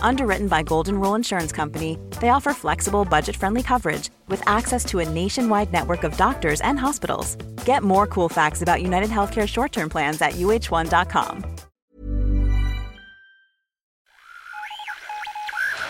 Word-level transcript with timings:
Underwritten 0.00 0.46
by 0.48 0.62
Golden 0.62 1.00
Rule 1.00 1.16
Insurance 1.16 1.50
Company, 1.50 1.98
they 2.20 2.28
offer 2.28 2.52
flexible, 2.52 3.04
budget 3.04 3.34
friendly 3.36 3.62
coverage 3.62 4.10
with 4.28 4.42
access 4.46 4.84
to 4.86 5.00
a 5.00 5.08
nationwide 5.08 5.72
network 5.72 6.04
of 6.04 6.16
doctors 6.16 6.60
and 6.60 6.78
hospitals. 6.78 7.36
Get 7.64 7.82
more 7.82 8.06
cool 8.06 8.28
facts 8.28 8.62
about 8.62 8.82
United 8.82 9.10
Healthcare 9.10 9.48
short 9.48 9.72
term 9.72 9.88
plans 9.88 10.22
at 10.22 10.34
uh1.com. 10.34 11.42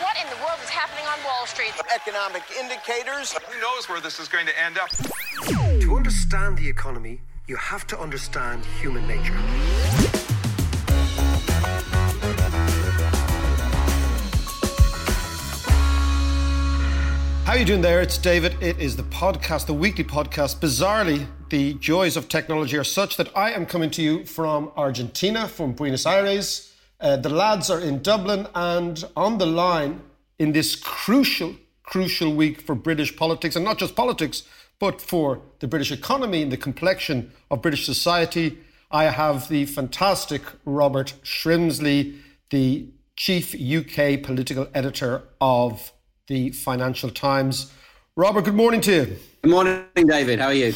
What 0.01 0.17
in 0.23 0.31
the 0.31 0.37
world 0.37 0.61
is 0.62 0.71
happening 0.71 1.05
on 1.06 1.19
Wall 1.27 1.47
Street? 1.47 1.73
Economic 1.95 2.43
indicators. 2.59 3.33
Who 3.33 3.61
knows 3.61 3.89
where 3.89 4.00
this 4.00 4.19
is 4.19 4.28
going 4.28 4.47
to 4.47 4.59
end 4.59 4.78
up? 4.78 4.91
To 5.81 5.97
understand 5.97 6.56
the 6.56 6.69
economy, 6.69 7.21
you 7.47 7.56
have 7.56 7.87
to 7.89 7.98
understand 7.98 8.65
human 8.81 9.06
nature. 9.06 9.39
How 17.55 17.58
are 17.58 17.60
you 17.60 17.66
doing 17.66 17.83
there? 17.83 18.00
It's 18.00 18.19
David. 18.19 18.60
It 18.60 18.80
is 18.80 18.97
the 18.97 19.05
podcast, 19.05 19.66
the 19.66 19.74
weekly 19.74 20.02
podcast. 20.02 20.58
Bizarrely, 20.58 21.28
the 21.50 21.74
joys 21.74 22.16
of 22.16 22.28
technology 22.28 22.77
are 22.77 22.83
such 22.83 23.16
that 23.16 23.30
I 23.36 23.52
am 23.52 23.64
coming 23.64 23.91
to 23.91 24.02
you 24.02 24.24
from 24.24 24.72
Argentina, 24.77 25.47
from 25.47 25.72
Buenos 25.72 26.05
Aires. 26.05 26.75
Uh, 26.98 27.16
the 27.16 27.28
lads 27.28 27.70
are 27.70 27.78
in 27.78 28.02
Dublin 28.02 28.48
and 28.56 29.05
on 29.14 29.38
the 29.38 29.47
line 29.47 30.00
in 30.36 30.50
this 30.50 30.75
crucial, 30.75 31.55
crucial 31.84 32.34
week 32.34 32.60
for 32.60 32.75
British 32.75 33.14
politics, 33.16 33.55
and 33.55 33.64
not 33.64 33.78
just 33.78 33.94
politics, 33.94 34.42
but 34.80 35.00
for 35.00 35.41
the 35.60 35.69
British 35.69 35.92
economy 35.92 36.42
and 36.42 36.50
the 36.50 36.56
complexion 36.56 37.30
of 37.52 37.62
British 37.62 37.86
society. 37.86 38.58
I 38.91 39.05
have 39.05 39.48
the 39.48 39.66
fantastic 39.66 40.42
Robert 40.64 41.14
Shrimsley, 41.22 42.19
the 42.50 42.88
chief 43.14 43.55
UK 43.55 44.25
political 44.25 44.66
editor 44.75 45.22
of 45.41 45.92
the 46.27 46.50
Financial 46.50 47.11
Times. 47.11 47.72
Robert, 48.17 48.44
good 48.44 48.55
morning 48.55 48.80
to 48.83 48.92
you. 48.92 49.17
Good 49.42 49.50
morning, 49.50 49.84
David. 49.94 50.39
How 50.39 50.47
are 50.47 50.55
you? 50.55 50.72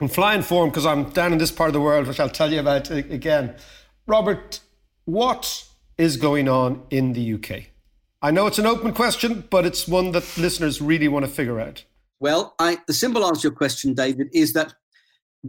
I'm 0.00 0.08
flying 0.08 0.42
form 0.42 0.70
because 0.70 0.86
I'm 0.86 1.10
down 1.10 1.32
in 1.32 1.38
this 1.38 1.52
part 1.52 1.68
of 1.68 1.74
the 1.74 1.80
world, 1.80 2.08
which 2.08 2.18
I'll 2.18 2.28
tell 2.28 2.52
you 2.52 2.58
about 2.58 2.90
again. 2.90 3.54
Robert, 4.06 4.60
what 5.04 5.68
is 5.98 6.16
going 6.16 6.48
on 6.48 6.82
in 6.90 7.12
the 7.12 7.34
UK? 7.34 7.66
I 8.20 8.30
know 8.32 8.46
it's 8.46 8.58
an 8.58 8.66
open 8.66 8.92
question, 8.92 9.44
but 9.50 9.64
it's 9.64 9.86
one 9.86 10.12
that 10.12 10.36
listeners 10.36 10.80
really 10.80 11.08
want 11.08 11.24
to 11.26 11.30
figure 11.30 11.60
out. 11.60 11.84
Well, 12.18 12.54
I, 12.58 12.78
the 12.86 12.92
simple 12.92 13.24
answer 13.24 13.42
to 13.42 13.48
your 13.48 13.56
question, 13.56 13.94
David, 13.94 14.28
is 14.32 14.52
that 14.54 14.74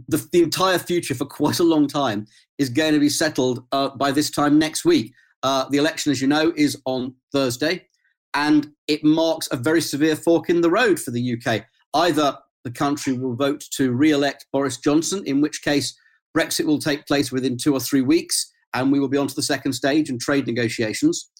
the, 0.08 0.24
the 0.32 0.42
entire 0.42 0.78
future 0.78 1.14
for 1.14 1.24
quite 1.24 1.58
a 1.58 1.64
long 1.64 1.88
time 1.88 2.26
is 2.58 2.68
going 2.68 2.94
to 2.94 3.00
be 3.00 3.08
settled 3.08 3.64
uh, 3.72 3.90
by 3.90 4.12
this 4.12 4.30
time 4.30 4.58
next 4.58 4.84
week. 4.84 5.12
Uh, 5.42 5.68
the 5.70 5.78
election, 5.78 6.10
as 6.12 6.20
you 6.20 6.26
know, 6.28 6.52
is 6.56 6.80
on 6.84 7.14
Thursday 7.32 7.86
and 8.34 8.72
it 8.88 9.04
marks 9.04 9.48
a 9.50 9.56
very 9.56 9.80
severe 9.80 10.16
fork 10.16 10.50
in 10.50 10.60
the 10.60 10.70
road 10.70 10.98
for 10.98 11.10
the 11.10 11.34
UK. 11.34 11.64
Either 11.94 12.36
the 12.64 12.70
country 12.70 13.12
will 13.16 13.36
vote 13.36 13.62
to 13.72 13.92
re 13.92 14.10
elect 14.10 14.46
Boris 14.52 14.78
Johnson, 14.78 15.22
in 15.26 15.40
which 15.40 15.62
case 15.62 15.96
Brexit 16.36 16.66
will 16.66 16.78
take 16.78 17.06
place 17.06 17.30
within 17.30 17.56
two 17.56 17.74
or 17.74 17.80
three 17.80 18.02
weeks, 18.02 18.52
and 18.74 18.90
we 18.90 18.98
will 18.98 19.08
be 19.08 19.18
on 19.18 19.28
to 19.28 19.34
the 19.34 19.42
second 19.42 19.72
stage 19.72 20.10
and 20.10 20.20
trade 20.20 20.46
negotiations, 20.46 21.30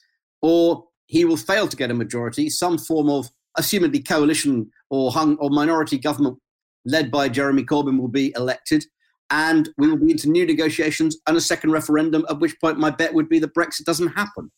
or 0.40 0.84
he 1.06 1.24
will 1.24 1.36
fail 1.36 1.66
to 1.66 1.76
get 1.76 1.90
a 1.90 1.94
majority, 1.94 2.48
some 2.48 2.78
form 2.78 3.10
of 3.10 3.28
assumedly 3.58 4.06
coalition 4.06 4.70
or 4.90 5.10
hung 5.10 5.36
or 5.36 5.50
minority 5.50 5.98
government 5.98 6.38
led 6.84 7.10
by 7.10 7.28
Jeremy 7.28 7.64
Corbyn 7.64 7.98
will 7.98 8.08
be 8.08 8.32
elected, 8.36 8.84
and 9.30 9.68
we 9.78 9.88
will 9.88 9.96
be 9.96 10.10
into 10.10 10.28
new 10.28 10.46
negotiations 10.46 11.16
and 11.26 11.36
a 11.36 11.40
second 11.40 11.70
referendum, 11.70 12.24
at 12.28 12.40
which 12.40 12.58
point 12.60 12.78
my 12.78 12.90
bet 12.90 13.14
would 13.14 13.28
be 13.28 13.38
that 13.38 13.54
Brexit 13.54 13.84
doesn't 13.84 14.08
happen. 14.08 14.50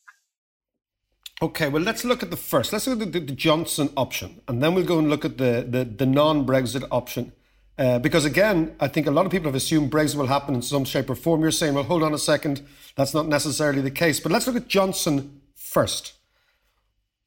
Okay, 1.43 1.69
well, 1.69 1.83
let's 1.83 2.05
look 2.05 2.23
at 2.23 2.31
the 2.31 2.37
first. 2.37 2.73
Let's 2.73 2.87
look 2.87 3.03
at 3.03 3.13
the, 3.13 3.21
the 3.21 3.33
Johnson 3.33 3.91
option, 3.97 4.41
and 4.49 4.63
then 4.63 4.75
we'll 4.75 4.87
go 4.87 4.99
and 4.99 5.11
look 5.11 5.25
at 5.25 5.37
the, 5.37 5.67
the, 5.69 5.85
the 5.85 6.07
non 6.07 6.47
Brexit 6.47 6.87
option. 6.91 7.33
Uh, 7.79 7.99
because 7.99 8.25
again, 8.25 8.75
I 8.81 8.89
think 8.89 9.07
a 9.07 9.11
lot 9.11 9.27
of 9.27 9.33
people 9.33 9.49
have 9.49 9.55
assumed 9.55 9.91
Brexit 9.91 10.15
will 10.15 10.29
happen 10.29 10.55
in 10.55 10.63
some 10.63 10.87
shape 10.87 11.11
or 11.11 11.15
form. 11.15 11.43
You're 11.43 11.51
saying, 11.51 11.75
well, 11.75 11.85
hold 11.85 12.03
on 12.03 12.15
a 12.15 12.19
second, 12.19 12.67
that's 12.95 13.13
not 13.13 13.29
necessarily 13.29 13.83
the 13.83 13.91
case. 13.91 14.19
But 14.19 14.33
let's 14.33 14.47
look 14.47 14.57
at 14.57 14.67
Johnson 14.67 15.43
first. 15.55 16.15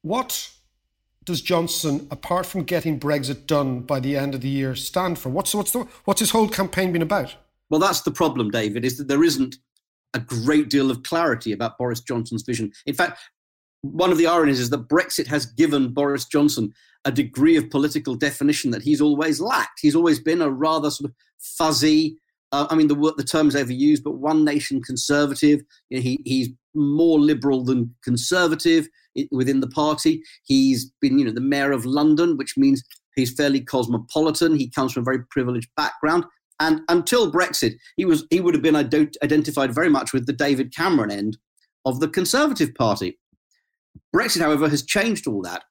What 0.02 0.50
does 1.24 1.40
Johnson, 1.40 2.08
apart 2.10 2.46
from 2.46 2.64
getting 2.64 2.98
Brexit 2.98 3.46
done 3.46 3.80
by 3.80 4.00
the 4.00 4.16
end 4.16 4.34
of 4.34 4.40
the 4.40 4.48
year, 4.48 4.74
stand 4.74 5.20
for? 5.20 5.28
What's, 5.28 5.54
what's, 5.54 5.70
the, 5.70 5.86
what's 6.04 6.18
his 6.18 6.30
whole 6.30 6.48
campaign 6.48 6.92
been 6.92 7.02
about? 7.02 7.36
Well, 7.68 7.78
that's 7.78 8.00
the 8.00 8.10
problem, 8.10 8.50
David, 8.50 8.84
is 8.84 8.98
that 8.98 9.06
there 9.06 9.22
isn't 9.22 9.56
a 10.14 10.18
great 10.18 10.68
deal 10.68 10.90
of 10.90 11.04
clarity 11.04 11.52
about 11.52 11.78
Boris 11.78 12.00
Johnson's 12.00 12.42
vision. 12.42 12.72
In 12.86 12.94
fact, 12.94 13.20
one 13.82 14.10
of 14.10 14.18
the 14.18 14.26
ironies 14.26 14.60
is 14.60 14.70
that 14.70 14.88
Brexit 14.88 15.26
has 15.26 15.46
given 15.46 15.92
Boris 15.92 16.24
Johnson 16.24 16.72
a 17.04 17.12
degree 17.12 17.56
of 17.56 17.70
political 17.70 18.14
definition 18.14 18.70
that 18.72 18.82
he's 18.82 19.00
always 19.00 19.40
lacked. 19.40 19.78
He's 19.80 19.96
always 19.96 20.20
been 20.20 20.42
a 20.42 20.50
rather 20.50 20.90
sort 20.90 21.10
of 21.10 21.16
fuzzy, 21.38 22.18
uh, 22.52 22.66
I 22.68 22.74
mean, 22.74 22.88
the, 22.88 23.14
the 23.16 23.24
term 23.24 23.48
is 23.48 23.54
overused, 23.54 24.02
but 24.02 24.16
one 24.18 24.44
nation 24.44 24.82
conservative. 24.82 25.62
You 25.88 25.98
know, 25.98 26.02
he, 26.02 26.20
he's 26.24 26.48
more 26.74 27.18
liberal 27.18 27.64
than 27.64 27.94
conservative 28.02 28.88
within 29.30 29.60
the 29.60 29.68
party. 29.68 30.22
He's 30.44 30.90
been, 31.00 31.18
you 31.18 31.24
know, 31.24 31.32
the 31.32 31.40
mayor 31.40 31.72
of 31.72 31.86
London, 31.86 32.36
which 32.36 32.56
means 32.56 32.82
he's 33.14 33.32
fairly 33.32 33.60
cosmopolitan. 33.60 34.56
He 34.56 34.68
comes 34.68 34.92
from 34.92 35.02
a 35.02 35.04
very 35.04 35.24
privileged 35.30 35.70
background. 35.76 36.24
And 36.58 36.82
until 36.88 37.32
Brexit, 37.32 37.76
he 37.96 38.04
was 38.04 38.26
he 38.30 38.40
would 38.40 38.54
have 38.54 38.62
been 38.62 38.76
identified 38.76 39.74
very 39.74 39.88
much 39.88 40.12
with 40.12 40.26
the 40.26 40.32
David 40.32 40.74
Cameron 40.74 41.10
end 41.10 41.38
of 41.86 42.00
the 42.00 42.08
Conservative 42.08 42.74
Party. 42.74 43.18
Brexit, 44.14 44.40
however, 44.40 44.68
has 44.68 44.84
changed 44.84 45.26
all 45.26 45.42
that. 45.42 45.64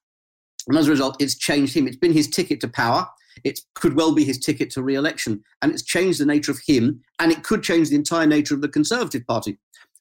And 0.68 0.76
as 0.76 0.88
a 0.88 0.90
result, 0.90 1.20
it's 1.20 1.36
changed 1.36 1.76
him. 1.76 1.86
It's 1.86 1.96
been 1.96 2.12
his 2.12 2.28
ticket 2.28 2.60
to 2.60 2.68
power. 2.68 3.06
It 3.44 3.60
could 3.74 3.96
well 3.96 4.14
be 4.14 4.24
his 4.24 4.38
ticket 4.38 4.70
to 4.70 4.82
re 4.82 4.94
election. 4.94 5.42
And 5.62 5.72
it's 5.72 5.82
changed 5.82 6.20
the 6.20 6.26
nature 6.26 6.52
of 6.52 6.60
him. 6.66 7.00
And 7.18 7.32
it 7.32 7.44
could 7.44 7.62
change 7.62 7.88
the 7.88 7.96
entire 7.96 8.26
nature 8.26 8.54
of 8.54 8.60
the 8.60 8.68
Conservative 8.68 9.26
Party. 9.26 9.58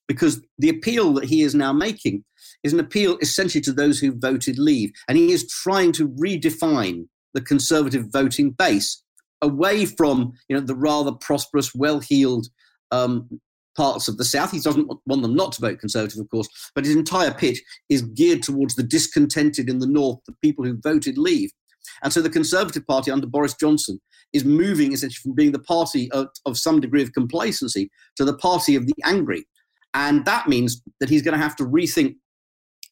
Because 0.07 0.41
the 0.57 0.69
appeal 0.69 1.13
that 1.13 1.25
he 1.25 1.43
is 1.43 1.53
now 1.53 1.71
making 1.71 2.23
is 2.63 2.73
an 2.73 2.79
appeal 2.79 3.17
essentially 3.21 3.61
to 3.61 3.71
those 3.71 3.99
who 3.99 4.11
voted 4.11 4.57
leave. 4.57 4.91
And 5.07 5.17
he 5.17 5.31
is 5.31 5.47
trying 5.47 5.91
to 5.93 6.09
redefine 6.09 7.07
the 7.33 7.41
Conservative 7.41 8.07
voting 8.11 8.51
base 8.51 9.01
away 9.41 9.85
from 9.85 10.33
you 10.49 10.55
know, 10.55 10.61
the 10.61 10.75
rather 10.75 11.11
prosperous, 11.11 11.73
well 11.73 11.99
heeled 11.99 12.47
um, 12.91 13.39
parts 13.79 14.09
of 14.09 14.17
the 14.17 14.25
South. 14.25 14.51
He 14.51 14.59
doesn't 14.59 14.89
want 15.05 15.21
them 15.21 15.35
not 15.35 15.53
to 15.53 15.61
vote 15.61 15.79
Conservative, 15.79 16.19
of 16.19 16.29
course, 16.29 16.49
but 16.75 16.83
his 16.83 16.97
entire 16.97 17.33
pitch 17.33 17.61
is 17.87 18.01
geared 18.01 18.43
towards 18.43 18.75
the 18.75 18.83
discontented 18.83 19.69
in 19.69 19.79
the 19.79 19.87
North, 19.87 20.19
the 20.27 20.35
people 20.41 20.65
who 20.65 20.77
voted 20.83 21.17
leave. 21.17 21.49
And 22.03 22.11
so 22.11 22.21
the 22.21 22.29
Conservative 22.29 22.85
Party 22.85 23.09
under 23.09 23.25
Boris 23.25 23.55
Johnson 23.57 24.01
is 24.33 24.43
moving 24.43 24.91
essentially 24.91 25.21
from 25.23 25.33
being 25.33 25.53
the 25.53 25.59
party 25.59 26.11
of, 26.11 26.27
of 26.45 26.57
some 26.57 26.81
degree 26.81 27.01
of 27.01 27.13
complacency 27.13 27.89
to 28.17 28.25
the 28.25 28.35
party 28.35 28.75
of 28.75 28.85
the 28.85 28.95
angry. 29.05 29.45
And 29.93 30.25
that 30.25 30.49
means 30.49 30.81
that 30.99 31.09
he's 31.09 31.21
going 31.21 31.37
to 31.37 31.41
have 31.41 31.55
to 31.55 31.63
rethink 31.63 32.17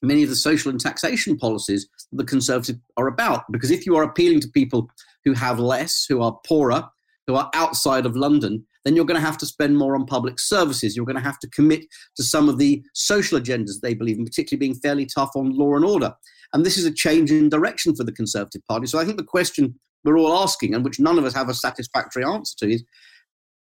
many 0.02 0.24
of 0.24 0.30
the 0.30 0.38
social 0.38 0.72
and 0.72 0.80
taxation 0.80 1.36
policies 1.36 1.86
that 2.14 2.18
the 2.18 2.24
Conservatives 2.24 2.80
are 2.96 3.08
about. 3.08 3.44
Because 3.52 3.72
if 3.72 3.86
you 3.86 3.98
are 3.98 4.04
appealing 4.04 4.40
to 4.40 4.48
people 4.48 4.90
who 5.26 5.34
have 5.34 5.60
less, 5.60 6.06
who 6.08 6.22
are 6.22 6.40
poorer, 6.48 6.88
who 7.28 7.36
are 7.36 7.52
outside 7.54 8.06
of 8.06 8.16
London, 8.16 8.66
then 8.88 8.96
you're 8.96 9.06
going 9.06 9.20
to 9.20 9.26
have 9.26 9.38
to 9.40 9.46
spend 9.46 9.78
more 9.78 9.96
on 9.96 10.06
public 10.06 10.40
services. 10.40 10.96
You're 10.96 11.06
going 11.06 11.18
to 11.18 11.22
have 11.22 11.40
to 11.40 11.50
commit 11.50 11.86
to 12.16 12.24
some 12.24 12.48
of 12.48 12.58
the 12.58 12.82
social 12.94 13.38
agendas 13.38 13.82
they 13.82 13.94
believe 13.94 14.18
in, 14.18 14.24
particularly 14.24 14.66
being 14.66 14.80
fairly 14.80 15.06
tough 15.06 15.32
on 15.36 15.52
law 15.58 15.76
and 15.76 15.84
order. 15.84 16.16
And 16.54 16.66
this 16.66 16.78
is 16.78 16.86
a 16.86 16.94
change 16.94 17.30
in 17.30 17.50
direction 17.50 17.94
for 17.94 18.06
the 18.06 18.14
Conservative 18.14 18.62
Party. 18.66 18.88
So 18.88 18.98
I 18.98 19.04
think 19.04 19.18
the 19.18 19.26
question 19.26 19.78
we're 20.06 20.18
all 20.18 20.42
asking, 20.42 20.74
and 20.74 20.86
which 20.86 21.02
none 21.02 21.18
of 21.18 21.26
us 21.26 21.34
have 21.34 21.50
a 21.50 21.54
satisfactory 21.54 22.24
answer 22.24 22.56
to, 22.60 22.72
is 22.72 22.86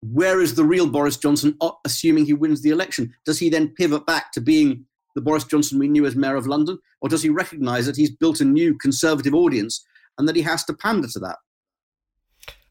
where 0.03 0.43
is 0.43 0.55
the 0.55 0.65
real 0.65 0.87
Boris 0.87 1.17
Johnson, 1.17 1.57
assuming 1.87 2.27
he 2.27 2.35
wins 2.35 2.61
the 2.61 2.69
election? 2.69 3.15
Does 3.25 3.39
he 3.39 3.49
then 3.49 3.69
pivot 3.69 4.05
back 4.05 4.33
to 4.33 4.43
being 4.43 4.85
the 5.15 5.23
Boris 5.23 5.45
Johnson 5.45 5.79
we 5.79 5.89
knew 5.89 6.05
as 6.05 6.15
Mayor 6.15 6.37
of 6.37 6.47
London? 6.47 6.79
Or 7.01 7.09
does 7.09 7.23
he 7.23 7.31
recognise 7.31 7.87
that 7.87 7.97
he's 7.97 8.11
built 8.11 8.43
a 8.43 8.45
new 8.45 8.77
conservative 8.77 9.35
audience 9.35 9.83
and 10.19 10.29
that 10.29 10.37
he 10.37 10.43
has 10.43 10.63
to 10.65 10.75
pander 10.75 11.09
to 11.09 11.19
that? 11.21 11.39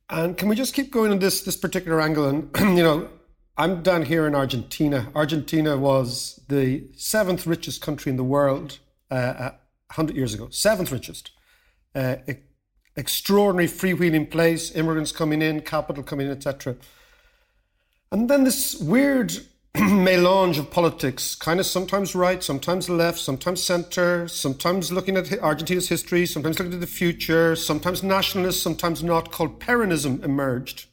And 0.10 0.38
can 0.38 0.50
we 0.50 0.56
just 0.56 0.74
keep 0.74 0.92
going 0.92 1.12
on 1.12 1.19
this 1.19 1.42
this 1.42 1.57
particular 1.57 2.00
angle? 2.02 2.28
And 2.28 2.50
you 2.78 2.84
know, 2.84 3.10
I'm 3.57 3.81
down 3.81 4.04
here 4.04 4.28
in 4.28 4.36
Argentina. 4.36 5.12
Argentina 5.16 5.78
was 5.78 6.40
the 6.48 6.88
seventh 6.96 7.48
richest 7.48 7.81
country 7.81 8.10
in 8.10 8.18
the 8.18 8.24
world 8.24 8.80
uh, 9.10 9.52
100 9.88 10.16
years 10.16 10.34
ago, 10.34 10.50
seventh 10.50 10.92
richest. 10.92 11.31
Uh, 11.94 12.18
extraordinary 12.98 13.68
freewheeling 13.68 14.30
place, 14.30 14.72
immigrants 14.72 15.12
coming 15.12 15.42
in, 15.42 15.62
capital 15.62 16.04
coming 16.04 16.28
in, 16.28 16.34
etc. 16.34 16.75
And 18.12 18.30
then 18.30 18.44
this 18.44 18.75
weird 18.75 19.34
melange 19.80 20.57
of 20.57 20.72
politics, 20.72 21.36
kind 21.36 21.60
of 21.60 21.66
sometimes 21.66 22.16
right, 22.16 22.42
sometimes 22.42 22.89
left, 22.89 23.19
sometimes 23.19 23.62
center, 23.62 24.25
sometimes 24.25 24.89
looking 24.89 25.18
at 25.18 25.38
Argentina's 25.39 25.89
history, 25.89 26.25
sometimes 26.25 26.57
looking 26.60 26.74
at 26.75 26.80
the 26.80 26.88
future, 26.88 27.57
sometimes 27.57 28.01
nationalist, 28.01 28.63
sometimes 28.63 29.04
not, 29.04 29.33
called 29.33 29.60
Peronism 29.60 30.24
emerged. 30.24 30.86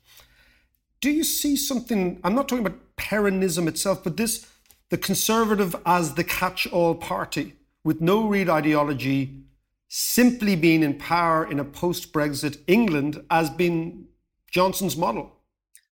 Do 1.00 1.11
you 1.12 1.23
see 1.23 1.55
something? 1.55 2.19
I'm 2.25 2.34
not 2.34 2.49
talking 2.49 2.67
about 2.67 2.81
Peronism 2.96 3.69
itself, 3.69 4.02
but 4.02 4.17
this 4.17 4.49
the 4.90 4.99
conservative 4.99 5.76
as 5.87 6.14
the 6.14 6.25
catch 6.25 6.67
all 6.67 6.96
party 6.96 7.55
with 7.84 8.00
no 8.00 8.26
real 8.26 8.50
ideology, 8.50 9.44
simply 9.88 10.56
being 10.56 10.82
in 10.82 10.99
power 10.99 11.49
in 11.49 11.61
a 11.61 11.64
post 11.64 12.12
Brexit 12.12 12.58
England 12.67 13.23
as 13.31 13.49
being 13.49 14.06
Johnson's 14.50 14.96
model. 14.96 15.37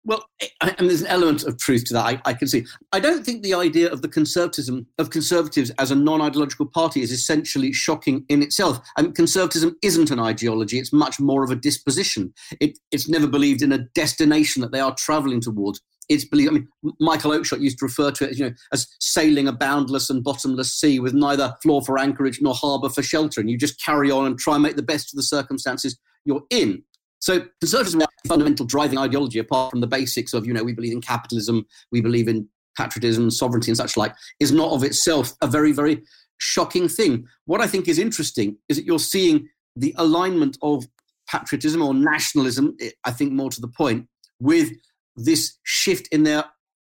Well, 0.03 0.25
eh, 0.41 0.47
and 0.61 0.89
there's 0.89 1.01
an 1.01 1.07
element 1.07 1.43
of 1.43 1.57
truth 1.57 1.85
to 1.85 1.93
that. 1.93 2.05
I, 2.05 2.21
I, 2.25 2.33
can 2.33 2.47
see. 2.47 2.65
I 2.91 2.99
don't 2.99 3.23
think 3.23 3.43
the 3.43 3.53
idea 3.53 3.91
of 3.91 4.01
the 4.01 4.07
conservatism 4.07 4.87
of 4.97 5.11
conservatives 5.11 5.71
as 5.77 5.91
a 5.91 5.95
non-ideological 5.95 6.67
party 6.67 7.01
is 7.01 7.11
essentially 7.11 7.71
shocking 7.71 8.25
in 8.27 8.41
itself. 8.41 8.79
I 8.97 9.03
mean, 9.03 9.13
conservatism 9.13 9.75
isn't 9.83 10.09
an 10.09 10.19
ideology; 10.19 10.79
it's 10.79 10.93
much 10.93 11.19
more 11.19 11.43
of 11.43 11.51
a 11.51 11.55
disposition. 11.55 12.33
It, 12.59 12.79
it's 12.91 13.07
never 13.07 13.27
believed 13.27 13.61
in 13.61 13.71
a 13.71 13.79
destination 13.95 14.61
that 14.61 14.71
they 14.71 14.79
are 14.79 14.95
travelling 14.95 15.41
towards. 15.41 15.81
It's 16.09 16.25
believed. 16.25 16.49
I 16.49 16.53
mean, 16.53 16.67
Michael 16.99 17.31
Oakeshott 17.31 17.61
used 17.61 17.77
to 17.79 17.85
refer 17.85 18.09
to 18.11 18.29
it, 18.29 18.37
you 18.37 18.45
know, 18.45 18.55
as 18.73 18.87
sailing 18.99 19.47
a 19.47 19.53
boundless 19.53 20.09
and 20.09 20.23
bottomless 20.23 20.73
sea 20.73 20.99
with 20.99 21.13
neither 21.13 21.55
floor 21.61 21.83
for 21.83 21.99
anchorage 21.99 22.39
nor 22.41 22.55
harbour 22.55 22.89
for 22.89 23.03
shelter, 23.03 23.39
and 23.39 23.51
you 23.51 23.57
just 23.57 23.79
carry 23.79 24.09
on 24.09 24.25
and 24.25 24.39
try 24.39 24.55
and 24.55 24.63
make 24.63 24.77
the 24.77 24.81
best 24.81 25.13
of 25.13 25.17
the 25.17 25.23
circumstances 25.23 25.97
you're 26.25 26.43
in. 26.49 26.83
So 27.21 27.45
conservatism 27.59 28.01
is 28.01 28.07
a 28.25 28.27
fundamental 28.27 28.65
driving 28.65 28.97
ideology, 28.97 29.39
apart 29.39 29.71
from 29.71 29.79
the 29.79 29.87
basics 29.87 30.33
of, 30.33 30.45
you 30.45 30.53
know, 30.53 30.63
we 30.63 30.73
believe 30.73 30.91
in 30.91 31.01
capitalism, 31.01 31.65
we 31.91 32.01
believe 32.01 32.27
in 32.27 32.49
patriotism, 32.77 33.29
sovereignty, 33.29 33.69
and 33.69 33.77
such 33.77 33.95
like, 33.95 34.13
is 34.39 34.51
not 34.51 34.71
of 34.71 34.83
itself 34.83 35.33
a 35.41 35.47
very, 35.47 35.71
very 35.71 36.01
shocking 36.39 36.89
thing. 36.89 37.25
What 37.45 37.61
I 37.61 37.67
think 37.67 37.87
is 37.87 37.99
interesting 37.99 38.57
is 38.69 38.77
that 38.77 38.85
you're 38.85 38.99
seeing 38.99 39.47
the 39.75 39.93
alignment 39.97 40.57
of 40.63 40.85
patriotism 41.29 41.81
or 41.81 41.93
nationalism, 41.93 42.75
I 43.05 43.11
think 43.11 43.31
more 43.31 43.51
to 43.51 43.61
the 43.61 43.67
point, 43.67 44.07
with 44.39 44.71
this 45.15 45.59
shift 45.63 46.07
in 46.11 46.23
their 46.23 46.45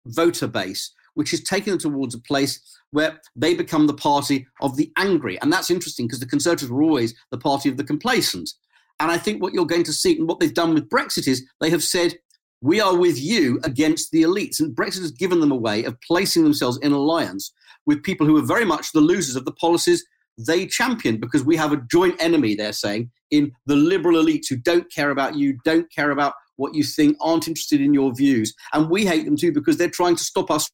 voter 0.07 0.47
base, 0.47 0.93
which 1.13 1.33
is 1.33 1.41
taking 1.41 1.71
them 1.71 1.79
towards 1.79 2.13
a 2.13 2.19
place 2.19 2.59
where 2.91 3.21
they 3.35 3.53
become 3.53 3.87
the 3.87 3.93
party 3.93 4.45
of 4.61 4.75
the 4.75 4.91
angry. 4.97 5.39
And 5.41 5.53
that's 5.53 5.71
interesting 5.71 6.07
because 6.07 6.19
the 6.19 6.27
Conservatives 6.27 6.69
were 6.69 6.83
always 6.83 7.15
the 7.31 7.37
party 7.37 7.69
of 7.69 7.77
the 7.77 7.83
complacent. 7.83 8.51
And 8.99 9.11
I 9.11 9.17
think 9.17 9.41
what 9.41 9.53
you're 9.53 9.65
going 9.65 9.83
to 9.83 9.93
see, 9.93 10.17
and 10.17 10.27
what 10.27 10.39
they've 10.39 10.53
done 10.53 10.73
with 10.73 10.89
Brexit 10.89 11.27
is 11.27 11.45
they 11.61 11.69
have 11.69 11.83
said, 11.83 12.15
we 12.61 12.81
are 12.81 12.95
with 12.95 13.19
you 13.19 13.59
against 13.63 14.11
the 14.11 14.23
elites. 14.23 14.59
And 14.59 14.75
Brexit 14.75 15.01
has 15.01 15.11
given 15.11 15.39
them 15.39 15.51
a 15.51 15.55
way 15.55 15.83
of 15.83 15.99
placing 16.01 16.43
themselves 16.43 16.79
in 16.81 16.91
alliance 16.91 17.51
with 17.85 18.03
people 18.03 18.25
who 18.25 18.37
are 18.37 18.45
very 18.45 18.65
much 18.65 18.91
the 18.91 19.01
losers 19.01 19.35
of 19.35 19.45
the 19.45 19.51
policies 19.51 20.05
they 20.37 20.67
champion 20.67 21.17
because 21.19 21.43
we 21.43 21.55
have 21.55 21.73
a 21.73 21.81
joint 21.89 22.15
enemy, 22.21 22.55
they're 22.55 22.73
saying, 22.73 23.09
in 23.31 23.51
the 23.65 23.75
liberal 23.75 24.23
elites 24.23 24.47
who 24.49 24.55
don't 24.55 24.91
care 24.91 25.09
about 25.09 25.35
you, 25.35 25.57
don't 25.65 25.91
care 25.91 26.11
about 26.11 26.33
what 26.57 26.75
you 26.75 26.83
think, 26.83 27.17
aren't 27.21 27.47
interested 27.47 27.81
in 27.81 27.93
your 27.93 28.13
views. 28.13 28.53
And 28.73 28.89
we 28.89 29.05
hate 29.05 29.25
them 29.25 29.37
too 29.37 29.51
because 29.51 29.77
they're 29.77 29.89
trying 29.89 30.15
to 30.15 30.23
stop 30.23 30.51
us 30.51 30.69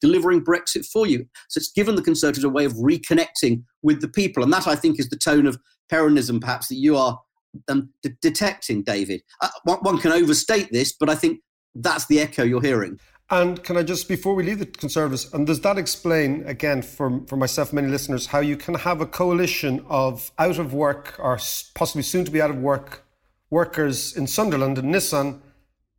delivering 0.00 0.44
Brexit 0.44 0.86
for 0.86 1.06
you. 1.06 1.26
So 1.48 1.58
it's 1.58 1.72
given 1.72 1.96
the 1.96 2.02
Conservatives 2.02 2.44
a 2.44 2.48
way 2.48 2.64
of 2.64 2.74
reconnecting 2.74 3.64
with 3.82 4.00
the 4.00 4.08
people. 4.08 4.42
And 4.42 4.52
that, 4.52 4.66
I 4.66 4.76
think, 4.76 5.00
is 5.00 5.08
the 5.08 5.16
tone 5.16 5.46
of 5.46 5.58
Peronism, 5.90 6.40
perhaps, 6.40 6.68
that 6.68 6.76
you 6.76 6.96
are 6.96 7.18
um, 7.68 7.90
d- 8.02 8.10
detecting, 8.20 8.82
David. 8.82 9.22
Uh, 9.40 9.48
one, 9.64 9.78
one 9.78 9.98
can 9.98 10.12
overstate 10.12 10.68
this, 10.72 10.92
but 10.92 11.08
I 11.08 11.14
think 11.14 11.40
that's 11.74 12.06
the 12.06 12.20
echo 12.20 12.42
you're 12.42 12.62
hearing. 12.62 12.98
And 13.30 13.62
can 13.62 13.76
I 13.76 13.82
just, 13.82 14.08
before 14.08 14.34
we 14.34 14.42
leave 14.42 14.58
the 14.58 14.66
Conservatives, 14.66 15.32
and 15.34 15.46
does 15.46 15.60
that 15.60 15.76
explain, 15.76 16.44
again, 16.46 16.80
for, 16.80 17.20
for 17.26 17.36
myself, 17.36 17.74
many 17.74 17.88
listeners, 17.88 18.26
how 18.26 18.40
you 18.40 18.56
can 18.56 18.74
have 18.74 19.02
a 19.02 19.06
coalition 19.06 19.84
of 19.88 20.32
out 20.38 20.58
of 20.58 20.72
work 20.72 21.14
or 21.18 21.38
possibly 21.74 22.02
soon 22.02 22.24
to 22.24 22.30
be 22.30 22.40
out 22.40 22.50
of 22.50 22.56
work 22.56 23.04
workers 23.50 24.16
in 24.16 24.26
Sunderland 24.26 24.78
and 24.78 24.94
Nissan 24.94 25.40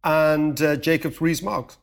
and 0.03 0.59
uh, 0.61 0.75
Jacob 0.77 1.21
Rees-Mogg? 1.21 1.73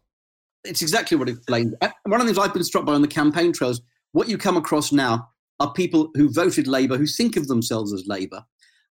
It's 0.65 0.83
exactly 0.83 1.17
what 1.17 1.29
it 1.29 1.37
explains. 1.37 1.75
Uh, 1.81 1.91
one 2.05 2.21
of 2.21 2.27
the 2.27 2.35
things 2.35 2.45
I've 2.45 2.53
been 2.53 2.65
struck 2.65 2.85
by 2.85 2.95
on 2.95 3.03
the 3.03 3.09
campaign 3.09 3.53
trails, 3.53 3.81
what 4.11 4.29
you 4.29 4.39
come 4.39 4.57
across 4.57 4.91
now 4.91 5.29
are 5.61 5.73
people 5.73 6.11
who 6.17 6.29
voted 6.29 6.67
Labour, 6.67 6.99
who 6.99 7.07
think 7.07 7.37
of 7.37 7.47
themselves 7.47 7.93
as 7.93 8.05
Labour, 8.09 8.43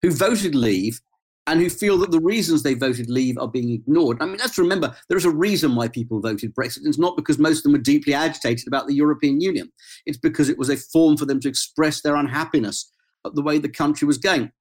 who 0.04 0.12
voted 0.12 0.54
Leave, 0.54 1.02
and 1.48 1.60
who 1.60 1.70
feel 1.70 1.98
that 1.98 2.12
the 2.12 2.22
reasons 2.22 2.64
they 2.64 2.74
voted 2.74 3.10
Leave 3.10 3.38
are 3.38 3.48
being 3.48 3.72
ignored. 3.72 4.18
I 4.22 4.26
mean, 4.26 4.38
let's 4.38 4.58
remember 4.58 4.96
there 5.10 5.18
is 5.18 5.26
a 5.26 5.32
reason 5.32 5.76
why 5.76 5.88
people 5.88 6.22
voted 6.22 6.56
Brexit. 6.56 6.86
It's 6.86 6.98
not 6.98 7.18
because 7.18 7.38
most 7.38 7.58
of 7.58 7.64
them 7.64 7.74
were 7.74 7.80
deeply 7.80 8.14
agitated 8.14 8.68
about 8.68 8.88
the 8.88 8.94
European 8.94 9.42
Union. 9.42 9.72
It's 10.06 10.18
because 10.18 10.48
it 10.48 10.58
was 10.58 10.70
a 10.70 10.78
form 10.78 11.18
for 11.18 11.26
them 11.26 11.40
to 11.42 11.50
express 11.50 12.02
their 12.02 12.16
unhappiness 12.16 12.90
at 13.26 13.36
the 13.36 13.42
way 13.42 13.58
the 13.58 13.70
country 13.70 14.06
was 14.06 14.18
going. 14.18 14.52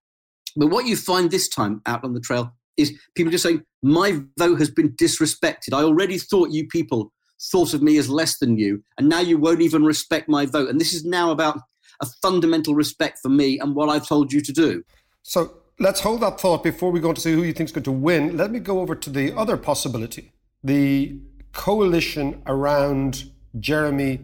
But 0.57 0.69
what 0.69 0.87
you 0.87 0.97
find 0.97 1.31
this 1.31 1.49
time 1.49 1.83
out 1.87 2.05
on 2.05 2.15
the 2.15 2.21
trail 2.21 2.53
is 2.77 2.99
people 3.15 3.31
just 3.31 3.45
saying, 3.45 3.63
My 3.83 4.21
vote 4.39 4.59
has 4.59 4.71
been 4.71 4.91
disrespected. 4.97 5.73
I 5.73 5.83
already 5.83 6.19
thought 6.19 6.51
you 6.51 6.67
people 6.67 7.13
thought 7.51 7.75
of 7.75 7.83
me 7.83 7.97
as 7.97 8.09
less 8.09 8.39
than 8.39 8.57
you, 8.57 8.83
and 8.99 9.09
now 9.09 9.21
you 9.21 9.39
won't 9.39 9.63
even 9.63 9.85
respect 9.85 10.29
my 10.29 10.47
vote. 10.47 10.69
And 10.69 10.81
this 10.81 10.93
is 10.93 11.05
now 11.05 11.31
about 11.31 11.59
a 12.01 12.07
fundamental 12.21 12.75
respect 12.75 13.19
for 13.23 13.29
me 13.29 13.59
and 13.61 13.75
what 13.75 13.89
I've 13.89 14.07
told 14.07 14.33
you 14.33 14.41
to 14.41 14.53
do. 14.53 14.83
So 15.23 15.55
let's 15.79 16.01
hold 16.01 16.21
that 16.21 16.41
thought 16.41 16.63
before 16.63 16.91
we 16.91 17.01
go 17.01 17.09
on 17.09 17.15
to 17.15 17.21
see 17.21 17.33
who 17.33 17.43
you 17.43 17.53
think 17.53 17.69
is 17.69 17.73
going 17.73 17.85
to 17.85 17.93
win. 17.93 18.37
Let 18.37 18.51
me 18.51 18.59
go 18.59 18.81
over 18.81 18.95
to 18.95 19.11
the 19.11 19.37
other 19.37 19.57
possibility 19.57 20.33
the 20.65 21.19
coalition 21.53 22.41
around 22.47 23.31
Jeremy 23.59 24.21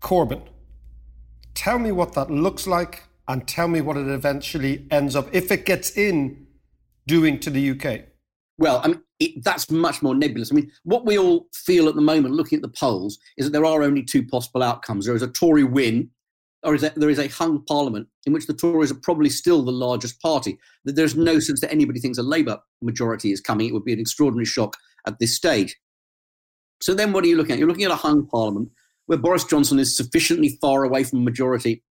Corbyn. 0.00 0.42
Tell 1.54 1.78
me 1.78 1.92
what 1.92 2.12
that 2.14 2.30
looks 2.30 2.66
like 2.66 3.04
and 3.26 3.46
tell 3.48 3.68
me 3.68 3.80
what 3.80 3.96
it 3.96 4.06
eventually 4.06 4.86
ends 4.90 5.16
up, 5.16 5.28
if 5.32 5.50
it 5.50 5.66
gets 5.66 5.96
in, 5.96 6.46
doing 7.06 7.40
to 7.40 7.50
the 7.50 7.70
UK. 7.70 8.02
Well, 8.58 8.80
I 8.84 8.88
mean, 8.88 9.02
it, 9.18 9.42
that's 9.42 9.70
much 9.70 10.02
more 10.02 10.14
nebulous. 10.14 10.52
I 10.52 10.54
mean, 10.54 10.70
what 10.84 11.04
we 11.04 11.18
all 11.18 11.48
feel 11.52 11.88
at 11.88 11.96
the 11.96 12.00
moment, 12.00 12.34
looking 12.34 12.56
at 12.56 12.62
the 12.62 12.68
polls, 12.68 13.18
is 13.36 13.46
that 13.46 13.52
there 13.52 13.64
are 13.64 13.82
only 13.82 14.02
two 14.02 14.24
possible 14.24 14.62
outcomes. 14.62 15.06
There 15.06 15.14
is 15.14 15.22
a 15.22 15.28
Tory 15.28 15.64
win, 15.64 16.10
or 16.64 16.74
is 16.74 16.80
there, 16.80 16.92
there 16.96 17.10
is 17.10 17.18
a 17.18 17.28
hung 17.28 17.62
parliament 17.64 18.08
in 18.26 18.32
which 18.32 18.46
the 18.46 18.54
Tories 18.54 18.90
are 18.90 19.00
probably 19.02 19.30
still 19.30 19.62
the 19.62 19.72
largest 19.72 20.20
party. 20.20 20.58
There's 20.84 21.14
no 21.14 21.38
sense 21.38 21.60
that 21.60 21.72
anybody 21.72 22.00
thinks 22.00 22.18
a 22.18 22.22
Labour 22.22 22.58
majority 22.82 23.32
is 23.32 23.40
coming. 23.40 23.68
It 23.68 23.72
would 23.72 23.84
be 23.84 23.92
an 23.92 24.00
extraordinary 24.00 24.46
shock 24.46 24.76
at 25.06 25.18
this 25.18 25.36
stage. 25.36 25.76
So 26.80 26.94
then 26.94 27.12
what 27.12 27.24
are 27.24 27.28
you 27.28 27.36
looking 27.36 27.52
at? 27.52 27.58
You're 27.58 27.68
looking 27.68 27.84
at 27.84 27.90
a 27.90 27.96
hung 27.96 28.26
parliament 28.26 28.70
where 29.06 29.18
Boris 29.18 29.44
Johnson 29.44 29.78
is 29.78 29.96
sufficiently 29.96 30.58
far 30.60 30.84
away 30.84 31.04
from 31.04 31.20
a 31.20 31.22
majority 31.22 31.82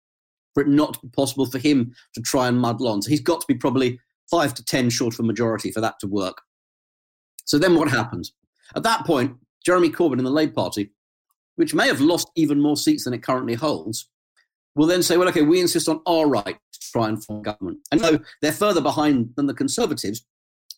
for 0.53 0.62
it 0.62 0.68
not 0.68 0.96
to 0.96 1.00
be 1.01 1.10
possible 1.10 1.46
for 1.46 1.60
him 1.60 1.94
to 2.13 2.22
try 2.22 2.48
and 2.48 2.60
muddle 2.60 2.88
on. 2.88 3.01
So 3.01 3.10
he's 3.10 3.22
got 3.22 3.42
to 3.42 3.48
be 3.48 3.56
probably 3.56 4.00
five 4.30 4.53
to 4.56 4.63
10 4.63 4.89
short 4.89 5.13
of 5.13 5.20
a 5.20 5.24
majority 5.24 5.72
for 5.72 5.82
that 5.82 5.96
to 6.00 6.08
work. 6.08 6.42
So 7.46 7.58
then 7.58 7.75
what 7.75 7.89
happens? 7.89 8.34
At 8.75 8.84
that 8.84 9.06
point, 9.06 9.36
Jeremy 9.65 9.89
Corbyn 9.89 10.18
and 10.18 10.25
the 10.25 10.32
Labour 10.32 10.53
Party, 10.53 10.92
which 11.56 11.74
may 11.74 11.88
have 11.88 12.01
lost 12.01 12.30
even 12.36 12.62
more 12.62 12.77
seats 12.77 13.03
than 13.03 13.13
it 13.13 13.24
currently 13.24 13.53
holds, 13.53 14.10
will 14.75 14.88
then 14.88 15.03
say, 15.03 15.18
well, 15.18 15.30
okay, 15.30 15.42
we 15.42 15.62
insist 15.62 15.88
on 15.89 16.01
our 16.06 16.27
right 16.27 16.58
to 16.74 16.80
try 16.92 17.08
and 17.08 17.24
form 17.24 17.42
government. 17.42 17.80
And 17.92 18.01
so 18.01 18.20
they're 18.42 18.51
further 18.51 18.82
behind 18.82 19.34
than 19.36 19.48
the 19.48 19.53
Conservatives. 19.53 20.25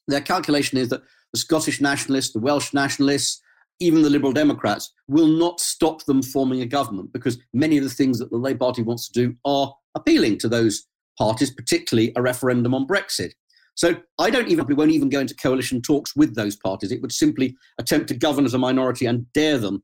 Their 0.08 0.22
calculation 0.22 0.78
is 0.78 0.90
that 0.90 1.02
the 1.34 1.40
Scottish 1.40 1.82
nationalists, 1.82 2.34
the 2.34 2.40
Welsh 2.40 2.74
nationalists, 2.74 3.42
even 3.80 4.04
the 4.04 4.10
Liberal 4.10 4.32
Democrats 4.32 4.94
will 5.08 5.28
not 5.28 5.60
stop 5.60 6.06
them 6.06 6.22
forming 6.22 6.62
a 6.62 6.66
government 6.66 7.12
because 7.12 7.38
many 7.54 7.78
of 7.78 7.84
the 7.84 7.90
things 7.90 8.20
that 8.20 8.30
the 8.30 8.38
Labour 8.38 8.60
Party 8.60 8.82
wants 8.82 9.10
to 9.10 9.28
do 9.28 9.36
are 9.44 9.75
appealing 9.96 10.38
to 10.40 10.48
those 10.48 10.88
parties, 11.18 11.52
particularly 11.52 12.14
a 12.16 12.22
referendum 12.22 12.74
on 12.74 12.88
Brexit. 12.88 13.32
So 13.75 13.96
I 14.20 14.30
don't 14.30 14.48
even, 14.48 14.74
won't 14.75 14.92
even 14.92 15.10
go 15.10 15.20
into 15.20 15.36
coalition 15.36 15.82
talks 15.82 16.16
with 16.16 16.36
those 16.36 16.56
parties. 16.56 16.92
It 16.92 17.02
would 17.02 17.12
simply 17.12 17.58
attempt 17.78 18.08
to 18.08 18.16
govern 18.16 18.46
as 18.46 18.54
a 18.54 18.58
minority 18.58 19.06
and 19.06 19.32
dare 19.34 19.58
them 19.58 19.84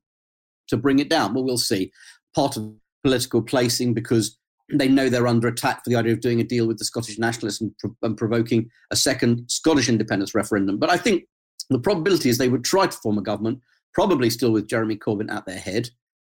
to 0.69 0.77
bring 0.77 0.99
it 0.99 1.09
down. 1.09 1.33
Well, 1.33 1.43
we'll 1.43 1.57
see. 1.57 1.91
Part 2.33 2.55
of 2.55 2.73
political 3.03 3.41
placing 3.41 3.93
because 3.93 4.37
they 4.73 4.87
know 4.87 5.09
they're 5.09 5.27
under 5.27 5.47
attack 5.47 5.83
for 5.83 5.89
the 5.89 5.95
idea 5.95 6.13
of 6.13 6.21
doing 6.21 6.39
a 6.39 6.45
deal 6.45 6.67
with 6.67 6.77
the 6.77 6.85
Scottish 6.85 7.19
nationalists 7.19 7.61
and, 7.61 7.73
and 8.01 8.17
provoking 8.17 8.69
a 8.89 8.95
second 8.95 9.49
Scottish 9.49 9.89
independence 9.89 10.33
referendum. 10.33 10.77
But 10.77 10.89
I 10.89 10.97
think 10.97 11.25
The 11.69 11.79
probability 11.79 12.29
is 12.29 12.37
they 12.37 12.49
would 12.49 12.63
try 12.63 12.87
to 12.87 12.97
form 12.97 13.17
a 13.17 13.21
government, 13.21 13.59
probably 13.93 14.29
still 14.29 14.51
with 14.51 14.67
Jeremy 14.67 14.97
Corbyn 14.97 15.31
at 15.31 15.45
their 15.45 15.59
head, 15.59 15.89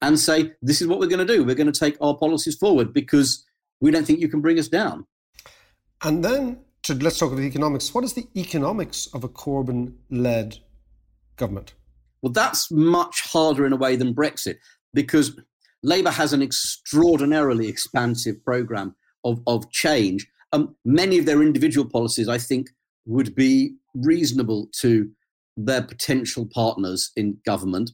and 0.01 0.19
say, 0.19 0.53
This 0.61 0.81
is 0.81 0.87
what 0.87 0.99
we're 0.99 1.07
going 1.07 1.25
to 1.25 1.33
do. 1.33 1.43
We're 1.43 1.55
going 1.55 1.71
to 1.71 1.79
take 1.79 1.97
our 2.01 2.15
policies 2.15 2.55
forward 2.55 2.93
because 2.93 3.45
we 3.81 3.91
don't 3.91 4.05
think 4.05 4.19
you 4.19 4.29
can 4.29 4.41
bring 4.41 4.59
us 4.59 4.67
down. 4.67 5.05
And 6.03 6.23
then 6.23 6.59
to, 6.83 6.93
let's 6.95 7.17
talk 7.17 7.31
about 7.31 7.41
the 7.41 7.47
economics. 7.47 7.93
What 7.93 8.03
is 8.03 8.13
the 8.13 8.27
economics 8.35 9.07
of 9.13 9.23
a 9.23 9.29
Corbyn 9.29 9.93
led 10.09 10.57
government? 11.37 11.73
Well, 12.21 12.31
that's 12.31 12.71
much 12.71 13.21
harder 13.21 13.65
in 13.65 13.73
a 13.73 13.77
way 13.77 13.95
than 13.95 14.13
Brexit 14.13 14.57
because 14.93 15.39
Labour 15.83 16.11
has 16.11 16.33
an 16.33 16.41
extraordinarily 16.41 17.67
expansive 17.67 18.43
programme 18.43 18.95
of, 19.23 19.41
of 19.47 19.69
change. 19.71 20.27
Um, 20.51 20.75
many 20.85 21.17
of 21.17 21.25
their 21.25 21.41
individual 21.41 21.87
policies, 21.87 22.29
I 22.29 22.37
think, 22.37 22.69
would 23.05 23.35
be 23.35 23.75
reasonable 23.93 24.69
to 24.79 25.09
their 25.57 25.83
potential 25.83 26.47
partners 26.51 27.11
in 27.15 27.37
government. 27.45 27.91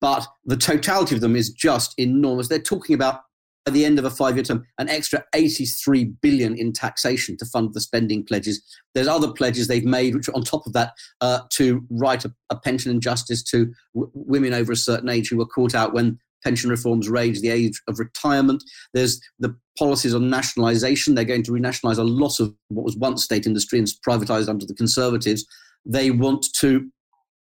But 0.00 0.26
the 0.44 0.56
totality 0.56 1.16
of 1.16 1.20
them 1.20 1.34
is 1.34 1.50
just 1.50 1.92
enormous. 1.98 2.48
They're 2.48 2.60
talking 2.60 2.94
about 2.94 3.22
at 3.66 3.74
the 3.74 3.84
end 3.84 3.98
of 3.98 4.04
a 4.06 4.10
five-year 4.10 4.44
term, 4.44 4.64
an 4.78 4.88
extra 4.88 5.24
83 5.34 6.04
billion 6.22 6.56
in 6.56 6.72
taxation 6.72 7.36
to 7.36 7.44
fund 7.44 7.74
the 7.74 7.82
spending 7.82 8.24
pledges. 8.24 8.62
There's 8.94 9.08
other 9.08 9.30
pledges 9.30 9.68
they've 9.68 9.84
made, 9.84 10.14
which 10.14 10.28
on 10.30 10.42
top 10.42 10.66
of 10.66 10.72
that, 10.72 10.94
uh, 11.20 11.40
to 11.50 11.84
write 11.90 12.24
a, 12.24 12.32
a, 12.48 12.56
pension 12.56 12.90
injustice 12.90 13.42
to 13.44 13.70
w- 13.94 14.10
women 14.14 14.54
over 14.54 14.72
a 14.72 14.76
certain 14.76 15.10
age 15.10 15.28
who 15.28 15.36
were 15.36 15.44
caught 15.44 15.74
out 15.74 15.92
when 15.92 16.18
pension 16.42 16.70
reforms 16.70 17.08
raised 17.08 17.42
the 17.42 17.50
age 17.50 17.80
of 17.88 17.98
retirement. 17.98 18.62
There's 18.94 19.20
the 19.38 19.56
policies 19.78 20.14
on 20.14 20.30
nationalisation. 20.30 21.14
They're 21.14 21.24
going 21.24 21.44
to 21.44 21.52
renationalise 21.52 21.98
a 21.98 22.04
lot 22.04 22.40
of 22.40 22.54
what 22.68 22.84
was 22.84 22.96
once 22.96 23.24
state 23.24 23.46
industry 23.46 23.78
and 23.78 23.88
privatised 24.06 24.48
under 24.48 24.66
the 24.66 24.74
Conservatives. 24.74 25.46
They 25.84 26.10
want 26.10 26.46
to 26.56 26.90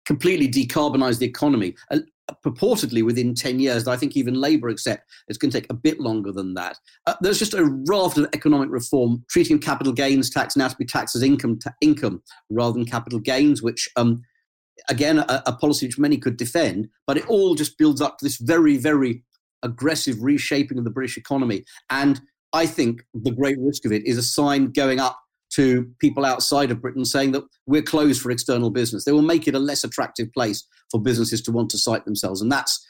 completely 0.06 0.48
decarbonise 0.48 1.18
the 1.18 1.26
economy 1.26 1.74
purportedly 2.44 3.04
within 3.04 3.34
10 3.34 3.60
years. 3.60 3.88
I 3.88 3.96
think 3.96 4.16
even 4.16 4.34
Labour 4.34 4.68
accept 4.68 5.10
it's 5.28 5.38
going 5.38 5.50
to 5.50 5.60
take 5.60 5.70
a 5.70 5.74
bit 5.74 6.00
longer 6.00 6.32
than 6.32 6.54
that. 6.54 6.76
Uh, 7.06 7.14
there's 7.20 7.38
just 7.38 7.54
a 7.54 7.64
raft 7.86 8.18
of 8.18 8.26
economic 8.32 8.70
reform, 8.70 9.24
treating 9.28 9.58
capital 9.58 9.92
gains 9.92 10.30
tax 10.30 10.56
now 10.56 10.68
to 10.68 10.76
be 10.76 10.84
taxed 10.84 11.16
as 11.16 11.22
income, 11.22 11.58
ta- 11.58 11.74
income 11.80 12.22
rather 12.50 12.74
than 12.74 12.84
capital 12.84 13.18
gains, 13.18 13.62
which, 13.62 13.88
um, 13.96 14.22
again, 14.88 15.18
a, 15.18 15.42
a, 15.46 15.52
policy 15.52 15.86
which 15.86 15.98
many 15.98 16.16
could 16.16 16.36
defend, 16.36 16.88
but 17.06 17.16
it 17.16 17.28
all 17.28 17.54
just 17.54 17.78
builds 17.78 18.00
up 18.00 18.18
to 18.18 18.24
this 18.24 18.38
very, 18.38 18.76
very 18.76 19.22
aggressive 19.62 20.16
reshaping 20.20 20.78
of 20.78 20.84
the 20.84 20.90
British 20.90 21.16
economy. 21.16 21.64
And 21.90 22.20
I 22.52 22.66
think 22.66 23.02
the 23.14 23.30
great 23.30 23.58
risk 23.58 23.84
of 23.84 23.92
it 23.92 24.06
is 24.06 24.16
a 24.16 24.22
sign 24.22 24.72
going 24.72 25.00
up 25.00 25.18
to 25.50 25.90
people 25.98 26.24
outside 26.24 26.70
of 26.70 26.80
Britain 26.80 27.04
saying 27.04 27.32
that 27.32 27.44
we're 27.66 27.82
closed 27.82 28.20
for 28.20 28.30
external 28.30 28.70
business. 28.70 29.04
They 29.04 29.12
will 29.12 29.22
make 29.22 29.48
it 29.48 29.54
a 29.54 29.58
less 29.58 29.84
attractive 29.84 30.32
place 30.32 30.66
for 30.90 31.00
businesses 31.00 31.42
to 31.42 31.52
want 31.52 31.70
to 31.70 31.78
site 31.78 32.04
themselves. 32.04 32.40
And 32.40 32.52
that's 32.52 32.86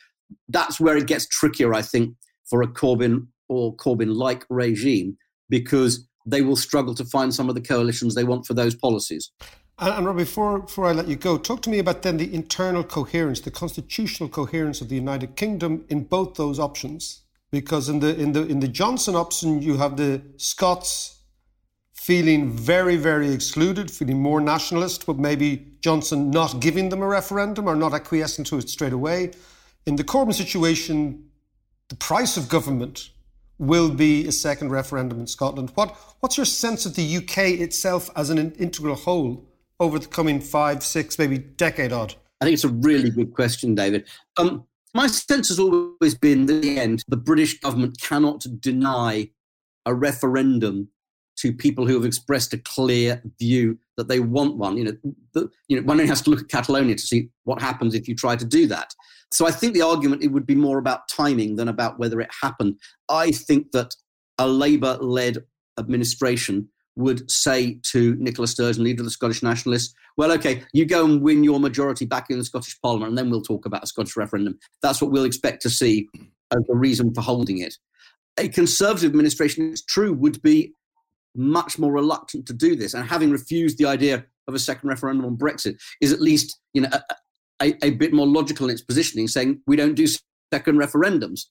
that's 0.49 0.79
where 0.79 0.97
it 0.97 1.07
gets 1.07 1.27
trickier, 1.27 1.73
I 1.73 1.83
think, 1.83 2.15
for 2.51 2.63
a 2.63 2.69
Corbyn 2.69 3.29
or 3.49 3.75
Corbyn-like 3.77 4.45
regime, 4.51 5.17
because 5.49 6.07
they 6.27 6.43
will 6.43 6.57
struggle 6.57 6.95
to 6.95 7.05
find 7.05 7.35
some 7.35 7.49
of 7.49 7.55
the 7.55 7.61
coalitions 7.63 8.15
they 8.15 8.25
want 8.25 8.47
for 8.47 8.53
those 8.53 8.75
policies. 8.75 9.31
And, 9.79 9.95
and 9.95 10.07
Rob, 10.07 10.17
before, 10.17 10.61
before 10.61 10.87
I 10.87 10.93
let 10.93 11.09
you 11.09 11.17
go, 11.17 11.39
talk 11.39 11.63
to 11.63 11.71
me 11.71 11.79
about 11.79 12.03
then 12.03 12.17
the 12.17 12.33
internal 12.35 12.83
coherence, 12.83 13.41
the 13.41 13.51
constitutional 13.51 14.29
coherence 14.29 14.81
of 14.81 14.89
the 14.89 14.97
United 14.97 15.37
Kingdom 15.37 15.85
in 15.89 16.05
both 16.05 16.35
those 16.35 16.59
options. 16.59 17.23
Because 17.51 17.89
in 17.89 18.01
the 18.01 18.15
in 18.15 18.33
the 18.33 18.47
in 18.47 18.61
the 18.61 18.69
Johnson 18.69 19.15
option, 19.15 19.63
you 19.63 19.79
have 19.79 19.97
the 19.97 20.21
Scots 20.37 21.21
feeling 21.95 22.51
very, 22.51 22.97
very 22.97 23.31
excluded, 23.31 23.91
feeling 23.91 24.21
more 24.21 24.41
nationalist, 24.41 25.07
but 25.07 25.19
maybe 25.19 25.67
Johnson 25.81 26.31
not 26.31 26.61
giving 26.61 26.91
them 26.91 27.03
a 27.03 27.07
referendum 27.07 27.67
or 27.67 27.75
not 27.75 27.95
acquiescing 27.95 28.45
to 28.45 28.59
it 28.59 28.69
straight 28.69 28.93
away. 28.93 29.31
In 29.87 29.97
the 29.97 30.05
Corbyn 30.05 30.35
situation, 30.35 31.29
the 31.89 31.97
price 31.97 32.37
of 32.37 32.49
government 32.49 33.11
will 33.59 33.91
be 33.91 34.27
a 34.27 34.33
second 34.33 34.71
referendum 34.71 35.21
in 35.21 35.27
Scotland. 35.27 35.73
What, 35.75 35.97
what's 36.21 36.37
your 36.37 36.47
sense 36.47 36.87
of 36.87 36.95
the 36.95 37.17
UK 37.17 37.61
itself 37.61 38.11
as 38.15 38.31
an 38.31 38.53
integral 38.53 38.95
whole 38.95 39.48
over 39.81 39.99
the 39.99 40.07
coming 40.07 40.41
five, 40.41 40.83
six, 40.83 41.19
maybe 41.19 41.39
decade 41.39 41.93
odd? 41.93 42.15
I 42.41 42.45
think 42.45 42.55
it's 42.55 42.65
a 42.65 42.69
really 42.69 43.11
good 43.11 43.35
question, 43.35 43.75
David. 43.75 44.09
Um, 44.37 44.65
my 44.95 45.07
sense 45.07 45.49
has 45.49 45.59
always 45.59 46.15
been 46.15 46.47
that 46.47 46.63
the 46.63 46.79
end, 46.79 47.03
the 47.09 47.17
British 47.17 47.61
government 47.61 48.01
cannot 48.01 48.45
deny 48.61 49.31
a 49.87 49.95
referendum 49.95 50.89
to 51.39 51.53
people 51.53 51.87
who 51.87 51.95
have 51.95 52.05
expressed 52.05 52.53
a 52.53 52.59
clear 52.59 53.23
view 53.39 53.79
that 53.97 54.09
they 54.09 54.21
want 54.21 54.57
one. 54.57 54.77
You 54.77 54.85
know, 54.85 54.97
the, 55.35 55.51
you 55.69 55.77
know, 55.77 55.87
one 55.87 55.99
only 55.99 56.09
has 56.09 56.23
to 56.23 56.31
look 56.31 56.41
at 56.41 56.49
Catalonia 56.49 56.97
to 56.97 57.07
see 57.07 57.29
what 57.45 57.63
happens 57.63 57.95
if 57.95 58.09
you 58.09 58.15
try 58.15 58.35
to 58.35 58.45
do 58.45 58.67
that. 58.67 58.93
So 59.31 59.47
I 59.47 59.51
think 59.51 59.75
the 59.75 59.83
argument 59.83 60.23
it 60.23 60.33
would 60.33 60.47
be 60.47 60.55
more 60.55 60.79
about 60.79 61.09
timing 61.09 61.57
than 61.57 61.69
about 61.69 61.99
whether 61.99 62.21
it 62.21 62.31
happened. 62.43 62.79
I 63.09 63.31
think 63.31 63.73
that 63.73 63.95
a 64.39 64.49
Labour-led 64.49 65.45
administration 65.79 66.69
would 66.99 67.31
say 67.31 67.79
to 67.93 68.17
Nicola 68.17 68.49
Sturgeon, 68.49 68.83
leader 68.83 69.03
of 69.03 69.07
the 69.07 69.11
Scottish 69.11 69.43
Nationalists, 69.43 69.95
well, 70.17 70.33
okay, 70.33 70.65
you 70.73 70.85
go 70.85 71.05
and 71.05 71.23
win 71.23 71.45
your 71.45 71.61
majority 71.61 72.05
back 72.05 72.27
in 72.29 72.39
the 72.39 72.45
Scottish 72.45 72.77
Parliament, 72.83 73.11
and 73.11 73.17
then 73.17 73.31
we'll 73.31 73.41
talk 73.41 73.65
about 73.67 73.85
a 73.85 73.87
Scottish 73.87 74.17
referendum. 74.17 74.59
That's 74.83 75.01
what 75.01 75.13
we'll 75.13 75.25
expect 75.25 75.63
to 75.63 75.71
see 75.71 76.09
as 76.51 76.61
the 76.67 76.75
reason 76.75 77.15
for 77.15 77.21
holding 77.21 77.61
it. 77.61 77.77
A 78.37 78.49
Conservative 78.49 79.11
administration, 79.11 79.71
it's 79.71 79.85
true, 79.85 80.13
would 80.13 80.43
be 80.43 80.73
much 81.37 81.79
more 81.79 81.93
reluctant 81.93 82.47
to 82.47 82.53
do 82.53 82.75
this. 82.75 82.95
And 82.95 83.09
having 83.09 83.31
refused 83.31 83.79
the 83.79 83.87
idea 83.87 84.25
of 84.49 84.55
a 84.55 84.59
second 84.59 84.89
referendum 84.89 85.25
on 85.25 85.37
Brexit 85.37 85.79
is 86.01 86.13
at 86.13 86.21
least 86.21 86.59
you 86.73 86.83
know 86.83 86.89
a, 86.91 87.15
a, 87.63 87.87
a 87.87 87.91
bit 87.91 88.13
more 88.13 88.27
logical 88.27 88.69
in 88.69 88.73
its 88.73 88.83
positioning, 88.83 89.29
saying 89.29 89.61
we 89.69 89.77
don't 89.77 89.95
do 89.95 90.09
second 90.53 90.79
referendums. 90.79 91.43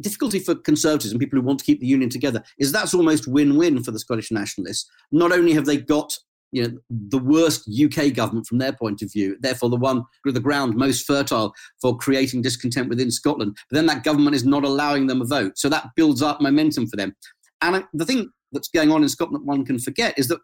Difficulty 0.00 0.38
for 0.38 0.54
Conservatives 0.54 1.10
and 1.10 1.20
people 1.20 1.38
who 1.38 1.44
want 1.44 1.58
to 1.58 1.64
keep 1.64 1.80
the 1.80 1.86
union 1.86 2.10
together 2.10 2.42
is 2.58 2.70
that's 2.70 2.94
almost 2.94 3.26
win-win 3.26 3.82
for 3.82 3.90
the 3.90 3.98
Scottish 3.98 4.30
nationalists. 4.30 4.88
Not 5.10 5.32
only 5.32 5.52
have 5.52 5.66
they 5.66 5.76
got 5.76 6.12
you 6.52 6.62
know 6.62 6.78
the 6.88 7.18
worst 7.18 7.68
UK 7.68 8.14
government 8.14 8.46
from 8.46 8.58
their 8.58 8.72
point 8.72 9.02
of 9.02 9.12
view, 9.12 9.36
therefore 9.40 9.68
the 9.70 9.76
one 9.76 10.04
the 10.24 10.40
ground 10.40 10.76
most 10.76 11.06
fertile 11.06 11.52
for 11.80 11.96
creating 11.96 12.42
discontent 12.42 12.88
within 12.88 13.10
Scotland. 13.10 13.56
But 13.70 13.76
then 13.76 13.86
that 13.86 14.04
government 14.04 14.36
is 14.36 14.44
not 14.44 14.64
allowing 14.64 15.06
them 15.06 15.20
a 15.20 15.26
vote, 15.26 15.58
so 15.58 15.68
that 15.68 15.90
builds 15.96 16.22
up 16.22 16.40
momentum 16.40 16.86
for 16.86 16.96
them. 16.96 17.14
And 17.60 17.84
the 17.92 18.06
thing 18.06 18.30
that's 18.52 18.68
going 18.68 18.90
on 18.90 19.02
in 19.02 19.08
Scotland 19.08 19.46
one 19.46 19.64
can 19.64 19.78
forget 19.78 20.18
is 20.18 20.28
that 20.28 20.40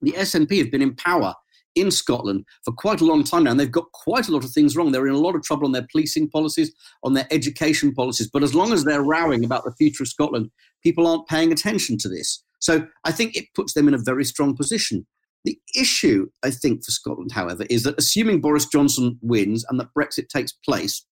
the 0.00 0.12
SNP 0.12 0.58
have 0.58 0.70
been 0.70 0.82
in 0.82 0.94
power 0.94 1.34
in 1.80 1.90
Scotland 1.90 2.44
for 2.64 2.72
quite 2.72 3.00
a 3.00 3.04
long 3.04 3.24
time 3.24 3.44
now, 3.44 3.50
and 3.50 3.60
they've 3.60 3.70
got 3.70 3.90
quite 3.92 4.28
a 4.28 4.32
lot 4.32 4.44
of 4.44 4.50
things 4.50 4.76
wrong. 4.76 4.92
They're 4.92 5.06
in 5.06 5.14
a 5.14 5.18
lot 5.18 5.34
of 5.34 5.42
trouble 5.42 5.66
on 5.66 5.72
their 5.72 5.86
policing 5.90 6.30
policies, 6.30 6.72
on 7.02 7.14
their 7.14 7.26
education 7.30 7.92
policies. 7.92 8.30
But 8.30 8.42
as 8.42 8.54
long 8.54 8.72
as 8.72 8.84
they're 8.84 9.02
rowing 9.02 9.44
about 9.44 9.64
the 9.64 9.74
future 9.74 10.02
of 10.02 10.08
Scotland, 10.08 10.50
people 10.82 11.06
aren't 11.06 11.28
paying 11.28 11.52
attention 11.52 11.98
to 11.98 12.08
this. 12.08 12.42
So 12.60 12.86
I 13.04 13.12
think 13.12 13.36
it 13.36 13.54
puts 13.54 13.74
them 13.74 13.88
in 13.88 13.94
a 13.94 13.98
very 13.98 14.24
strong 14.24 14.56
position. 14.56 15.06
The 15.44 15.58
issue, 15.76 16.28
I 16.44 16.50
think, 16.50 16.84
for 16.84 16.90
Scotland, 16.90 17.32
however, 17.32 17.64
is 17.70 17.84
that 17.84 17.98
assuming 17.98 18.40
Boris 18.40 18.66
Johnson 18.66 19.18
wins 19.22 19.64
and 19.68 19.78
that 19.78 19.94
Brexit 19.96 20.28
takes 20.28 20.52
place, 20.52 21.04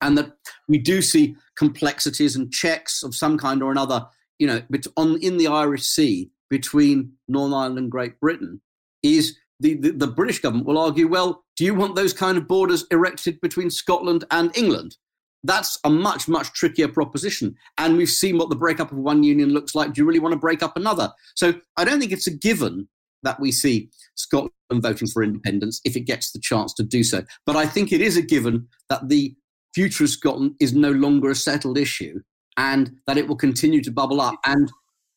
and 0.00 0.18
that 0.18 0.32
we 0.68 0.78
do 0.78 1.00
see 1.00 1.36
complexities 1.56 2.34
and 2.34 2.52
checks 2.52 3.04
of 3.04 3.14
some 3.14 3.38
kind 3.38 3.62
or 3.62 3.70
another 3.70 4.06
you 4.42 4.48
know, 4.48 4.60
on 4.96 5.20
in 5.22 5.36
the 5.36 5.46
Irish 5.46 5.84
Sea 5.84 6.28
between 6.50 7.12
Northern 7.28 7.54
Ireland 7.54 7.78
and 7.78 7.90
Great 7.92 8.18
Britain, 8.18 8.60
is 9.00 9.36
the, 9.62 9.74
the, 9.74 9.92
the 9.92 10.06
British 10.08 10.40
government 10.40 10.66
will 10.66 10.78
argue, 10.78 11.08
well, 11.08 11.44
do 11.56 11.64
you 11.64 11.74
want 11.74 11.94
those 11.94 12.12
kind 12.12 12.36
of 12.36 12.48
borders 12.48 12.84
erected 12.90 13.40
between 13.40 13.70
Scotland 13.70 14.24
and 14.30 14.54
England? 14.56 14.96
That's 15.44 15.78
a 15.84 15.90
much, 15.90 16.28
much 16.28 16.52
trickier 16.52 16.88
proposition. 16.88 17.54
And 17.78 17.96
we've 17.96 18.08
seen 18.08 18.38
what 18.38 18.48
the 18.48 18.56
breakup 18.56 18.92
of 18.92 18.98
one 18.98 19.22
union 19.22 19.50
looks 19.50 19.74
like. 19.74 19.92
Do 19.92 20.00
you 20.00 20.06
really 20.06 20.18
want 20.18 20.32
to 20.32 20.38
break 20.38 20.62
up 20.62 20.76
another? 20.76 21.12
So 21.34 21.54
I 21.76 21.84
don't 21.84 22.00
think 22.00 22.12
it's 22.12 22.26
a 22.26 22.36
given 22.36 22.88
that 23.22 23.38
we 23.40 23.52
see 23.52 23.88
Scotland 24.16 24.52
voting 24.70 25.08
for 25.08 25.22
independence 25.22 25.80
if 25.84 25.96
it 25.96 26.00
gets 26.00 26.32
the 26.32 26.40
chance 26.40 26.74
to 26.74 26.82
do 26.82 27.04
so. 27.04 27.22
But 27.46 27.56
I 27.56 27.66
think 27.66 27.92
it 27.92 28.00
is 28.00 28.16
a 28.16 28.22
given 28.22 28.68
that 28.88 29.08
the 29.08 29.34
future 29.74 30.04
of 30.04 30.10
Scotland 30.10 30.54
is 30.60 30.74
no 30.74 30.90
longer 30.90 31.30
a 31.30 31.34
settled 31.34 31.78
issue 31.78 32.20
and 32.56 32.90
that 33.06 33.16
it 33.16 33.28
will 33.28 33.36
continue 33.36 33.82
to 33.82 33.92
bubble 33.92 34.20
up. 34.20 34.34
And, 34.44 34.70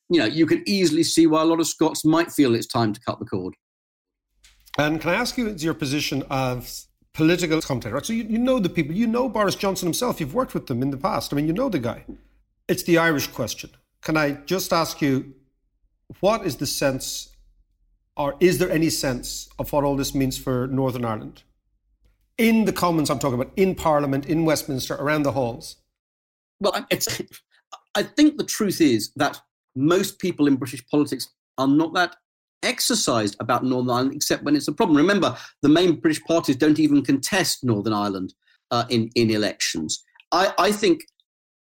you 0.10 0.20
know, 0.20 0.26
you 0.26 0.46
can 0.46 0.64
easily 0.68 1.04
see 1.04 1.26
why 1.28 1.42
a 1.42 1.46
lot 1.46 1.60
of 1.60 1.68
Scots 1.68 2.06
might 2.06 2.32
feel 2.32 2.54
it's 2.54 2.68
time 2.68 2.94
to 2.94 3.00
cut 3.02 3.20
the 3.20 3.26
cord. 3.26 3.56
And 4.78 5.00
can 5.00 5.12
I 5.12 5.16
ask 5.16 5.38
you 5.38 5.48
it's 5.48 5.64
your 5.64 5.74
position 5.74 6.24
of 6.30 6.70
political 7.14 7.62
commentator? 7.62 8.02
So 8.04 8.14
you, 8.14 8.24
you 8.24 8.38
know 8.38 8.60
the 8.60 8.70
people, 8.70 8.94
you 8.96 9.08
know 9.08 9.30
Boris 9.30 9.56
Johnson 9.56 9.86
himself, 9.86 10.20
you've 10.20 10.34
worked 10.34 10.54
with 10.54 10.68
them 10.68 10.82
in 10.82 10.92
the 10.92 10.98
past. 10.98 11.32
I 11.32 11.36
mean, 11.36 11.48
you 11.48 11.54
know 11.54 11.70
the 11.70 11.80
guy. 11.80 12.06
It's 12.68 12.84
the 12.84 12.98
Irish 12.98 13.28
question. 13.28 13.70
Can 14.02 14.18
I 14.18 14.32
just 14.46 14.74
ask 14.74 15.02
you, 15.02 15.34
what 16.20 16.46
is 16.46 16.58
the 16.58 16.68
sense, 16.68 17.36
or 18.18 18.36
is 18.40 18.58
there 18.58 18.70
any 18.70 18.90
sense 18.90 19.50
of 19.58 19.72
what 19.72 19.84
all 19.84 19.96
this 19.96 20.14
means 20.14 20.38
for 20.38 20.68
Northern 20.68 21.06
Ireland? 21.06 21.44
In 22.38 22.66
the 22.66 22.74
Commons, 22.74 23.10
I'm 23.10 23.20
talking 23.20 23.40
about, 23.40 23.54
in 23.56 23.76
Parliament, 23.76 24.26
in 24.26 24.46
Westminster, 24.46 24.96
around 24.96 25.24
the 25.24 25.32
halls 25.32 25.78
well, 26.60 26.74
I 27.96 28.04
think 28.04 28.38
the 28.38 28.44
truth 28.44 28.82
is 28.82 29.12
that 29.16 29.40
most 29.76 30.20
people 30.20 30.48
in 30.48 30.56
British 30.56 30.86
politics 30.88 31.30
are 31.58 31.68
not 31.68 31.94
that 31.94 32.16
exercised 32.64 33.36
about 33.40 33.64
Northern 33.64 33.92
Ireland 33.92 34.16
except 34.16 34.44
when 34.44 34.56
it's 34.56 34.68
a 34.68 34.74
problem. 34.74 34.98
Remember, 34.98 35.38
the 35.62 35.70
main 35.70 36.00
British 36.00 36.24
parties 36.24 36.56
don't 36.56 36.80
even 36.80 37.04
contest 37.04 37.64
Northern 37.64 37.94
Ireland 37.94 38.34
uh, 38.72 38.86
in, 38.90 39.10
in 39.16 39.30
elections. 39.30 40.04
I, 40.32 40.54
I 40.58 40.72
think, 40.72 41.02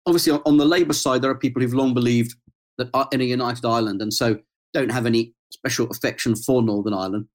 obviously, 0.06 0.34
on, 0.34 0.42
on 0.46 0.58
the 0.58 0.66
Labour 0.66 0.94
side, 0.94 1.22
there 1.22 1.32
are 1.32 1.38
people 1.38 1.62
who've 1.62 1.74
long 1.74 1.94
believed 1.94 2.36
that 2.78 3.08
in 3.12 3.22
a 3.22 3.26
united 3.26 3.66
Ireland 3.66 4.02
and 4.02 4.14
so 4.14 4.40
don't 4.74 4.92
have 4.92 5.06
any 5.06 5.34
special 5.52 5.88
affection 5.90 6.36
for 6.36 6.62
Northern 6.62 6.94
Ireland. 6.94 7.28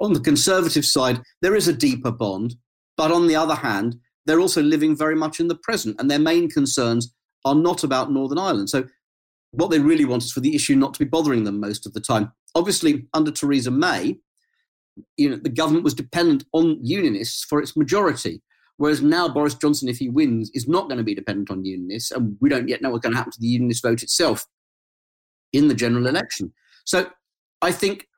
On 0.00 0.12
the 0.12 0.20
Conservative 0.20 0.84
side, 0.84 1.20
there 1.40 1.54
is 1.54 1.68
a 1.68 1.72
deeper 1.72 2.10
bond, 2.10 2.56
but 2.96 3.10
on 3.10 3.26
the 3.26 3.36
other 3.36 3.54
hand, 3.54 3.96
they're 4.26 4.40
also 4.40 4.62
living 4.62 4.96
very 4.96 5.16
much 5.16 5.40
in 5.40 5.48
the 5.48 5.56
present, 5.56 5.96
and 5.98 6.10
their 6.10 6.18
main 6.18 6.50
concerns 6.50 7.14
are 7.44 7.54
not 7.54 7.82
about 7.82 8.12
Northern 8.12 8.38
Ireland. 8.38 8.70
So, 8.70 8.84
what 9.52 9.70
they 9.70 9.78
really 9.78 10.04
want 10.04 10.24
is 10.24 10.32
for 10.32 10.40
the 10.40 10.54
issue 10.54 10.74
not 10.74 10.94
to 10.94 10.98
be 10.98 11.08
bothering 11.08 11.44
them 11.44 11.60
most 11.60 11.86
of 11.86 11.92
the 11.92 12.00
time. 12.00 12.32
Obviously, 12.54 13.06
under 13.14 13.30
Theresa 13.30 13.70
May, 13.70 14.18
you 15.16 15.30
know, 15.30 15.36
the 15.36 15.48
government 15.48 15.84
was 15.84 15.94
dependent 15.94 16.44
on 16.52 16.78
unionists 16.82 17.44
for 17.44 17.60
its 17.60 17.76
majority. 17.76 18.42
Whereas 18.78 19.02
now 19.02 19.28
Boris 19.28 19.54
Johnson, 19.54 19.88
if 19.88 19.98
he 19.98 20.08
wins, 20.08 20.50
is 20.54 20.66
not 20.66 20.88
going 20.88 20.98
to 20.98 21.04
be 21.04 21.14
dependent 21.14 21.50
on 21.50 21.64
unionists, 21.64 22.10
and 22.10 22.36
we 22.40 22.48
don't 22.48 22.68
yet 22.68 22.82
know 22.82 22.90
what's 22.90 23.02
going 23.02 23.12
to 23.12 23.16
happen 23.16 23.32
to 23.32 23.40
the 23.40 23.46
unionist 23.46 23.82
vote 23.82 24.02
itself 24.02 24.46
in 25.52 25.68
the 25.68 25.74
general 25.74 26.06
election. 26.06 26.52
So 26.84 27.10
I 27.60 27.72
think 27.72 28.08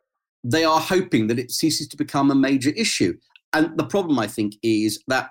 they 0.43 0.65
are 0.65 0.81
hoping 0.81 1.27
that 1.27 1.39
it 1.39 1.51
ceases 1.51 1.89
to 1.89 1.97
become 1.97 2.31
a 2.31 2.35
major 2.35 2.71
issue. 2.71 3.15
And 3.53 3.77
the 3.77 3.85
problem, 3.85 4.19
I 4.19 4.27
think, 4.27 4.55
is 4.63 5.03
that 5.09 5.31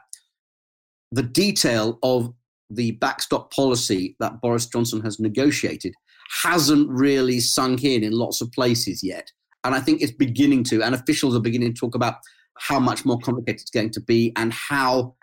the 1.11 1.23
detail 1.23 1.99
of 2.03 2.33
the 2.69 2.91
backstop 2.93 3.51
policy 3.51 4.15
that 4.19 4.41
Boris 4.41 4.65
Johnson 4.65 5.01
has 5.01 5.19
negotiated 5.19 5.93
hasn't 6.41 6.89
really 6.89 7.39
sunk 7.39 7.83
in 7.83 8.03
in 8.03 8.11
lots 8.11 8.41
of 8.41 8.51
places 8.51 9.01
yet. 9.03 9.31
And 9.63 9.75
I 9.75 9.79
think 9.79 10.01
it's 10.01 10.11
beginning 10.11 10.63
to, 10.65 10.81
and 10.81 10.95
officials 10.95 11.35
are 11.35 11.41
beginning 11.41 11.73
to 11.73 11.79
talk 11.79 11.95
about 11.95 12.15
how 12.57 12.79
much 12.79 13.05
more 13.05 13.19
complicated 13.19 13.61
it's 13.61 13.69
going 13.69 13.91
to 13.91 14.01
be 14.01 14.31
and 14.35 14.53
how 14.53 15.15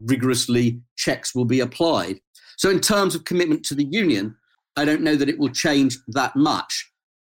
rigorously 0.00 0.80
checks 0.96 1.34
will 1.34 1.44
be 1.44 1.60
applied. 1.60 2.20
So, 2.56 2.70
in 2.70 2.80
terms 2.80 3.14
of 3.14 3.24
commitment 3.24 3.64
to 3.66 3.74
the 3.74 3.84
union, 3.84 4.36
I 4.76 4.84
don't 4.84 5.02
know 5.02 5.16
that 5.16 5.28
it 5.28 5.38
will 5.38 5.50
change 5.50 5.98
that 6.08 6.34
much. 6.36 6.90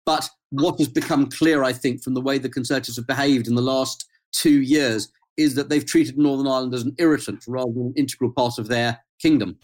But 0.07 0.29
what 0.50 0.79
has 0.79 0.88
become 0.88 1.31
clear, 1.31 1.62
I 1.62 1.73
think, 1.73 2.02
from 2.02 2.14
the 2.14 2.21
way 2.21 2.38
the 2.38 2.49
Conservatives 2.49 2.97
have 2.97 3.07
behaved 3.07 3.47
in 3.47 3.55
the 3.55 3.62
last 3.62 4.07
two 4.33 4.62
years 4.62 5.11
is 5.37 5.55
that 5.55 5.69
they've 5.69 5.87
treated 5.87 6.19
Northern 6.19 6.47
Ireland 6.47 6.75
as 6.75 6.83
an 6.83 6.95
irritant 6.99 7.45
rather 7.47 7.73
than 7.73 7.87
an 7.87 7.95
integral 7.97 8.33
part 8.33 8.59
of 8.59 8.69
their 8.69 8.99
kingdom. 9.21 9.59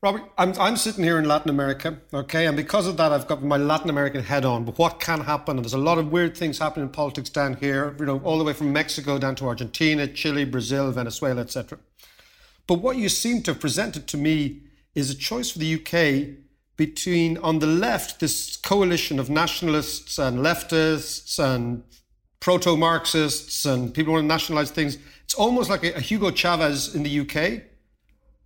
Robert, 0.00 0.22
I'm, 0.38 0.52
I'm 0.60 0.76
sitting 0.76 1.02
here 1.02 1.18
in 1.18 1.24
Latin 1.24 1.50
America, 1.50 1.98
okay, 2.14 2.46
and 2.46 2.56
because 2.56 2.86
of 2.86 2.96
that, 2.98 3.10
I've 3.10 3.26
got 3.26 3.42
my 3.42 3.56
Latin 3.56 3.90
American 3.90 4.22
head 4.22 4.44
on. 4.44 4.64
But 4.64 4.78
what 4.78 5.00
can 5.00 5.22
happen? 5.22 5.56
And 5.56 5.64
there's 5.64 5.74
a 5.74 5.78
lot 5.78 5.98
of 5.98 6.12
weird 6.12 6.36
things 6.36 6.58
happening 6.58 6.86
in 6.86 6.92
politics 6.92 7.30
down 7.30 7.54
here, 7.54 7.96
you 7.98 8.06
know, 8.06 8.20
all 8.20 8.38
the 8.38 8.44
way 8.44 8.52
from 8.52 8.72
Mexico 8.72 9.18
down 9.18 9.34
to 9.36 9.46
Argentina, 9.46 10.06
Chile, 10.06 10.44
Brazil, 10.44 10.92
Venezuela, 10.92 11.40
etc. 11.40 11.80
But 12.68 12.74
what 12.74 12.96
you 12.96 13.08
seem 13.08 13.42
to 13.42 13.50
have 13.52 13.60
presented 13.60 14.06
to 14.08 14.16
me 14.16 14.60
is 14.94 15.10
a 15.10 15.16
choice 15.16 15.50
for 15.50 15.58
the 15.58 15.74
UK 15.74 16.36
between, 16.76 17.36
on 17.38 17.58
the 17.58 17.66
left, 17.66 18.20
this 18.20 18.56
coalition 18.56 19.18
of 19.18 19.28
nationalists 19.28 20.16
and 20.16 20.38
leftists 20.38 21.40
and 21.40 21.82
proto 22.38 22.76
Marxists 22.76 23.64
and 23.64 23.92
people 23.92 24.12
who 24.12 24.18
want 24.18 24.24
to 24.24 24.28
nationalize 24.28 24.70
things. 24.70 24.96
It's 25.24 25.34
almost 25.34 25.68
like 25.68 25.82
a, 25.82 25.94
a, 25.94 26.00
Hugo 26.00 26.30
Chavez 26.30 26.94
in 26.94 27.02
the 27.02 27.20
UK. 27.20 27.62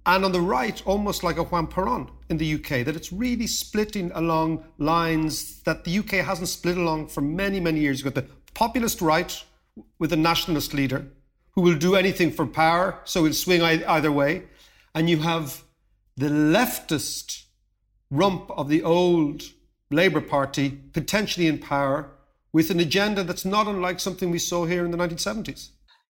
And 0.04 0.24
on 0.24 0.32
the 0.32 0.40
right, 0.40 0.82
almost 0.84 1.22
like 1.22 1.36
a 1.36 1.44
Juan 1.44 1.68
Perón 1.68 2.10
in 2.28 2.38
the 2.38 2.54
UK, 2.54 2.84
that 2.84 2.96
it's 2.96 3.12
really 3.12 3.46
splitting 3.46 4.10
along 4.14 4.64
lines 4.78 5.62
that 5.62 5.84
the 5.84 5.98
UK 5.98 6.24
hasn't 6.26 6.48
split 6.48 6.76
along 6.76 7.08
for 7.08 7.20
many, 7.20 7.60
many 7.60 7.80
years. 7.80 8.00
You've 8.00 8.12
got 8.12 8.26
the 8.26 8.30
populist 8.54 9.00
right 9.00 9.44
with 9.98 10.12
a 10.12 10.16
nationalist 10.16 10.74
leader 10.74 11.06
who 11.52 11.60
will 11.60 11.76
do 11.76 11.94
anything 11.94 12.32
for 12.32 12.46
power, 12.46 12.98
so 13.04 13.24
he'll 13.24 13.32
swing 13.32 13.62
either 13.62 14.10
way. 14.10 14.44
And 14.94 15.08
you 15.08 15.18
have 15.18 15.62
the 16.16 16.28
leftist 16.28 17.44
rump 18.10 18.50
of 18.50 18.68
the 18.68 18.82
old 18.82 19.42
Labour 19.90 20.20
Party 20.20 20.80
potentially 20.92 21.46
in 21.46 21.58
power 21.58 22.10
with 22.52 22.70
an 22.70 22.80
agenda 22.80 23.22
that's 23.22 23.44
not 23.44 23.66
unlike 23.66 24.00
something 24.00 24.30
we 24.30 24.38
saw 24.38 24.64
here 24.66 24.84
in 24.84 24.90
the 24.90 24.98
1970s. 24.98 25.70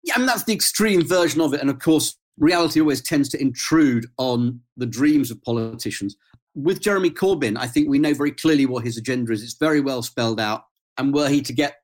Yeah, 0.03 0.13
and 0.17 0.27
that's 0.27 0.43
the 0.43 0.53
extreme 0.53 1.05
version 1.05 1.41
of 1.41 1.53
it. 1.53 1.61
And 1.61 1.69
of 1.69 1.79
course, 1.79 2.15
reality 2.37 2.79
always 2.79 3.01
tends 3.01 3.29
to 3.29 3.41
intrude 3.41 4.07
on 4.17 4.59
the 4.77 4.85
dreams 4.85 5.31
of 5.31 5.41
politicians. 5.43 6.15
With 6.55 6.81
Jeremy 6.81 7.09
Corbyn, 7.09 7.57
I 7.57 7.67
think 7.67 7.89
we 7.89 7.99
know 7.99 8.13
very 8.13 8.31
clearly 8.31 8.65
what 8.65 8.83
his 8.83 8.97
agenda 8.97 9.31
is. 9.31 9.43
It's 9.43 9.57
very 9.57 9.81
well 9.81 10.01
spelled 10.01 10.39
out. 10.39 10.63
And 10.97 11.13
were 11.13 11.29
he 11.29 11.41
to 11.41 11.53
get 11.53 11.77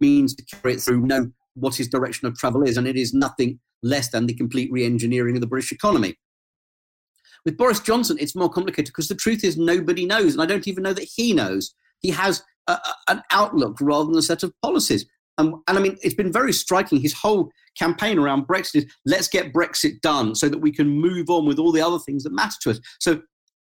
means 0.00 0.34
to 0.34 0.44
carry 0.44 0.74
it 0.74 0.80
through, 0.80 1.00
know 1.00 1.30
what 1.54 1.74
his 1.74 1.88
direction 1.88 2.26
of 2.26 2.36
travel 2.36 2.62
is. 2.62 2.76
And 2.76 2.86
it 2.86 2.96
is 2.96 3.12
nothing 3.12 3.58
less 3.82 4.10
than 4.10 4.26
the 4.26 4.34
complete 4.34 4.70
re 4.72 4.84
engineering 4.84 5.34
of 5.36 5.40
the 5.40 5.46
British 5.46 5.72
economy. 5.72 6.16
With 7.44 7.56
Boris 7.56 7.80
Johnson, 7.80 8.16
it's 8.20 8.34
more 8.34 8.50
complicated 8.50 8.86
because 8.86 9.08
the 9.08 9.14
truth 9.14 9.44
is 9.44 9.56
nobody 9.56 10.06
knows. 10.06 10.32
And 10.32 10.42
I 10.42 10.46
don't 10.46 10.66
even 10.66 10.82
know 10.82 10.92
that 10.92 11.08
he 11.14 11.32
knows. 11.32 11.74
He 12.00 12.10
has 12.10 12.42
a, 12.66 12.72
a, 12.72 12.94
an 13.08 13.22
outlook 13.30 13.78
rather 13.80 14.06
than 14.06 14.18
a 14.18 14.22
set 14.22 14.42
of 14.42 14.52
policies. 14.62 15.06
Um, 15.38 15.62
and 15.68 15.78
I 15.78 15.80
mean, 15.80 15.96
it's 16.02 16.14
been 16.14 16.32
very 16.32 16.52
striking. 16.52 17.00
His 17.00 17.14
whole 17.14 17.50
campaign 17.78 18.18
around 18.18 18.46
Brexit 18.46 18.76
is 18.76 18.86
let's 19.06 19.28
get 19.28 19.52
Brexit 19.52 20.00
done 20.00 20.34
so 20.34 20.48
that 20.48 20.58
we 20.58 20.72
can 20.72 20.88
move 20.88 21.30
on 21.30 21.46
with 21.46 21.58
all 21.58 21.72
the 21.72 21.80
other 21.80 21.98
things 22.00 22.24
that 22.24 22.32
matter 22.32 22.56
to 22.62 22.70
us. 22.70 22.80
So 23.00 23.22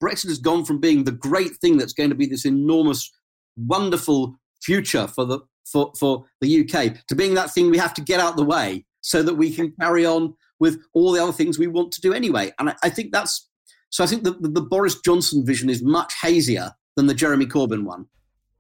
Brexit 0.02 0.30
has 0.30 0.40
gone 0.40 0.66
from 0.66 0.80
being 0.80 1.04
the 1.04 1.12
great 1.12 1.58
thing 1.58 1.78
that's 1.78 1.94
going 1.94 2.10
to 2.10 2.16
be 2.16 2.26
this 2.26 2.46
enormous, 2.46 3.12
wonderful 3.58 4.36
future 4.62 5.08
for 5.08 5.26
the 5.26 5.40
for, 5.66 5.92
for 6.00 6.26
the 6.42 6.62
UK 6.62 6.96
to 7.08 7.16
being 7.16 7.36
that 7.36 7.52
thing 7.52 7.70
we 7.70 7.78
have 7.78 7.94
to 7.94 8.02
get 8.02 8.20
out 8.20 8.36
the 8.38 8.44
way 8.44 8.86
so 9.02 9.22
that 9.22 9.36
we 9.36 9.52
can 9.52 9.72
carry 9.80 10.06
on 10.06 10.34
with 10.60 10.82
all 10.94 11.12
the 11.12 11.22
other 11.22 11.32
things 11.32 11.60
we 11.60 11.68
want 11.68 11.92
to 11.92 12.02
do 12.02 12.12
anyway. 12.12 12.52
And 12.58 12.70
I, 12.70 12.76
I 12.84 12.90
think 12.90 13.12
that's 13.12 13.50
so. 13.90 14.04
I 14.04 14.08
think 14.08 14.24
the, 14.24 14.32
the, 14.32 14.50
the 14.50 14.62
Boris 14.62 15.00
Johnson 15.02 15.46
vision 15.46 15.70
is 15.70 15.84
much 15.84 16.14
hazier 16.22 16.72
than 16.96 17.08
the 17.08 17.14
Jeremy 17.14 17.46
Corbyn 17.46 17.84
one. 17.84 18.08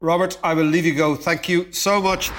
Robert, 0.01 0.37
I 0.43 0.53
will 0.53 0.65
leave 0.65 0.85
you 0.85 0.95
go. 0.95 1.15
Thank 1.15 1.49
you 1.49 1.71
so 1.71 2.01
much. 2.01 2.31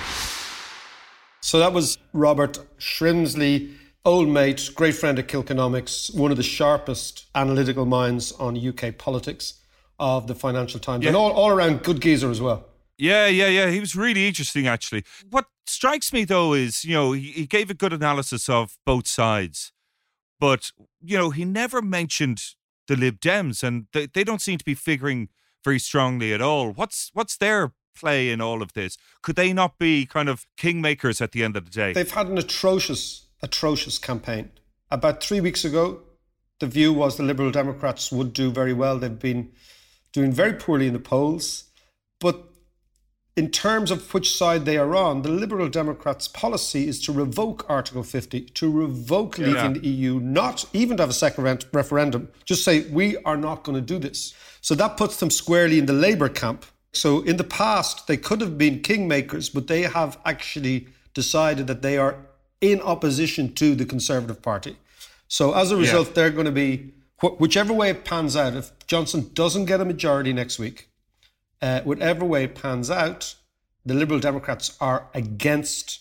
So 1.51 1.59
that 1.59 1.73
was 1.73 1.99
Robert 2.13 2.61
Shrimsley, 2.79 3.75
old 4.05 4.29
mate, 4.29 4.71
great 4.77 4.95
friend 4.95 5.19
of 5.19 5.27
Kilkenomics, 5.27 6.15
one 6.15 6.31
of 6.31 6.37
the 6.37 6.45
sharpest 6.45 7.27
analytical 7.35 7.85
minds 7.85 8.31
on 8.31 8.57
UK 8.57 8.97
politics 8.97 9.55
of 9.99 10.29
the 10.29 10.37
Financial 10.37 10.79
Times, 10.79 11.03
yeah. 11.03 11.09
and 11.09 11.17
all, 11.17 11.33
all 11.33 11.51
around 11.51 11.83
good 11.83 12.01
geezer 12.01 12.31
as 12.31 12.41
well. 12.41 12.67
Yeah, 12.99 13.27
yeah, 13.27 13.49
yeah. 13.49 13.69
He 13.69 13.81
was 13.81 13.97
really 13.97 14.29
interesting, 14.29 14.69
actually. 14.69 15.03
What 15.29 15.47
strikes 15.67 16.13
me, 16.13 16.25
though, 16.25 16.55
is, 16.55 16.85
you 16.85 16.95
know, 16.95 17.11
he, 17.11 17.33
he 17.33 17.47
gave 17.47 17.69
a 17.69 17.75
good 17.75 17.93
analysis 17.93 18.49
of 18.49 18.79
both 18.87 19.09
sides, 19.09 19.73
but, 20.39 20.71
you 21.03 21.19
know, 21.19 21.31
he 21.31 21.45
never 21.45 21.83
mentioned 21.83 22.41
the 22.87 22.95
Lib 22.95 23.19
Dems, 23.19 23.65
and 23.65 23.89
they, 23.93 24.07
they 24.07 24.23
don't 24.23 24.41
seem 24.41 24.59
to 24.59 24.65
be 24.65 24.77
figuring 24.77 25.31
very 25.65 25.81
strongly 25.81 26.33
at 26.33 26.41
all. 26.41 26.71
What's 26.71 27.11
what's 27.13 27.37
their 27.37 27.73
play 27.95 28.31
in 28.31 28.41
all 28.41 28.63
of 28.63 28.73
this? 28.73 28.97
Could 29.23 29.37
they 29.37 29.53
not 29.53 29.79
be 29.79 30.07
kind 30.07 30.29
of 30.29 30.47
kingmakers 30.57 31.21
at 31.21 31.33
the 31.33 31.45
end 31.45 31.57
of 31.57 31.65
the 31.65 31.71
day? 31.71 31.93
They've 31.93 32.11
had 32.11 32.29
an 32.29 32.39
atrocious, 32.39 33.27
atrocious 33.43 33.99
campaign. 33.99 34.51
About 34.91 35.23
three 35.23 35.41
weeks 35.41 35.65
ago, 35.65 36.01
the 36.59 36.67
view 36.67 36.93
was 36.93 37.17
the 37.17 37.23
Liberal 37.23 37.51
Democrats 37.51 38.13
would 38.13 38.33
do 38.33 38.51
very 38.51 38.73
well. 38.73 38.99
They've 38.99 39.19
been 39.19 39.51
doing 40.13 40.33
very 40.33 40.53
poorly 40.53 40.87
in 40.87 40.93
the 40.93 40.99
polls. 40.99 41.65
But 42.19 42.45
in 43.37 43.51
terms 43.51 43.91
of 43.91 44.13
which 44.13 44.37
side 44.37 44.65
they 44.65 44.77
are 44.77 44.95
on, 44.95 45.23
the 45.23 45.31
Liberal 45.31 45.69
Democrats' 45.69 46.29
policy 46.29 46.89
is 46.89 47.01
to 47.03 47.13
revoke 47.13 47.65
Article 47.71 48.03
50, 48.03 48.41
to 48.41 48.71
revoke 48.71 49.39
leaving 49.39 49.75
the 49.75 49.89
EU, 49.89 50.21
not 50.21 50.67
even 50.73 50.97
to 50.97 51.05
have 51.05 51.11
a 51.11 51.15
second 51.15 51.65
referendum, 51.73 52.29
just 52.45 52.65
say, 52.65 52.83
we 52.91 53.17
are 53.19 53.37
not 53.37 53.63
going 53.63 53.77
to 53.77 53.81
do 53.81 53.99
this. 53.99 54.35
So 54.61 54.75
that 54.75 54.97
puts 54.97 55.17
them 55.17 55.31
squarely 55.31 55.79
in 55.79 55.87
the 55.87 55.95
Labour 55.95 56.29
camp. 56.29 56.67
So 56.93 57.23
in 57.23 57.37
the 57.37 57.45
past, 57.45 58.07
they 58.07 58.17
could 58.17 58.41
have 58.41 58.59
been 58.59 58.81
kingmakers, 58.81 59.53
but 59.53 59.69
they 59.69 59.83
have 59.83 60.19
actually 60.25 60.89
decided 61.15 61.67
that 61.69 61.83
they 61.83 61.97
are 61.97 62.17
in 62.61 62.81
opposition 62.81 63.55
to 63.55 63.75
the 63.75 63.85
Conservative 63.85 64.43
Party. 64.43 64.77
So 65.29 65.55
as 65.55 65.71
a 65.71 65.77
result, 65.77 66.09
yeah. 66.09 66.13
they're 66.15 66.31
going 66.31 66.47
to 66.47 66.53
be, 66.53 66.93
whichever 67.21 67.73
way 67.73 67.91
it 67.91 68.05
pans 68.05 68.35
out, 68.37 68.55
if 68.55 68.73
Johnson 68.87 69.31
doesn't 69.35 69.67
get 69.67 69.81
a 69.81 69.85
majority 69.85 70.33
next 70.33 70.59
week, 70.59 70.89
uh, 71.63 71.81
whatever 71.83 72.25
way 72.25 72.45
it 72.45 72.55
pans 72.55 72.91
out, 72.91 73.35
the 73.87 73.95
Liberal 73.95 74.21
Democrats 74.21 74.77
are 74.81 75.09
against 75.15 76.01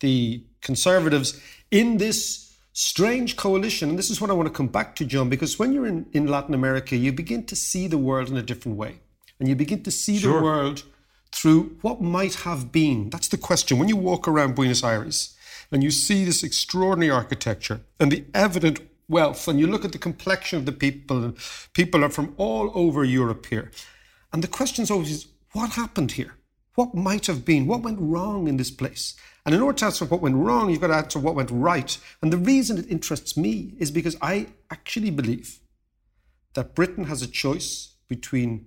the 0.00 0.44
Conservatives 0.62 1.40
in 1.70 1.98
this 1.98 2.56
strange 2.72 3.36
coalition. 3.36 3.90
And 3.90 3.98
this 3.98 4.10
is 4.10 4.20
what 4.20 4.30
I 4.30 4.34
want 4.34 4.48
to 4.48 4.54
come 4.54 4.68
back 4.68 4.96
to, 4.96 5.04
John, 5.04 5.28
because 5.28 5.58
when 5.58 5.72
you're 5.72 5.86
in, 5.86 6.06
in 6.12 6.26
Latin 6.26 6.54
America, 6.54 6.96
you 6.96 7.12
begin 7.12 7.44
to 7.46 7.56
see 7.56 7.86
the 7.86 7.98
world 7.98 8.30
in 8.30 8.36
a 8.36 8.42
different 8.42 8.78
way. 8.78 9.00
And 9.40 9.48
you 9.48 9.56
begin 9.56 9.82
to 9.82 9.90
see 9.90 10.18
sure. 10.18 10.36
the 10.36 10.44
world 10.44 10.84
through 11.32 11.76
what 11.80 12.00
might 12.00 12.34
have 12.34 12.70
been. 12.70 13.10
That's 13.10 13.28
the 13.28 13.38
question. 13.38 13.78
When 13.78 13.88
you 13.88 13.96
walk 13.96 14.28
around 14.28 14.54
Buenos 14.54 14.84
Aires 14.84 15.34
and 15.72 15.82
you 15.82 15.90
see 15.90 16.24
this 16.24 16.44
extraordinary 16.44 17.10
architecture 17.10 17.80
and 17.98 18.12
the 18.12 18.24
evident 18.34 18.80
wealth, 19.08 19.48
and 19.48 19.58
you 19.58 19.66
look 19.66 19.84
at 19.84 19.92
the 19.92 19.98
complexion 19.98 20.58
of 20.58 20.66
the 20.66 20.72
people, 20.72 21.24
and 21.24 21.36
people 21.72 22.04
are 22.04 22.10
from 22.10 22.34
all 22.36 22.70
over 22.74 23.02
Europe 23.02 23.46
here. 23.46 23.70
And 24.32 24.44
the 24.44 24.48
question 24.48 24.82
is 24.82 24.90
always, 24.90 25.26
what 25.52 25.70
happened 25.70 26.12
here? 26.12 26.34
What 26.74 26.94
might 26.94 27.26
have 27.26 27.44
been? 27.44 27.66
What 27.66 27.82
went 27.82 27.98
wrong 28.00 28.46
in 28.46 28.56
this 28.56 28.70
place? 28.70 29.14
And 29.44 29.54
in 29.54 29.60
order 29.60 29.78
to 29.78 29.86
answer 29.86 30.04
what 30.04 30.20
went 30.20 30.36
wrong, 30.36 30.70
you've 30.70 30.80
got 30.80 30.88
to 30.88 30.94
answer 30.94 31.18
what 31.18 31.34
went 31.34 31.50
right. 31.50 31.98
And 32.22 32.32
the 32.32 32.36
reason 32.36 32.78
it 32.78 32.90
interests 32.90 33.36
me 33.36 33.74
is 33.78 33.90
because 33.90 34.16
I 34.22 34.48
actually 34.70 35.10
believe 35.10 35.58
that 36.54 36.74
Britain 36.74 37.04
has 37.04 37.22
a 37.22 37.26
choice 37.26 37.94
between 38.06 38.66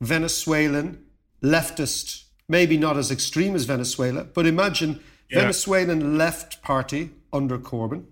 Venezuelan 0.00 1.04
leftist, 1.42 2.24
maybe 2.48 2.76
not 2.76 2.96
as 2.96 3.10
extreme 3.10 3.54
as 3.54 3.64
Venezuela, 3.64 4.24
but 4.24 4.46
imagine 4.46 5.00
Yeah. 5.28 5.40
Venezuelan 5.42 6.18
left 6.18 6.60
party 6.60 7.10
under 7.32 7.56
Corbyn 7.58 8.04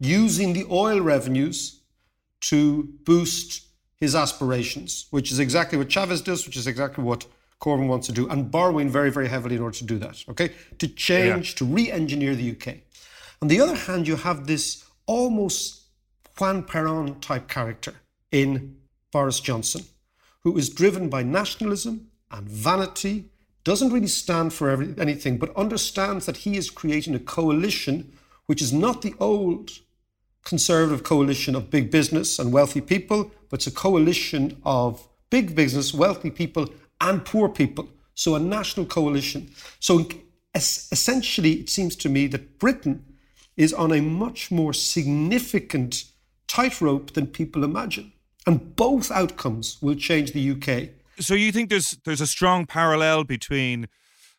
using 0.00 0.54
the 0.54 0.64
oil 0.70 1.00
revenues 1.00 1.80
to 2.40 2.84
boost 3.04 3.66
his 4.00 4.14
aspirations, 4.14 5.06
which 5.10 5.30
is 5.30 5.38
exactly 5.38 5.76
what 5.78 5.88
Chavez 5.90 6.22
does, 6.22 6.46
which 6.46 6.56
is 6.56 6.66
exactly 6.66 7.04
what 7.04 7.26
Corbyn 7.60 7.86
wants 7.88 8.06
to 8.08 8.12
do, 8.12 8.28
and 8.28 8.50
borrowing 8.50 8.88
very, 8.88 9.10
very 9.10 9.28
heavily 9.28 9.54
in 9.56 9.62
order 9.62 9.76
to 9.76 9.84
do 9.84 9.98
that. 9.98 10.24
Okay, 10.28 10.50
to 10.78 10.88
change, 10.88 11.54
to 11.56 11.64
re-engineer 11.64 12.34
the 12.34 12.50
UK. 12.50 12.78
On 13.40 13.48
the 13.48 13.60
other 13.60 13.76
hand, 13.76 14.08
you 14.08 14.16
have 14.16 14.46
this 14.46 14.84
almost 15.06 15.82
Juan 16.38 16.64
Perón 16.64 17.20
type 17.20 17.48
character 17.48 17.94
in 18.32 18.76
Boris 19.12 19.38
Johnson, 19.40 19.84
who 20.44 20.56
is 20.56 20.68
driven 20.68 21.08
by 21.08 21.22
nationalism 21.22 22.08
and 22.30 22.48
vanity, 22.48 23.26
doesn't 23.64 23.92
really 23.92 24.08
stand 24.08 24.52
for 24.52 24.70
every, 24.70 24.94
anything, 24.98 25.38
but 25.38 25.54
understands 25.56 26.26
that 26.26 26.38
he 26.38 26.56
is 26.56 26.70
creating 26.70 27.14
a 27.14 27.20
coalition 27.20 28.12
which 28.46 28.60
is 28.60 28.72
not 28.72 29.02
the 29.02 29.14
old 29.20 29.70
conservative 30.44 31.04
coalition 31.04 31.54
of 31.54 31.70
big 31.70 31.90
business 31.90 32.38
and 32.38 32.52
wealthy 32.52 32.80
people, 32.80 33.30
but 33.48 33.60
it's 33.60 33.66
a 33.68 33.70
coalition 33.70 34.56
of 34.64 35.06
big 35.30 35.54
business, 35.54 35.94
wealthy 35.94 36.30
people, 36.30 36.68
and 37.00 37.24
poor 37.24 37.48
people. 37.48 37.88
So 38.14 38.34
a 38.34 38.40
national 38.40 38.86
coalition. 38.86 39.50
So 39.78 40.06
es- 40.54 40.88
essentially, 40.90 41.52
it 41.52 41.70
seems 41.70 41.96
to 41.96 42.08
me 42.08 42.26
that 42.28 42.58
Britain 42.58 43.04
is 43.56 43.72
on 43.72 43.92
a 43.92 44.00
much 44.00 44.50
more 44.50 44.72
significant 44.72 46.04
tightrope 46.48 47.12
than 47.12 47.26
people 47.28 47.64
imagine. 47.64 48.12
And 48.46 48.74
both 48.76 49.10
outcomes 49.10 49.78
will 49.80 49.94
change 49.94 50.32
the 50.32 50.50
UK. 50.50 50.90
So 51.20 51.34
you 51.34 51.52
think 51.52 51.70
there's 51.70 51.98
there's 52.04 52.20
a 52.20 52.26
strong 52.26 52.66
parallel 52.66 53.24
between 53.24 53.88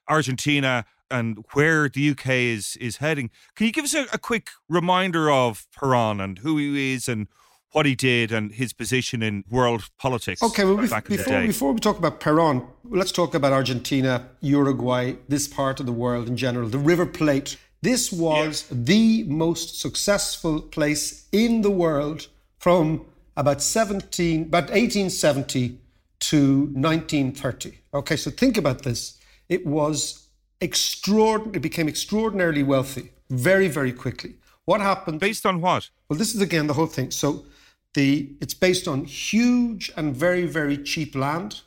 Argentina 0.07 0.85
and 1.09 1.45
where 1.53 1.87
the 1.87 2.09
UK 2.09 2.29
is 2.29 2.75
is 2.77 2.97
heading? 2.97 3.29
Can 3.55 3.67
you 3.67 3.73
give 3.73 3.85
us 3.85 3.93
a, 3.93 4.05
a 4.11 4.17
quick 4.17 4.49
reminder 4.67 5.31
of 5.31 5.67
Perón 5.77 6.21
and 6.23 6.39
who 6.39 6.57
he 6.57 6.93
is 6.93 7.07
and 7.07 7.27
what 7.71 7.85
he 7.85 7.95
did 7.95 8.31
and 8.31 8.51
his 8.53 8.71
position 8.71 9.23
in 9.23 9.43
world 9.49 9.89
politics 9.97 10.43
Okay, 10.43 10.63
well, 10.63 10.77
bef- 10.77 10.89
back 10.89 11.09
in 11.09 11.17
the 11.17 11.23
before, 11.23 11.41
before 11.41 11.73
we 11.73 11.79
talk 11.79 11.97
about 11.97 12.19
Perón, 12.19 12.67
let's 12.83 13.11
talk 13.11 13.33
about 13.33 13.51
Argentina, 13.51 14.29
Uruguay, 14.41 15.13
this 15.27 15.47
part 15.47 15.79
of 15.79 15.85
the 15.85 15.91
world 15.91 16.27
in 16.27 16.37
general, 16.37 16.69
the 16.69 16.77
River 16.77 17.05
Plate. 17.05 17.57
This 17.81 18.11
was 18.11 18.65
the 18.71 19.23
most 19.23 19.79
successful 19.79 20.61
place 20.61 21.27
in 21.31 21.63
the 21.63 21.71
world 21.71 22.27
from 22.57 23.05
about 23.35 23.61
17, 23.61 24.43
about 24.43 24.69
1870 24.69 25.79
to 26.19 26.59
1930. 26.73 27.79
Okay, 27.93 28.15
so 28.15 28.31
think 28.31 28.57
about 28.57 28.83
this. 28.83 29.19
It 29.49 29.65
was 29.65 30.27
extraordinary, 30.61 31.57
it 31.57 31.61
became 31.61 31.87
extraordinarily 31.87 32.63
wealthy 32.63 33.11
very, 33.29 33.67
very 33.67 33.91
quickly. 33.91 34.35
What 34.65 34.81
happened? 34.81 35.19
Based 35.19 35.45
on 35.45 35.59
what? 35.59 35.89
Well, 36.07 36.17
this 36.17 36.33
is 36.33 36.41
again 36.41 36.67
the 36.67 36.73
whole 36.73 36.87
thing. 36.87 37.11
So 37.11 37.45
the 37.93 38.35
it's 38.39 38.53
based 38.53 38.87
on 38.87 39.05
huge 39.05 39.91
and 39.97 40.15
very, 40.15 40.45
very 40.45 40.77
cheap 40.77 41.15
land, 41.15 41.61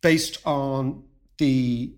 based 0.00 0.38
on 0.46 1.02
the 1.38 1.92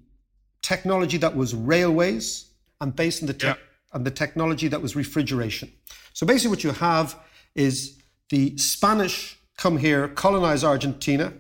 technology 0.63 1.19
that 1.19 1.37
was 1.37 1.55
railways, 1.55 2.47
and 2.81 2.97
based 2.97 3.23
on 3.23 3.27
the 3.27 3.35
tech 3.35 3.59
on 3.93 4.05
the 4.05 4.11
technology 4.11 4.69
that 4.69 4.81
was 4.81 4.97
refrigeration. 4.97 5.71
So 6.15 6.27
basically, 6.27 6.51
what 6.51 6.65
you 6.65 6.71
have 6.71 7.19
is 7.55 8.02
the 8.33 8.57
Spanish 8.57 9.39
come 9.59 9.77
here, 9.77 10.09
colonize 10.09 10.65
Argentina. 10.65 11.35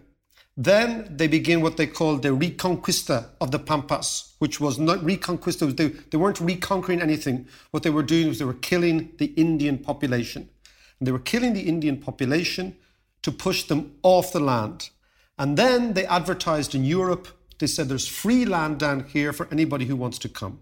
Then 0.59 1.07
they 1.09 1.27
begin 1.27 1.63
what 1.63 1.79
they 1.79 1.87
call 1.87 2.19
the 2.19 2.29
reconquista 2.29 3.31
of 3.41 3.51
the 3.51 3.59
Pampas, 3.59 4.35
which 4.41 4.61
was 4.61 4.79
not 4.79 4.99
reconquista. 4.99 5.75
They, 5.75 5.89
they 5.89 6.19
weren't 6.19 6.39
reconquering 6.39 7.01
anything. 7.01 7.49
What 7.71 7.83
they 7.83 7.89
were 7.89 8.03
doing 8.03 8.29
was 8.29 8.39
they 8.39 8.45
were 8.45 8.53
killing 8.71 9.11
the 9.17 9.33
Indian 9.47 9.79
population. 9.79 10.51
And 10.99 11.07
they 11.07 11.13
were 11.13 11.19
killing 11.19 11.55
the 11.55 11.63
Indian 11.63 11.97
population 11.97 12.77
to 13.23 13.33
push 13.33 13.63
them 13.65 13.95
off 14.03 14.35
the 14.35 14.41
land. 14.41 14.91
And 15.39 15.57
then 15.57 15.95
they 15.95 16.05
advertised 16.05 16.75
in 16.75 16.85
Europe. 16.85 17.27
They 17.59 17.67
said 17.67 17.89
there's 17.89 18.07
free 18.07 18.45
land 18.45 18.79
down 18.79 19.05
here 19.05 19.33
for 19.33 19.49
anybody 19.51 19.87
who 19.87 19.97
wants 19.97 20.19
to 20.19 20.29
come. 20.29 20.61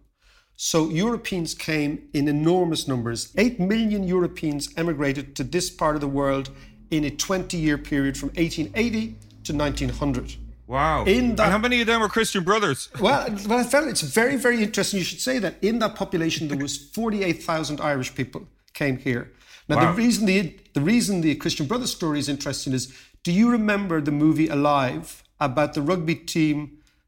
So 0.62 0.90
Europeans 0.90 1.54
came 1.54 2.02
in 2.12 2.28
enormous 2.28 2.86
numbers. 2.86 3.32
Eight 3.38 3.58
million 3.58 4.02
Europeans 4.06 4.68
emigrated 4.76 5.34
to 5.36 5.42
this 5.42 5.70
part 5.70 5.94
of 5.94 6.02
the 6.02 6.06
world 6.06 6.50
in 6.90 7.02
a 7.06 7.10
20 7.10 7.56
year 7.56 7.78
period 7.78 8.18
from 8.18 8.28
1880 8.36 9.16
to 9.44 9.54
1900. 9.54 10.34
Wow. 10.66 11.04
In 11.06 11.34
that- 11.36 11.44
and 11.44 11.52
how 11.52 11.56
many 11.56 11.80
of 11.80 11.86
them 11.86 12.02
were 12.02 12.10
Christian 12.10 12.44
brothers? 12.44 12.90
Well, 13.00 13.26
well, 13.48 13.58
I 13.58 13.64
felt 13.64 13.88
it's 13.88 14.02
very, 14.02 14.36
very 14.36 14.62
interesting. 14.62 14.98
You 14.98 15.04
should 15.06 15.22
say 15.22 15.38
that 15.38 15.54
in 15.62 15.78
that 15.78 15.94
population 15.94 16.48
there 16.48 16.58
was 16.58 16.76
48,000 16.76 17.80
Irish 17.80 18.14
people 18.14 18.46
came 18.74 18.98
here. 18.98 19.32
Now, 19.66 19.76
Wow. 19.76 19.92
the 19.92 19.96
reason 20.02 20.26
the 20.26 20.54
the 20.74 20.82
reason 20.82 21.22
the 21.22 21.34
Christian 21.36 21.66
Brothers 21.68 21.90
story 21.90 22.18
is 22.18 22.28
interesting 22.28 22.74
is, 22.74 22.92
do 23.22 23.32
you 23.32 23.50
remember 23.50 24.02
the 24.02 24.12
movie 24.12 24.48
Alive 24.48 25.22
about 25.38 25.72
the 25.72 25.80
rugby 25.80 26.16
team? 26.16 26.56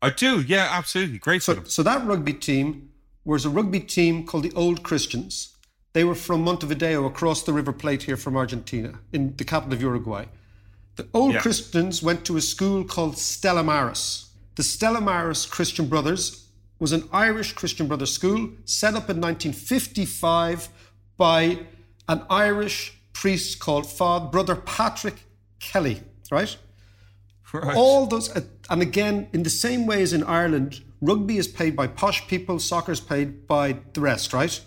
I 0.00 0.08
do. 0.08 0.40
Yeah, 0.40 0.68
absolutely. 0.78 1.18
Great 1.18 1.42
So, 1.42 1.62
so 1.64 1.82
that 1.82 2.06
rugby 2.06 2.32
team 2.32 2.88
was 3.24 3.44
a 3.44 3.50
rugby 3.50 3.80
team 3.80 4.26
called 4.26 4.42
the 4.44 4.52
Old 4.52 4.82
Christians. 4.82 5.56
They 5.92 6.04
were 6.04 6.14
from 6.14 6.42
Montevideo 6.42 7.04
across 7.04 7.42
the 7.42 7.52
River 7.52 7.72
Plate 7.72 8.04
here 8.04 8.16
from 8.16 8.36
Argentina, 8.36 9.00
in 9.12 9.36
the 9.36 9.44
capital 9.44 9.74
of 9.74 9.82
Uruguay. 9.82 10.26
The 10.96 11.08
old 11.14 11.34
Yeah. 11.34 11.40
Christians 11.40 12.02
went 12.02 12.24
to 12.26 12.36
a 12.36 12.40
school 12.40 12.84
called 12.84 13.18
Stella 13.18 13.62
Maris. 13.62 14.26
The 14.56 14.62
Stella 14.62 15.00
Maris 15.00 15.46
Christian 15.46 15.88
Brothers 15.88 16.46
was 16.78 16.92
an 16.92 17.08
Irish 17.12 17.52
Christian 17.52 17.86
Brothers 17.86 18.12
school 18.12 18.50
set 18.64 18.94
up 18.94 19.08
in 19.08 19.20
1955 19.20 20.68
by 21.16 21.60
an 22.08 22.22
Irish 22.28 22.92
priest 23.12 23.58
called 23.60 23.86
Father 23.90 24.26
Brother 24.28 24.56
Patrick 24.56 25.24
Kelly, 25.60 26.02
right? 26.30 26.56
Right. 27.52 27.76
All 27.76 28.06
those, 28.06 28.28
and 28.70 28.82
again, 28.82 29.28
in 29.32 29.42
the 29.42 29.50
same 29.50 29.86
way 29.86 30.02
as 30.02 30.12
in 30.14 30.24
Ireland, 30.24 30.80
rugby 31.02 31.36
is 31.36 31.48
paid 31.48 31.76
by 31.76 31.86
posh 31.88 32.26
people, 32.28 32.58
soccer 32.58 32.92
is 32.92 33.00
paid 33.00 33.46
by 33.46 33.76
the 33.92 34.00
rest, 34.00 34.32
right? 34.32 34.58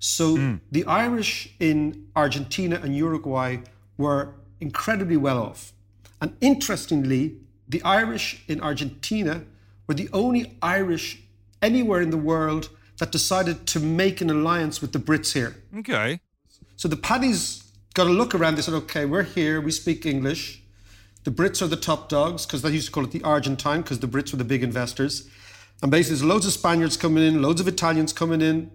So 0.00 0.36
hmm. 0.36 0.54
the 0.72 0.84
Irish 0.86 1.54
in 1.60 2.08
Argentina 2.16 2.80
and 2.82 2.96
Uruguay 2.96 3.58
were 3.96 4.34
incredibly 4.60 5.16
well 5.16 5.38
off. 5.38 5.72
And 6.20 6.36
interestingly, 6.40 7.36
the 7.68 7.82
Irish 7.82 8.42
in 8.48 8.60
Argentina 8.60 9.44
were 9.86 9.94
the 9.94 10.08
only 10.12 10.56
Irish 10.60 11.22
anywhere 11.60 12.00
in 12.00 12.10
the 12.10 12.16
world 12.16 12.70
that 12.98 13.12
decided 13.12 13.66
to 13.66 13.80
make 13.80 14.20
an 14.20 14.30
alliance 14.30 14.80
with 14.80 14.92
the 14.92 14.98
Brits 14.98 15.32
here. 15.32 15.62
Okay. 15.78 16.20
So 16.76 16.88
the 16.88 16.96
Paddies 16.96 17.62
got 17.94 18.06
a 18.06 18.10
look 18.10 18.34
around. 18.34 18.56
They 18.56 18.62
said, 18.62 18.74
okay, 18.74 19.04
we're 19.04 19.22
here, 19.22 19.60
we 19.60 19.70
speak 19.70 20.06
English. 20.06 20.62
The 21.24 21.30
Brits 21.30 21.62
are 21.62 21.68
the 21.68 21.76
top 21.76 22.08
dogs 22.08 22.44
because 22.46 22.62
they 22.62 22.70
used 22.70 22.86
to 22.86 22.92
call 22.92 23.04
it 23.04 23.12
the 23.12 23.22
Argentine 23.22 23.82
because 23.82 24.00
the 24.00 24.08
Brits 24.08 24.32
were 24.32 24.38
the 24.38 24.44
big 24.44 24.64
investors. 24.64 25.28
And 25.82 25.90
basically, 25.90 26.16
there's 26.16 26.24
loads 26.24 26.46
of 26.46 26.52
Spaniards 26.52 26.96
coming 26.96 27.24
in, 27.26 27.42
loads 27.42 27.60
of 27.60 27.66
Italians 27.66 28.12
coming 28.12 28.40
in. 28.40 28.70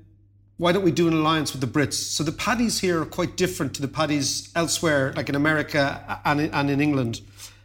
Why 0.58 0.72
don't 0.72 0.84
we 0.84 0.92
do 0.92 1.08
an 1.08 1.14
alliance 1.14 1.54
with 1.54 1.62
the 1.62 1.68
Brits? 1.68 1.94
So 1.94 2.24
the 2.24 2.32
Paddies 2.32 2.80
here 2.80 3.02
are 3.02 3.06
quite 3.06 3.38
different 3.38 3.74
to 3.76 3.82
the 3.82 3.88
Paddies 3.88 4.52
elsewhere, 4.56 5.14
like 5.16 5.30
in 5.30 5.36
America 5.36 6.20
and 6.26 6.42
in, 6.42 6.54
and 6.54 6.70
in 6.70 6.82
England. 6.82 7.22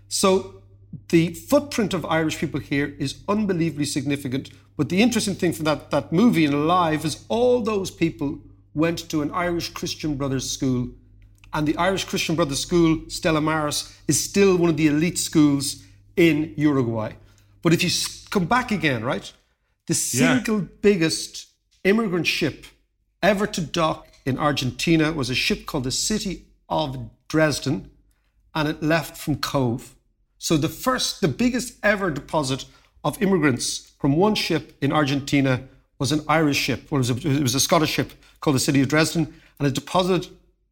So 0.09 0.63
the 1.09 1.35
footprint 1.35 1.95
of 1.95 2.05
Irish 2.05 2.39
people 2.39 2.61
here 2.61 2.95
is 2.99 3.21
unbelievably 3.29 3.87
significant. 3.87 4.51
But 4.77 4.91
the 4.91 5.03
interesting 5.03 5.35
thing 5.35 5.53
from 5.53 5.65
that, 5.65 5.91
that 5.91 6.13
movie 6.13 6.45
and 6.45 6.55
Alive 6.55 7.05
is 7.05 7.25
all 7.29 7.63
those 7.63 7.91
people 7.91 8.39
went 8.75 9.09
to 9.11 9.23
an 9.23 9.31
Irish 9.33 9.71
Christian 9.71 10.17
Brothers 10.17 10.49
school. 10.51 10.91
And 11.53 11.67
the 11.67 11.77
Irish 11.77 12.05
Christian 12.05 12.37
Brothers 12.37 12.61
School, 12.61 13.03
Stella 13.09 13.41
Maris, 13.41 13.99
is 14.09 14.23
still 14.23 14.57
one 14.57 14.71
of 14.71 14.77
the 14.77 14.87
elite 14.87 15.19
schools 15.19 15.83
in 16.17 16.55
Uruguay. 16.57 17.13
But 17.63 17.73
if 17.73 17.83
you 17.83 17.91
come 18.31 18.47
back 18.47 18.71
again, 18.71 19.05
right? 19.05 19.33
The 19.87 19.95
Yeah. 19.95 20.35
single 20.37 20.61
biggest 20.81 21.47
immigrant 21.85 22.27
ship 22.27 22.67
ever 23.23 23.47
to 23.47 23.61
dock 23.61 24.09
in 24.25 24.39
Argentina 24.39 25.13
was 25.13 25.31
a 25.31 25.35
ship 25.35 25.67
called 25.67 25.85
the 25.85 25.91
City 25.91 26.47
of 26.69 27.11
Dresden, 27.29 27.91
and 28.55 28.69
it 28.69 28.83
left 28.83 29.17
from 29.17 29.37
Cobh. 29.37 29.95
So 30.39 30.57
the 30.57 30.69
first, 30.69 31.21
the 31.21 31.29
biggest 31.29 31.75
ever 31.83 32.11
deposit 32.11 32.65
of 33.05 33.21
immigrants 33.23 33.93
from 34.01 34.17
one 34.17 34.35
ship 34.35 34.77
in 34.81 34.93
Argentina 34.93 35.69
was 35.99 36.13
an 36.13 36.25
Irish 36.29 36.57
ship. 36.59 36.91
Well, 36.91 37.01
it, 37.01 37.11
was 37.11 37.25
a, 37.25 37.29
it 37.39 37.43
was 37.43 37.55
a 37.55 37.61
Scottish 37.61 37.91
ship 37.91 38.13
called 38.41 38.57
the 38.57 38.61
City 38.61 38.81
of 38.81 38.89
Dresden, 38.89 39.33
and 39.59 39.69
it 39.69 39.75
deposited 39.75 40.31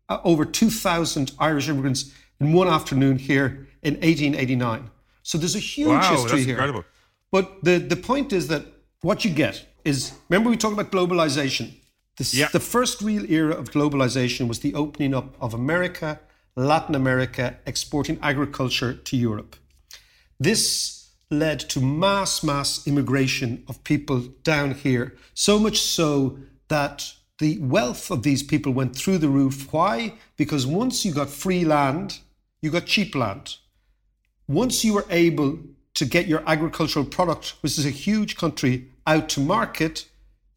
uh, 0.08 0.18
over 0.24 0.44
2,000 0.44 1.32
Irish 1.38 1.68
immigrants 1.68 2.12
in 2.40 2.52
one 2.52 2.66
afternoon 2.68 3.18
here 3.18 3.68
in 3.82 3.94
1889. 3.94 4.90
So 5.30 5.38
there's 5.38 5.54
a 5.54 5.60
huge 5.76 5.86
Wow, 5.86 6.10
history 6.10 6.30
that's 6.30 6.44
here. 6.44 6.54
incredible. 6.56 6.84
But 7.30 7.62
the, 7.62 7.78
the 7.78 7.94
point 7.94 8.32
is 8.32 8.48
that 8.48 8.64
what 9.00 9.24
you 9.24 9.30
get 9.30 9.64
is 9.84 10.12
remember 10.28 10.50
we 10.50 10.56
talked 10.56 10.76
about 10.78 10.90
globalization. 10.90 11.66
This, 12.16 12.34
Yeah. 12.34 12.48
The 12.52 12.58
first 12.74 13.00
real 13.00 13.24
era 13.30 13.54
of 13.54 13.70
globalization 13.70 14.48
was 14.48 14.58
the 14.58 14.74
opening 14.74 15.14
up 15.14 15.36
of 15.40 15.54
America, 15.54 16.18
Latin 16.56 16.96
America, 16.96 17.44
exporting 17.64 18.18
agriculture 18.20 18.92
to 18.92 19.16
Europe. 19.16 19.54
This 20.40 21.10
led 21.30 21.60
to 21.72 21.80
mass, 21.80 22.42
mass 22.42 22.84
immigration 22.88 23.62
of 23.68 23.84
people 23.84 24.18
down 24.42 24.74
here. 24.74 25.14
So 25.34 25.60
much 25.60 25.78
so 25.80 26.38
that 26.66 27.14
the 27.38 27.52
wealth 27.60 28.10
of 28.10 28.24
these 28.24 28.42
people 28.42 28.72
went 28.72 28.96
through 28.96 29.18
the 29.18 29.28
roof. 29.28 29.72
Why? 29.72 30.14
Because 30.36 30.66
once 30.66 31.04
you 31.04 31.12
got 31.14 31.30
free 31.30 31.64
land, 31.64 32.18
you 32.62 32.70
got 32.72 32.86
cheap 32.86 33.14
land 33.14 33.58
once 34.50 34.84
you 34.84 34.94
were 34.94 35.06
able 35.10 35.60
to 35.94 36.04
get 36.04 36.26
your 36.26 36.42
agricultural 36.44 37.04
product, 37.04 37.54
which 37.60 37.78
is 37.78 37.86
a 37.86 37.90
huge 37.90 38.36
country, 38.36 38.88
out 39.06 39.28
to 39.28 39.38
market, 39.38 40.06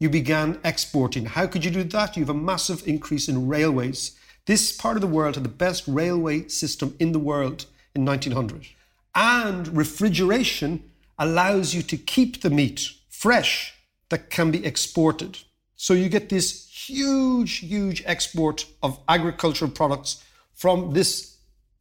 you 0.00 0.10
began 0.10 0.58
exporting. 0.64 1.26
How 1.26 1.46
could 1.46 1.64
you 1.64 1.70
do 1.70 1.84
that? 1.84 2.16
You 2.16 2.22
have 2.22 2.28
a 2.30 2.34
massive 2.34 2.86
increase 2.88 3.28
in 3.28 3.46
railways. 3.46 4.18
This 4.46 4.72
part 4.72 4.96
of 4.96 5.00
the 5.00 5.06
world 5.06 5.36
had 5.36 5.44
the 5.44 5.48
best 5.48 5.84
railway 5.86 6.48
system 6.48 6.96
in 6.98 7.12
the 7.12 7.20
world 7.20 7.66
in 7.94 8.04
1900. 8.04 8.66
And 9.14 9.68
refrigeration 9.68 10.82
allows 11.16 11.72
you 11.72 11.82
to 11.82 11.96
keep 11.96 12.42
the 12.42 12.50
meat 12.50 12.90
fresh 13.08 13.74
that 14.08 14.28
can 14.28 14.50
be 14.50 14.66
exported. 14.66 15.38
So 15.76 15.94
you 15.94 16.08
get 16.08 16.30
this 16.30 16.66
huge, 16.68 17.58
huge 17.58 18.02
export 18.06 18.66
of 18.82 18.98
agricultural 19.08 19.70
products 19.70 20.24
from 20.52 20.94
this 20.94 21.36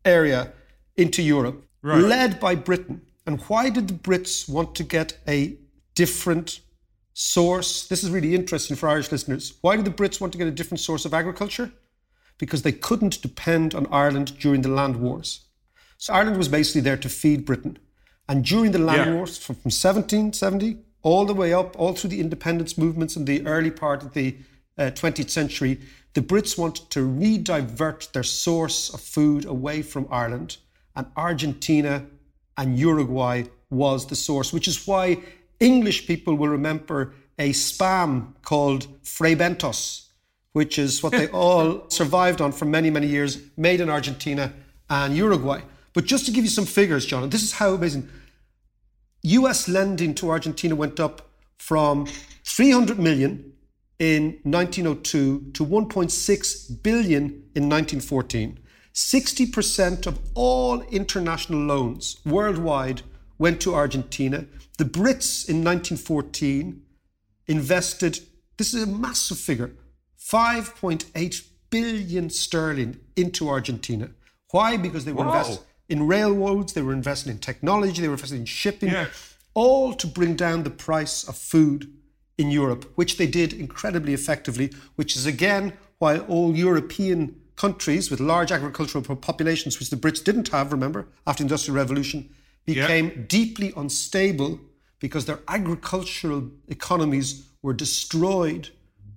area 0.05 0.53
into 0.95 1.23
Europe, 1.23 1.65
Right. 1.83 2.01
led 2.01 2.39
by 2.39 2.55
Britain. 2.55 3.01
And 3.25 3.41
why 3.41 3.69
did 3.69 3.87
the 3.87 3.93
Brits 3.93 4.47
want 4.49 4.73
to 4.75 4.83
get 4.83 5.17
a 5.27 5.57
different 5.95 6.61
source? 7.13 7.87
This 7.87 8.03
is 8.03 8.09
really 8.09 8.33
interesting 8.35 8.75
for 8.75 8.89
Irish 8.89 9.11
listeners. 9.11 9.53
Why 9.61 9.75
did 9.75 9.85
the 9.85 9.91
Brits 9.91 10.19
want 10.21 10.31
to 10.33 10.39
get 10.39 10.47
a 10.47 10.51
different 10.51 10.79
source 10.79 11.05
of 11.05 11.13
agriculture? 11.13 11.71
Because 12.37 12.61
they 12.63 12.71
couldn't 12.71 13.21
depend 13.21 13.75
on 13.75 13.87
Ireland 13.91 14.37
during 14.39 14.61
the 14.61 14.69
land 14.69 14.95
wars. 14.97 15.41
So 15.97 16.13
Ireland 16.13 16.37
was 16.37 16.47
basically 16.47 16.81
there 16.81 16.97
to 16.97 17.09
feed 17.09 17.45
Britain. 17.45 17.77
And 18.27 18.43
during 18.43 18.71
the 18.71 18.79
land 18.79 19.09
Yeah. 19.11 19.15
wars 19.15 19.37
from, 19.37 19.55
from 19.55 19.71
1770 19.71 20.77
all 21.01 21.25
the 21.25 21.33
way 21.33 21.53
up, 21.53 21.77
all 21.77 21.93
through 21.93 22.09
the 22.11 22.21
independence 22.21 22.77
movements 22.77 23.15
in 23.17 23.25
the 23.25 23.45
early 23.45 23.71
part 23.71 24.03
of 24.03 24.13
the 24.13 24.37
uh, 24.77 24.89
20th 24.95 25.29
century, 25.29 25.79
the 26.13 26.21
Brits 26.21 26.57
wanted 26.57 26.89
to 26.91 27.03
re-divert 27.03 28.09
their 28.13 28.23
source 28.23 28.89
of 28.93 29.01
food 29.01 29.45
away 29.45 29.81
from 29.81 30.07
Ireland. 30.09 30.57
And 30.95 31.07
Argentina 31.15 32.05
and 32.57 32.77
Uruguay 32.77 33.43
was 33.69 34.07
the 34.07 34.15
source, 34.15 34.53
which 34.53 34.67
is 34.67 34.87
why 34.87 35.17
English 35.59 36.07
people 36.07 36.35
will 36.35 36.49
remember 36.49 37.13
a 37.39 37.51
spam 37.51 38.33
called 38.43 38.87
Fray 39.03 39.35
Bentos, 39.35 40.07
which 40.53 40.77
is 40.77 41.01
what 41.01 41.13
they 41.13 41.27
all 41.43 41.89
survived 41.89 42.41
on 42.41 42.51
for 42.51 42.65
many, 42.65 42.89
many 42.89 43.07
years, 43.07 43.41
made 43.57 43.81
in 43.81 43.89
Argentina 43.89 44.53
and 44.89 45.15
Uruguay. 45.15 45.61
But 45.93 46.05
just 46.05 46.25
to 46.25 46.31
give 46.31 46.43
you 46.43 46.49
some 46.49 46.65
figures, 46.65 47.05
John, 47.05 47.23
and 47.23 47.31
this 47.31 47.43
is 47.43 47.53
how 47.53 47.73
amazing. 47.73 48.09
US 49.23 49.67
lending 49.67 50.13
to 50.15 50.29
Argentina 50.29 50.75
went 50.75 50.99
up 50.99 51.29
from 51.57 52.07
300 52.43 52.99
million 52.99 53.53
in 53.99 54.39
1902 54.43 55.51
to 55.53 55.65
1.6 55.65 56.83
billion 56.83 57.23
in 57.55 57.69
1914. 57.69 58.59
60% 58.93 60.05
of 60.05 60.19
all 60.35 60.81
international 60.83 61.59
loans 61.59 62.17
worldwide 62.25 63.01
went 63.39 63.59
to 63.61 63.73
Argentina. 63.73 64.45
The 64.77 64.85
Brits 64.85 65.49
in 65.49 65.63
1914 65.63 66.81
invested, 67.47 68.19
this 68.57 68.73
is 68.73 68.83
a 68.83 68.87
massive 68.87 69.37
figure, 69.39 69.71
5.8 70.19 71.41
billion 71.69 72.29
sterling 72.29 72.99
into 73.15 73.49
Argentina. 73.49 74.11
Why? 74.51 74.77
Because 74.77 75.05
they 75.05 75.11
were 75.11 75.25
Wow. 75.25 75.33
investing 75.39 75.65
in 75.89 76.07
railroads, 76.07 76.73
they 76.73 76.81
were 76.83 76.93
investing 76.93 77.31
in 77.31 77.39
technology, 77.39 78.01
they 78.01 78.07
were 78.07 78.13
investing 78.13 78.39
in 78.41 78.45
shipping, 78.45 78.89
Yeah. 78.89 79.07
all 79.55 79.93
to 79.95 80.07
bring 80.07 80.35
down 80.35 80.63
the 80.63 80.69
price 80.69 81.23
of 81.27 81.35
food 81.35 81.91
in 82.37 82.51
Europe, 82.51 82.91
which 82.95 83.17
they 83.17 83.27
did 83.27 83.53
incredibly 83.53 84.13
effectively, 84.13 84.71
which 84.95 85.15
is 85.15 85.25
again 85.25 85.73
why 85.97 86.19
all 86.19 86.55
European 86.55 87.35
countries 87.55 88.09
with 88.09 88.19
large 88.19 88.51
agricultural 88.51 89.03
populations, 89.15 89.79
which 89.79 89.89
the 89.89 89.95
Brits 89.95 90.23
didn't 90.23 90.49
have, 90.49 90.71
remember, 90.71 91.07
after 91.27 91.43
the 91.43 91.45
Industrial 91.45 91.75
Revolution, 91.75 92.29
became 92.65 93.25
deeply 93.27 93.73
unstable 93.75 94.59
because 94.99 95.25
their 95.25 95.39
agricultural 95.47 96.49
economies 96.67 97.45
were 97.61 97.73
destroyed 97.73 98.69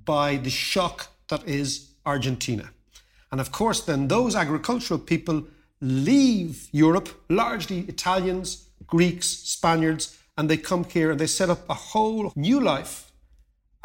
by 0.05 0.37
the 0.37 0.51
shock 0.51 1.09
that 1.29 1.47
is 1.47 1.91
Argentina. 2.05 2.71
And 3.31 3.41
of 3.41 3.53
course, 3.53 3.81
then 3.83 4.09
those 4.09 4.35
agricultural 4.35 5.01
people 5.01 5.45
leave 5.81 6.69
Europe, 6.73 7.09
largely 7.29 7.81
Italians, 7.81 8.69
Greeks, 8.87 9.27
Spaniards, 9.29 10.17
and 10.39 10.49
they 10.49 10.57
come 10.57 10.85
here 10.85 11.11
and 11.11 11.21
they 11.21 11.27
set 11.27 11.51
up 11.51 11.69
a 11.69 11.75
whole 11.75 12.33
new 12.37 12.61
life. 12.61 13.13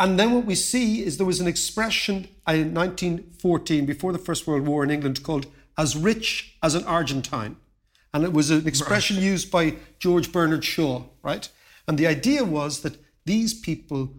And 0.02 0.18
then 0.18 0.32
what 0.34 0.46
we 0.46 0.56
see 0.56 1.06
is 1.06 1.18
there 1.18 1.28
was 1.28 1.42
an 1.42 1.48
expression 1.48 2.28
in 2.48 2.74
1914, 2.74 3.86
before 3.86 4.12
the 4.12 4.18
First 4.18 4.48
World 4.48 4.66
War 4.66 4.84
in 4.84 4.90
England, 4.90 5.22
called 5.22 5.46
as 5.78 5.96
rich 5.96 6.58
as 6.64 6.74
an 6.74 6.84
Argentine. 6.86 7.58
And 8.12 8.24
it 8.24 8.34
was 8.34 8.50
an 8.50 8.68
expression 8.68 9.18
used 9.18 9.52
by 9.52 9.76
George 10.00 10.32
Bernard 10.32 10.66
Shaw, 10.66 11.04
right? 11.22 11.48
And 11.88 12.00
the 12.00 12.08
idea 12.08 12.44
was 12.44 12.82
that 12.82 12.98
these 13.26 13.54
people 13.54 14.16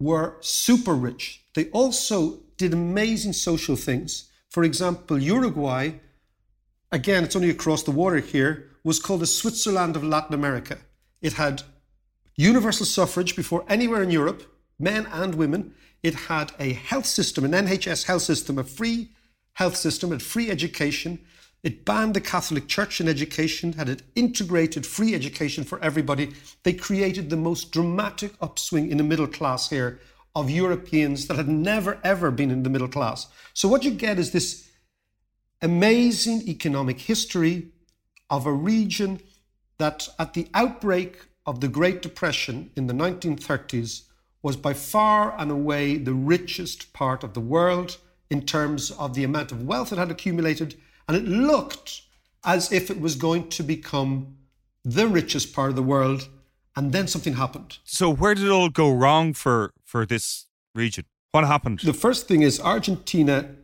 were 0.00 0.38
super 0.40 0.94
rich. 0.94 1.44
They 1.54 1.66
also 1.72 2.38
did 2.56 2.72
amazing 2.72 3.34
social 3.34 3.76
things. 3.76 4.30
For 4.48 4.64
example, 4.64 5.18
Uruguay, 5.18 5.90
again, 6.90 7.22
it's 7.22 7.36
only 7.36 7.50
across 7.50 7.82
the 7.82 7.90
water 7.90 8.20
here, 8.20 8.70
was 8.82 8.98
called 8.98 9.20
the 9.20 9.26
Switzerland 9.26 9.94
of 9.94 10.02
Latin 10.02 10.32
America. 10.32 10.78
It 11.20 11.34
had 11.34 11.64
universal 12.34 12.86
suffrage 12.86 13.36
before 13.36 13.66
anywhere 13.68 14.02
in 14.02 14.10
Europe, 14.10 14.42
men 14.78 15.06
and 15.06 15.34
women. 15.34 15.74
It 16.02 16.14
had 16.14 16.52
a 16.58 16.72
health 16.72 17.06
system, 17.06 17.44
an 17.44 17.52
NHS 17.52 18.04
health 18.04 18.22
system, 18.22 18.58
a 18.58 18.64
free 18.64 19.10
health 19.54 19.76
system, 19.76 20.12
and 20.12 20.22
free 20.22 20.50
education. 20.50 21.18
It 21.62 21.84
banned 21.84 22.14
the 22.14 22.20
Catholic 22.20 22.68
Church 22.68 23.00
in 23.00 23.08
education, 23.08 23.72
had 23.72 23.88
an 23.88 24.00
integrated 24.14 24.86
free 24.86 25.14
education 25.14 25.64
for 25.64 25.82
everybody. 25.82 26.32
They 26.62 26.72
created 26.72 27.30
the 27.30 27.36
most 27.36 27.72
dramatic 27.72 28.32
upswing 28.40 28.90
in 28.90 28.98
the 28.98 29.04
middle 29.04 29.26
class 29.26 29.68
here 29.68 30.00
of 30.36 30.50
Europeans 30.50 31.26
that 31.26 31.36
had 31.36 31.48
never, 31.48 31.98
ever 32.04 32.30
been 32.30 32.50
in 32.50 32.62
the 32.62 32.70
middle 32.70 32.88
class. 32.88 33.26
So, 33.54 33.68
what 33.68 33.82
you 33.82 33.90
get 33.90 34.20
is 34.20 34.30
this 34.30 34.70
amazing 35.60 36.48
economic 36.48 37.00
history 37.00 37.72
of 38.30 38.46
a 38.46 38.52
region 38.52 39.20
that, 39.78 40.08
at 40.18 40.34
the 40.34 40.48
outbreak 40.54 41.26
of 41.44 41.60
the 41.60 41.68
Great 41.68 42.02
Depression 42.02 42.70
in 42.76 42.86
the 42.86 42.94
1930s, 42.94 44.02
was 44.42 44.56
by 44.56 44.72
far 44.72 45.38
and 45.38 45.50
away 45.50 45.96
the 45.96 46.14
richest 46.14 46.92
part 46.92 47.24
of 47.24 47.34
the 47.34 47.40
world 47.40 47.98
in 48.30 48.42
terms 48.42 48.90
of 48.92 49.14
the 49.14 49.24
amount 49.24 49.52
of 49.52 49.62
wealth 49.64 49.92
it 49.92 49.98
had 49.98 50.10
accumulated 50.10 50.74
and 51.06 51.16
it 51.16 51.24
looked 51.24 52.02
as 52.44 52.70
if 52.70 52.90
it 52.90 53.00
was 53.00 53.16
going 53.16 53.48
to 53.48 53.62
become 53.62 54.36
the 54.84 55.06
richest 55.06 55.52
part 55.54 55.70
of 55.70 55.76
the 55.76 55.82
world. 55.82 56.28
And 56.76 56.92
then 56.92 57.08
something 57.08 57.34
happened. 57.34 57.78
So 57.84 58.08
where 58.08 58.34
did 58.34 58.44
it 58.44 58.50
all 58.50 58.68
go 58.68 58.92
wrong 58.92 59.34
for 59.34 59.72
for 59.84 60.06
this 60.06 60.46
region? 60.74 61.04
What 61.32 61.44
happened? 61.44 61.80
The 61.80 61.92
first 61.92 62.28
thing 62.28 62.42
is 62.42 62.60
Argentina 62.60 63.56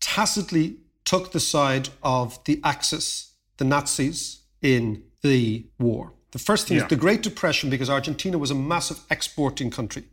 tacitly 0.00 0.78
took 1.04 1.32
the 1.32 1.40
side 1.40 1.90
of 2.02 2.42
the 2.44 2.60
Axis, 2.64 3.34
the 3.58 3.64
Nazis, 3.64 4.42
in 4.60 5.04
the 5.22 5.66
war. 5.78 6.12
The 6.32 6.38
first 6.38 6.66
thing 6.66 6.78
yeah. 6.78 6.84
is 6.84 6.88
the 6.88 6.96
Great 6.96 7.22
Depression, 7.22 7.70
because 7.70 7.90
Argentina 7.90 8.38
was 8.38 8.50
a 8.50 8.54
massive 8.54 9.00
exporting 9.10 9.70
country. 9.70 10.04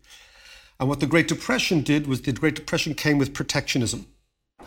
And 0.79 0.88
what 0.88 0.99
the 0.99 1.08
Great 1.08 1.27
Depression 1.27 1.82
did 1.82 2.08
was 2.08 2.21
the 2.21 2.34
Great 2.34 2.55
Depression 2.55 2.93
came 2.93 3.17
with 3.17 3.34
protectionism. 3.34 4.05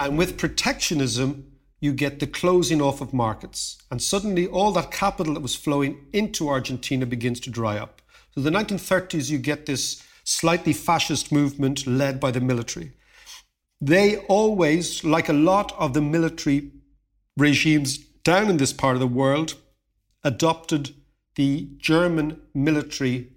And 0.01 0.19
with 0.19 0.39
protectionism, 0.39 1.53
you 1.81 1.93
get 1.93 2.21
the 2.21 2.27
closing 2.27 2.81
off 2.81 3.01
of 3.01 3.13
markets. 3.13 3.77
And 3.91 4.01
suddenly, 4.01 4.47
all 4.47 4.73
that 4.73 4.91
capital 4.91 5.35
that 5.35 5.41
was 5.41 5.55
flowing 5.55 6.07
into 6.13 6.49
Argentina 6.49 7.07
begins 7.07 7.41
to 7.41 7.51
dry 7.51 7.79
up. 7.79 8.01
So, 8.35 8.41
the 8.41 8.51
1930s, 8.51 9.31
you 9.31 9.39
get 9.39 9.67
this 9.67 10.03
slightly 10.25 10.73
fascist 10.73 11.33
movement 11.33 11.87
led 11.87 12.19
by 12.21 12.31
the 12.31 12.41
military. 12.41 12.93
They 13.81 14.19
always, 14.29 15.03
like 15.03 15.29
a 15.29 15.35
lot 15.35 15.73
of 15.79 15.93
the 15.93 16.01
military 16.01 16.71
regimes 17.37 17.99
down 17.99 18.49
in 18.49 18.57
this 18.59 18.73
part 18.73 18.95
of 18.95 19.01
the 19.01 19.07
world, 19.07 19.55
adopted 20.23 20.95
the 21.35 21.69
German 21.79 22.41
military 22.55 23.29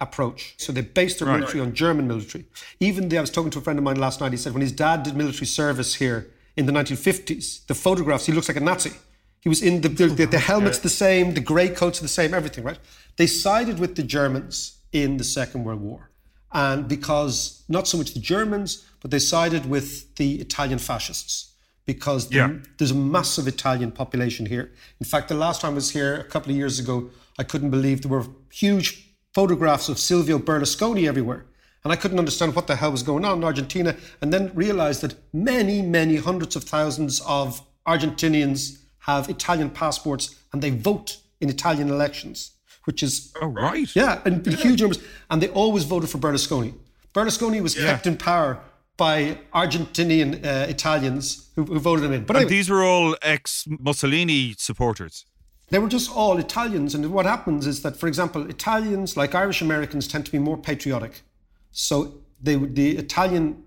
approach. 0.00 0.54
So 0.58 0.72
they 0.72 0.80
based 0.80 1.18
their 1.18 1.28
right. 1.28 1.38
military 1.38 1.60
on 1.60 1.74
German 1.74 2.08
military. 2.08 2.46
Even 2.80 3.08
the, 3.08 3.18
I 3.18 3.20
was 3.20 3.30
talking 3.30 3.50
to 3.50 3.58
a 3.58 3.62
friend 3.62 3.78
of 3.78 3.84
mine 3.84 3.96
last 3.96 4.20
night, 4.20 4.32
he 4.32 4.38
said 4.38 4.52
when 4.52 4.62
his 4.62 4.72
dad 4.72 5.02
did 5.02 5.16
military 5.16 5.46
service 5.46 5.94
here, 5.94 6.30
in 6.56 6.66
the 6.66 6.72
1950s. 6.72 7.66
The 7.66 7.74
photographs, 7.74 8.26
he 8.26 8.32
looks 8.32 8.48
like 8.48 8.56
a 8.56 8.60
Nazi. 8.60 8.92
He 9.40 9.48
was 9.48 9.62
in 9.62 9.80
the, 9.80 9.88
the, 9.88 10.26
the 10.26 10.38
helmet's 10.50 10.78
the 10.78 10.88
same, 10.88 11.34
the 11.34 11.40
grey 11.40 11.68
coats 11.68 11.98
are 11.98 12.02
the 12.02 12.08
same, 12.08 12.34
everything, 12.34 12.64
right? 12.64 12.78
They 13.16 13.26
sided 13.26 13.78
with 13.78 13.96
the 13.96 14.02
Germans 14.02 14.78
in 14.92 15.16
the 15.16 15.24
Second 15.24 15.64
World 15.64 15.80
War. 15.80 16.10
And 16.52 16.86
because 16.86 17.64
not 17.68 17.88
so 17.88 17.98
much 17.98 18.12
the 18.12 18.20
Germans, 18.20 18.86
but 19.00 19.10
they 19.10 19.18
sided 19.18 19.66
with 19.66 20.14
the 20.16 20.34
Italian 20.36 20.78
fascists 20.78 21.54
because 21.86 22.28
the, 22.28 22.36
yeah. 22.36 22.52
there's 22.78 22.90
a 22.90 22.96
massive 22.96 23.48
Italian 23.48 23.90
population 23.90 24.46
here. 24.46 24.70
In 25.00 25.06
fact, 25.06 25.28
the 25.28 25.34
last 25.34 25.62
time 25.62 25.72
I 25.72 25.74
was 25.76 25.90
here 25.90 26.16
a 26.16 26.24
couple 26.24 26.52
of 26.52 26.56
years 26.56 26.78
ago, 26.78 27.10
I 27.42 27.44
couldn't 27.44 27.70
believe 27.70 28.02
there 28.02 28.10
were 28.16 28.26
huge 28.52 28.88
photographs 29.34 29.88
of 29.88 29.98
Silvio 29.98 30.38
Berlusconi 30.38 31.08
everywhere. 31.08 31.44
And 31.82 31.92
I 31.92 31.96
couldn't 31.96 32.20
understand 32.20 32.54
what 32.54 32.68
the 32.68 32.76
hell 32.76 32.92
was 32.92 33.02
going 33.02 33.24
on 33.24 33.38
in 33.38 33.44
Argentina, 33.44 33.96
and 34.20 34.32
then 34.32 34.52
realized 34.54 35.00
that 35.00 35.16
many, 35.32 35.82
many 35.82 36.18
hundreds 36.18 36.54
of 36.54 36.62
thousands 36.62 37.20
of 37.26 37.60
Argentinians 37.84 38.78
have 39.10 39.28
Italian 39.28 39.70
passports 39.70 40.36
and 40.52 40.62
they 40.62 40.70
vote 40.70 41.16
in 41.40 41.48
Italian 41.48 41.88
elections, 41.90 42.52
which 42.84 43.02
is. 43.02 43.32
Oh, 43.42 43.48
right. 43.48 43.90
Yeah, 43.96 44.20
and 44.24 44.46
yeah. 44.46 44.54
huge 44.54 44.80
numbers. 44.80 45.02
And 45.28 45.42
they 45.42 45.48
always 45.48 45.82
voted 45.82 46.08
for 46.08 46.18
Berlusconi. 46.18 46.74
Berlusconi 47.12 47.60
was 47.60 47.76
yeah. 47.76 47.86
kept 47.86 48.06
in 48.06 48.16
power 48.16 48.60
by 48.96 49.36
Argentinian 49.52 50.46
uh, 50.46 50.66
Italians 50.68 51.50
who, 51.56 51.64
who, 51.64 51.80
voted 51.80 52.04
him 52.04 52.12
in. 52.12 52.24
But 52.24 52.36
anyway, 52.36 52.50
these 52.50 52.70
were 52.70 52.84
all 52.84 53.16
ex 53.20 53.66
Mussolini 53.66 54.54
supporters. 54.56 55.26
They 55.72 55.78
were 55.78 55.88
just 55.88 56.14
all 56.14 56.36
Italians. 56.36 56.94
And 56.94 57.10
what 57.10 57.24
happens 57.24 57.66
is 57.66 57.80
that, 57.80 57.96
for 57.96 58.06
example, 58.06 58.48
Italians, 58.50 59.16
like 59.16 59.34
Irish 59.34 59.62
Americans, 59.62 60.06
tend 60.06 60.26
to 60.26 60.30
be 60.30 60.38
more 60.38 60.58
patriotic. 60.58 61.22
So 61.70 62.20
they, 62.42 62.56
the 62.56 62.98
Italian 62.98 63.64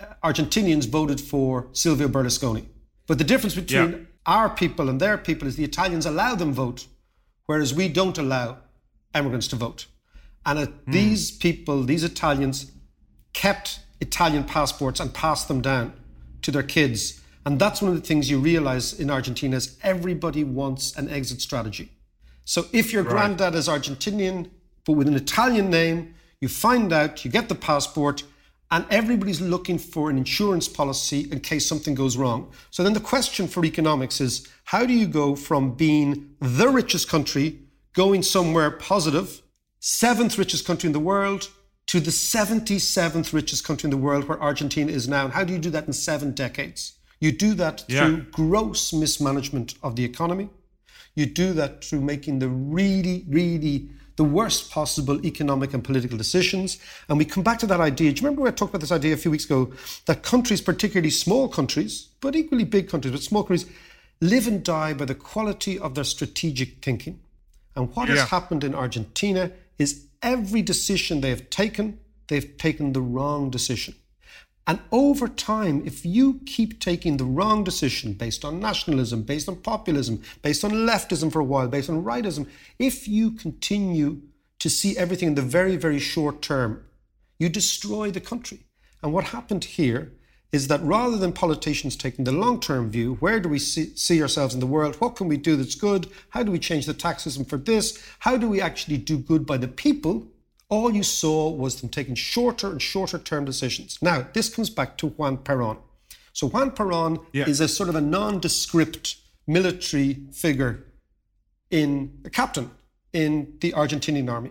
uh, 0.00 0.06
Argentinians 0.24 0.88
voted 0.88 1.20
for 1.20 1.68
Silvio 1.72 2.08
Berlusconi. 2.08 2.64
But 3.06 3.18
the 3.18 3.24
difference 3.24 3.54
between 3.54 3.90
yeah. 3.92 3.98
our 4.24 4.48
people 4.48 4.88
and 4.88 4.98
their 4.98 5.18
people 5.18 5.46
is 5.46 5.56
the 5.56 5.64
Italians 5.64 6.06
allow 6.06 6.34
them 6.34 6.54
vote, 6.54 6.86
whereas 7.44 7.74
we 7.74 7.88
don't 7.88 8.16
allow 8.16 8.56
immigrants 9.14 9.48
to 9.48 9.56
vote. 9.56 9.84
And 10.46 10.58
uh, 10.58 10.66
mm. 10.66 10.72
these 10.86 11.30
people, 11.30 11.82
these 11.82 12.04
Italians, 12.04 12.72
kept 13.34 13.80
Italian 14.00 14.44
passports 14.44 14.98
and 14.98 15.12
passed 15.12 15.48
them 15.48 15.60
down 15.60 15.92
to 16.40 16.50
their 16.50 16.62
kids. 16.62 17.20
And 17.46 17.58
that's 17.58 17.82
one 17.82 17.90
of 17.92 18.00
the 18.00 18.06
things 18.06 18.30
you 18.30 18.38
realize 18.38 18.98
in 18.98 19.10
Argentina 19.10 19.56
is 19.56 19.76
everybody 19.82 20.44
wants 20.44 20.96
an 20.96 21.08
exit 21.10 21.40
strategy. 21.40 21.90
So 22.44 22.66
if 22.72 22.92
your 22.92 23.02
right. 23.02 23.10
granddad 23.10 23.54
is 23.54 23.68
Argentinian, 23.68 24.50
but 24.84 24.92
with 24.92 25.08
an 25.08 25.14
Italian 25.14 25.70
name, 25.70 26.14
you 26.40 26.48
find 26.48 26.92
out, 26.92 27.24
you 27.24 27.30
get 27.30 27.48
the 27.48 27.54
passport, 27.54 28.22
and 28.70 28.84
everybody's 28.90 29.40
looking 29.40 29.78
for 29.78 30.10
an 30.10 30.18
insurance 30.18 30.68
policy 30.68 31.28
in 31.30 31.40
case 31.40 31.68
something 31.68 31.94
goes 31.94 32.16
wrong. 32.16 32.50
So 32.70 32.82
then 32.82 32.92
the 32.92 33.00
question 33.00 33.46
for 33.46 33.64
economics 33.64 34.20
is 34.20 34.48
how 34.64 34.84
do 34.84 34.92
you 34.92 35.06
go 35.06 35.36
from 35.36 35.74
being 35.74 36.34
the 36.40 36.68
richest 36.68 37.08
country, 37.08 37.60
going 37.92 38.22
somewhere 38.22 38.70
positive, 38.70 39.42
seventh 39.80 40.38
richest 40.38 40.66
country 40.66 40.88
in 40.88 40.92
the 40.92 41.00
world, 41.00 41.50
to 41.86 42.00
the 42.00 42.10
77th 42.10 43.32
richest 43.32 43.64
country 43.64 43.86
in 43.86 43.90
the 43.90 43.96
world 43.96 44.26
where 44.28 44.42
Argentina 44.42 44.90
is 44.90 45.06
now? 45.06 45.26
And 45.26 45.34
how 45.34 45.44
do 45.44 45.52
you 45.52 45.58
do 45.58 45.70
that 45.70 45.86
in 45.86 45.92
seven 45.92 46.32
decades? 46.32 46.94
You 47.20 47.32
do 47.32 47.54
that 47.54 47.84
yeah. 47.88 48.06
through 48.06 48.22
gross 48.30 48.92
mismanagement 48.92 49.74
of 49.82 49.96
the 49.96 50.04
economy. 50.04 50.50
You 51.14 51.26
do 51.26 51.52
that 51.54 51.84
through 51.84 52.00
making 52.00 52.40
the 52.40 52.48
really, 52.48 53.24
really 53.28 53.88
the 54.16 54.24
worst 54.24 54.70
possible 54.70 55.24
economic 55.24 55.74
and 55.74 55.82
political 55.82 56.16
decisions. 56.16 56.78
And 57.08 57.18
we 57.18 57.24
come 57.24 57.42
back 57.42 57.58
to 57.60 57.66
that 57.66 57.80
idea. 57.80 58.12
Do 58.12 58.20
you 58.20 58.26
remember 58.26 58.42
we 58.42 58.50
talked 58.50 58.70
about 58.70 58.80
this 58.80 58.92
idea 58.92 59.14
a 59.14 59.16
few 59.16 59.30
weeks 59.30 59.44
ago 59.44 59.72
that 60.06 60.22
countries, 60.22 60.60
particularly 60.60 61.10
small 61.10 61.48
countries, 61.48 62.08
but 62.20 62.36
equally 62.36 62.64
big 62.64 62.88
countries, 62.88 63.12
but 63.12 63.22
small 63.22 63.42
countries, 63.42 63.66
live 64.20 64.46
and 64.46 64.62
die 64.62 64.92
by 64.92 65.04
the 65.04 65.14
quality 65.14 65.78
of 65.78 65.94
their 65.94 66.04
strategic 66.04 66.84
thinking. 66.84 67.20
And 67.74 67.94
what 67.94 68.08
yeah. 68.08 68.16
has 68.16 68.28
happened 68.30 68.62
in 68.62 68.74
Argentina 68.74 69.50
is 69.78 70.06
every 70.22 70.62
decision 70.62 71.20
they 71.20 71.30
have 71.30 71.50
taken, 71.50 71.98
they've 72.28 72.56
taken 72.56 72.92
the 72.92 73.00
wrong 73.00 73.50
decision. 73.50 73.94
And 74.66 74.80
over 74.90 75.28
time, 75.28 75.82
if 75.84 76.06
you 76.06 76.40
keep 76.46 76.80
taking 76.80 77.18
the 77.18 77.24
wrong 77.24 77.64
decision 77.64 78.14
based 78.14 78.44
on 78.44 78.60
nationalism, 78.60 79.22
based 79.22 79.48
on 79.48 79.56
populism, 79.56 80.22
based 80.40 80.64
on 80.64 80.70
leftism 80.70 81.30
for 81.30 81.40
a 81.40 81.44
while, 81.44 81.68
based 81.68 81.90
on 81.90 82.02
rightism, 82.02 82.48
if 82.78 83.06
you 83.06 83.32
continue 83.32 84.22
to 84.58 84.70
see 84.70 84.96
everything 84.96 85.28
in 85.28 85.34
the 85.34 85.42
very, 85.42 85.76
very 85.76 85.98
short 85.98 86.40
term, 86.40 86.82
you 87.38 87.50
destroy 87.50 88.10
the 88.10 88.20
country. 88.20 88.60
And 89.02 89.12
what 89.12 89.24
happened 89.24 89.64
here 89.64 90.12
is 90.50 90.68
that 90.68 90.80
rather 90.82 91.18
than 91.18 91.32
politicians 91.32 91.96
taking 91.96 92.24
the 92.24 92.32
long 92.32 92.58
term 92.60 92.88
view, 92.88 93.16
where 93.16 93.40
do 93.40 93.50
we 93.50 93.58
see, 93.58 93.94
see, 93.96 94.22
ourselves 94.22 94.54
in 94.54 94.60
the 94.60 94.66
world? 94.66 94.94
What 95.00 95.16
can 95.16 95.28
we 95.28 95.36
do 95.36 95.56
that's 95.56 95.74
good? 95.74 96.08
How 96.30 96.42
do 96.42 96.52
we 96.52 96.58
change 96.58 96.86
the 96.86 96.94
tax 96.94 97.24
system 97.24 97.44
for 97.44 97.58
this? 97.58 98.02
How 98.20 98.38
do 98.38 98.48
we 98.48 98.60
actually 98.62 98.96
do 98.96 99.18
good 99.18 99.44
by 99.44 99.58
the 99.58 99.68
people? 99.68 100.28
All 100.74 100.92
you 100.92 101.04
saw 101.04 101.48
was 101.48 101.80
them 101.80 101.88
taking 101.88 102.16
shorter 102.16 102.68
and 102.70 102.82
shorter 102.82 103.18
term 103.18 103.44
decisions. 103.44 103.98
Now, 104.02 104.26
this 104.32 104.48
comes 104.54 104.70
back 104.70 104.98
to 104.98 105.08
Juan 105.08 105.38
Perón. 105.38 105.78
So, 106.32 106.48
Juan 106.48 106.72
Perón 106.72 107.24
yeah. 107.32 107.48
is 107.48 107.60
a 107.60 107.68
sort 107.68 107.88
of 107.88 107.94
a 107.94 108.00
nondescript 108.00 109.16
military 109.46 110.26
figure 110.32 110.84
in 111.70 112.20
a 112.24 112.30
captain 112.30 112.70
in 113.12 113.56
the 113.60 113.70
Argentinian 113.72 114.28
army. 114.30 114.50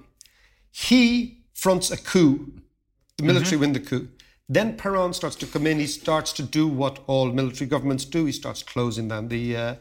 He 0.71 1.43
fronts 1.53 1.91
a 1.91 1.97
coup, 1.97 2.53
the 3.17 3.24
military 3.24 3.53
mm-hmm. 3.53 3.59
win 3.59 3.74
the 3.74 3.80
coup. 3.82 4.07
Then 4.47 4.78
Perón 4.78 5.13
starts 5.13 5.36
to 5.38 5.45
come 5.45 5.67
in. 5.67 5.80
He 5.80 5.88
starts 5.88 6.32
to 6.34 6.43
do 6.43 6.67
what 6.67 6.99
all 7.07 7.32
military 7.32 7.69
governments 7.69 8.05
do. 8.05 8.26
He 8.26 8.32
starts 8.32 8.63
closing 8.63 9.09
down 9.09 9.28
the 9.28 9.57
uh, 9.57 9.76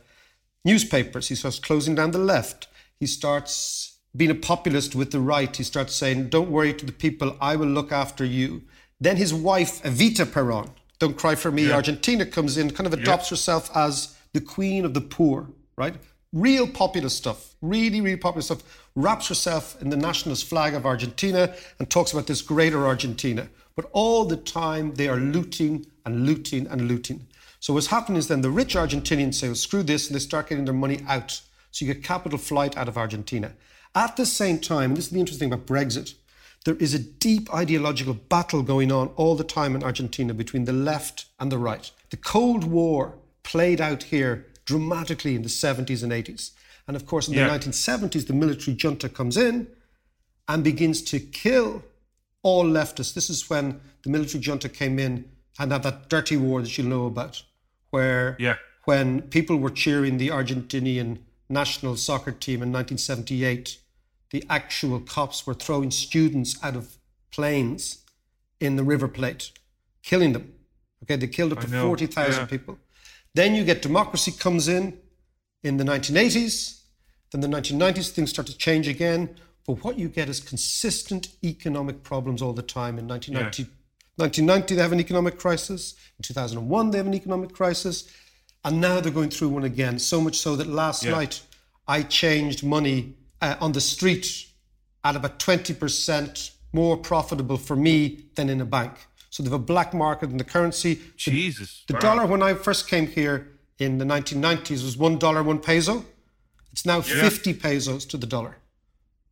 newspapers. 0.64 1.28
He 1.28 1.36
starts 1.36 1.58
closing 1.60 1.94
down 1.94 2.10
the 2.10 2.18
left. 2.18 2.68
He 2.98 3.06
starts 3.06 3.91
being 4.16 4.30
a 4.30 4.34
populist 4.34 4.94
with 4.94 5.10
the 5.10 5.20
right, 5.20 5.54
he 5.54 5.62
starts 5.62 5.94
saying, 5.94 6.28
Don't 6.28 6.50
worry 6.50 6.74
to 6.74 6.84
the 6.86 6.92
people, 6.92 7.36
I 7.40 7.56
will 7.56 7.68
look 7.68 7.92
after 7.92 8.24
you. 8.24 8.62
Then 9.00 9.16
his 9.16 9.32
wife, 9.32 9.82
Evita 9.82 10.30
Peron, 10.30 10.70
Don't 10.98 11.16
Cry 11.16 11.34
for 11.34 11.50
Me, 11.50 11.68
Yeah. 11.68 11.74
Argentina 11.74 12.26
comes 12.26 12.56
in, 12.56 12.70
kind 12.70 12.86
of 12.86 12.92
adopts 12.92 13.30
herself 13.30 13.74
as 13.74 14.14
the 14.32 14.40
queen 14.40 14.84
of 14.84 14.94
the 14.94 15.00
poor, 15.00 15.48
right? 15.76 15.94
Real 16.32 16.66
populist 16.66 17.16
stuff, 17.16 17.54
really, 17.60 18.00
really 18.00 18.16
popular 18.16 18.42
stuff. 18.42 18.62
Wraps 18.94 19.28
herself 19.28 19.80
in 19.82 19.90
the 19.90 19.96
nationalist 19.96 20.46
flag 20.46 20.74
of 20.74 20.86
Argentina 20.86 21.54
and 21.78 21.88
talks 21.90 22.12
about 22.12 22.26
this 22.26 22.42
greater 22.42 22.86
Argentina. 22.86 23.48
But 23.74 23.86
all 23.92 24.24
the 24.24 24.36
time 24.36 24.94
they 24.94 25.08
are 25.08 25.18
looting 25.18 25.86
and 26.04 26.26
looting 26.26 26.66
and 26.66 26.88
looting. 26.88 27.26
So 27.60 27.74
what's 27.74 27.86
happening 27.86 28.18
is 28.18 28.28
then 28.28 28.40
the 28.40 28.50
rich 28.50 28.74
Argentinians 28.74 29.34
say, 29.34 29.48
well, 29.48 29.54
screw 29.54 29.82
this, 29.82 30.08
and 30.08 30.14
they 30.14 30.20
start 30.20 30.48
getting 30.48 30.64
their 30.64 30.74
money 30.74 31.00
out. 31.06 31.40
So 31.70 31.84
you 31.84 31.94
get 31.94 32.02
capital 32.02 32.38
flight 32.38 32.76
out 32.76 32.88
of 32.88 32.98
Argentina. 32.98 33.52
At 33.94 34.16
the 34.16 34.26
same 34.26 34.58
time, 34.58 34.90
and 34.90 34.96
this 34.96 35.06
is 35.06 35.10
the 35.10 35.20
interesting 35.20 35.50
thing 35.50 35.52
about 35.52 35.66
Brexit, 35.66 36.14
there 36.64 36.76
is 36.76 36.94
a 36.94 36.98
deep 36.98 37.52
ideological 37.52 38.14
battle 38.14 38.62
going 38.62 38.90
on 38.92 39.08
all 39.16 39.34
the 39.34 39.44
time 39.44 39.74
in 39.74 39.82
Argentina 39.82 40.32
between 40.32 40.64
the 40.64 40.72
left 40.72 41.26
and 41.38 41.50
the 41.50 41.58
right. 41.58 41.90
The 42.10 42.16
Cold 42.16 42.64
War 42.64 43.14
played 43.42 43.80
out 43.80 44.04
here 44.04 44.46
dramatically 44.64 45.34
in 45.34 45.42
the 45.42 45.48
70s 45.48 46.02
and 46.02 46.12
80s. 46.12 46.52
And 46.86 46.96
of 46.96 47.06
course, 47.06 47.28
in 47.28 47.34
Yeah. 47.34 47.44
the 47.44 47.50
1970s, 47.50 48.26
the 48.26 48.32
military 48.32 48.76
junta 48.76 49.08
comes 49.08 49.36
in 49.36 49.66
and 50.48 50.64
begins 50.64 51.02
to 51.02 51.18
kill 51.20 51.84
all 52.42 52.64
leftists. 52.64 53.14
This 53.14 53.28
is 53.28 53.50
when 53.50 53.80
the 54.02 54.10
military 54.10 54.42
junta 54.42 54.68
came 54.68 54.98
in 54.98 55.30
and 55.58 55.72
had 55.72 55.82
that 55.82 56.08
dirty 56.08 56.36
war 56.36 56.62
that 56.62 56.76
you'll 56.78 56.86
know 56.88 57.06
about, 57.06 57.42
where 57.90 58.36
Yeah. 58.38 58.56
when 58.84 59.22
people 59.22 59.56
were 59.56 59.70
cheering 59.70 60.18
the 60.18 60.28
Argentinian 60.28 61.18
national 61.48 61.96
soccer 61.96 62.32
team 62.32 62.62
in 62.62 62.72
1978, 62.72 63.78
the 64.32 64.44
actual 64.48 64.98
cops 64.98 65.46
were 65.46 65.54
throwing 65.54 65.90
students 65.90 66.58
out 66.64 66.74
of 66.74 66.96
planes 67.30 67.98
in 68.58 68.76
the 68.76 68.82
River 68.82 69.06
Plate, 69.06 69.52
killing 70.02 70.32
them. 70.32 70.54
Okay, 71.04 71.16
they 71.16 71.26
killed 71.26 71.52
up 71.52 71.60
to 71.60 71.68
know, 71.68 71.86
40,000 71.86 72.40
yeah. 72.40 72.46
people. 72.46 72.78
Then 73.34 73.54
you 73.54 73.64
get 73.64 73.82
democracy 73.82 74.32
comes 74.32 74.68
in 74.68 74.98
in 75.62 75.76
the 75.76 75.84
1980s. 75.84 76.80
Then 77.30 77.40
the 77.40 77.48
1990s, 77.48 78.10
things 78.10 78.30
start 78.30 78.46
to 78.48 78.56
change 78.56 78.88
again. 78.88 79.36
But 79.66 79.84
what 79.84 79.98
you 79.98 80.08
get 80.08 80.28
is 80.28 80.40
consistent 80.40 81.28
economic 81.44 82.02
problems 82.02 82.40
all 82.40 82.52
the 82.52 82.62
time. 82.62 82.98
In 82.98 83.06
1990, 83.06 83.70
1990 84.16 84.74
they 84.74 84.82
have 84.82 84.92
an 84.92 85.00
economic 85.00 85.38
crisis. 85.38 85.94
In 86.18 86.22
2001, 86.22 86.90
they 86.90 86.98
have 86.98 87.06
an 87.06 87.14
economic 87.14 87.52
crisis. 87.52 88.10
And 88.64 88.80
now 88.80 89.00
they're 89.00 89.12
going 89.12 89.30
through 89.30 89.50
one 89.50 89.64
again. 89.64 89.98
So 89.98 90.20
much 90.20 90.38
so 90.38 90.56
that 90.56 90.68
last 90.68 91.04
Yeah. 91.04 91.12
night 91.12 91.42
I 91.86 92.02
changed 92.02 92.64
money 92.64 93.14
uh, 93.42 93.56
on 93.60 93.72
the 93.72 93.80
street 93.80 94.46
at 95.04 95.16
about 95.16 95.38
20% 95.38 96.50
more 96.72 96.96
profitable 96.96 97.58
for 97.58 97.76
me 97.76 98.24
than 98.36 98.48
in 98.48 98.60
a 98.60 98.64
bank. 98.64 98.92
So 99.30 99.42
they 99.42 99.48
have 99.50 99.60
a 99.60 99.64
black 99.74 99.92
market 99.92 100.30
in 100.30 100.36
the 100.38 100.44
currency. 100.44 100.94
The- 100.94 101.30
Jesus. 101.30 101.84
the 101.88 101.94
Wow. 101.94 102.00
dollar, 102.00 102.26
when 102.26 102.42
I 102.42 102.54
first 102.54 102.88
came 102.88 103.06
here 103.08 103.58
in 103.78 103.98
the 103.98 104.04
1990s, 104.04 104.82
was 104.84 104.96
one 104.96 105.18
dollar, 105.18 105.42
one 105.42 105.58
peso. 105.58 106.04
It's 106.72 106.86
now 106.86 107.00
50 107.02 107.52
pesos 107.54 108.06
to 108.06 108.16
the 108.16 108.26
dollar. 108.26 108.56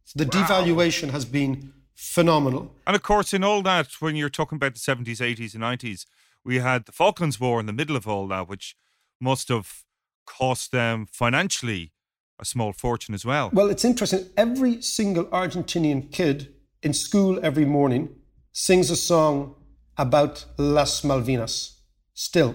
So 0.05 0.19
the 0.19 0.27
devaluation 0.27 1.11
has 1.11 1.25
been 1.25 1.73
phenomenal. 1.95 2.75
And 2.87 2.97
of 2.97 3.03
course, 3.03 3.33
in 3.33 3.45
all 3.45 3.63
that, 3.63 3.89
when 4.01 4.17
you're 4.17 4.29
talking 4.29 4.57
about 4.57 4.75
the 4.75 4.81
70s, 4.81 5.21
80s, 5.21 5.55
and 5.55 5.63
90s, 5.63 6.05
we 6.45 6.59
had 6.59 6.85
the 6.87 6.93
Falklands 6.93 7.39
War 7.39 7.61
in 7.61 7.67
the 7.67 7.73
middle 7.73 7.97
of 7.97 8.07
all 8.09 8.27
that, 8.29 8.49
which 8.49 8.77
must 9.21 9.49
have 9.49 9.85
cost 10.27 10.73
them 10.73 11.07
financially 11.07 11.93
a 12.41 12.45
small 12.45 12.73
fortune 12.73 13.15
as 13.15 13.25
well. 13.25 13.51
Well, 13.53 13.69
it's 13.71 13.85
interesting. 13.85 14.27
Every 14.37 14.81
single 14.83 15.25
Argentinian 15.27 16.11
kid 16.11 16.55
in 16.83 16.93
school 16.93 17.39
every 17.43 17.65
morning 17.65 18.09
sings 18.53 18.91
a 18.91 18.97
song 18.97 19.55
about 19.97 20.45
Las 20.57 21.03
Malvinas. 21.03 21.77
Still, 22.15 22.55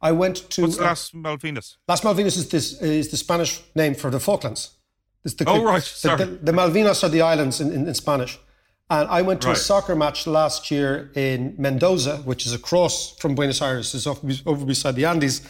I 0.00 0.12
went 0.12 0.36
to 0.50 0.62
What's 0.62 0.78
uh, 0.78 0.84
Las 0.84 1.10
Malvinas? 1.10 1.76
Las 1.86 2.00
Malvinas 2.02 2.36
is 2.36 2.48
this 2.48 2.80
is 2.80 3.08
the 3.10 3.16
Spanish 3.16 3.62
name 3.74 3.94
for 3.94 4.10
the 4.10 4.20
Falklands. 4.20 4.76
It's 5.24 5.34
the, 5.34 5.44
Oh, 5.48 5.62
right, 5.64 5.82
sorry. 5.82 6.18
The, 6.18 6.26
the 6.26 6.52
Malvinas 6.52 7.02
are 7.02 7.08
the 7.08 7.22
islands 7.22 7.60
in, 7.60 7.72
in, 7.72 7.86
in 7.88 7.94
Spanish. 7.94 8.38
And 8.90 9.06
I 9.08 9.20
went 9.20 9.42
to 9.42 9.50
a 9.50 9.56
soccer 9.56 9.94
match 9.94 10.26
last 10.26 10.70
year 10.70 11.10
in 11.14 11.54
Mendoza, 11.58 12.18
which 12.18 12.46
is 12.46 12.54
across 12.54 13.14
from 13.16 13.34
Buenos 13.34 13.60
Aires, 13.60 13.94
it's 13.94 14.06
off, 14.06 14.20
over 14.46 14.64
beside 14.64 14.94
the 14.94 15.04
Andes. 15.04 15.42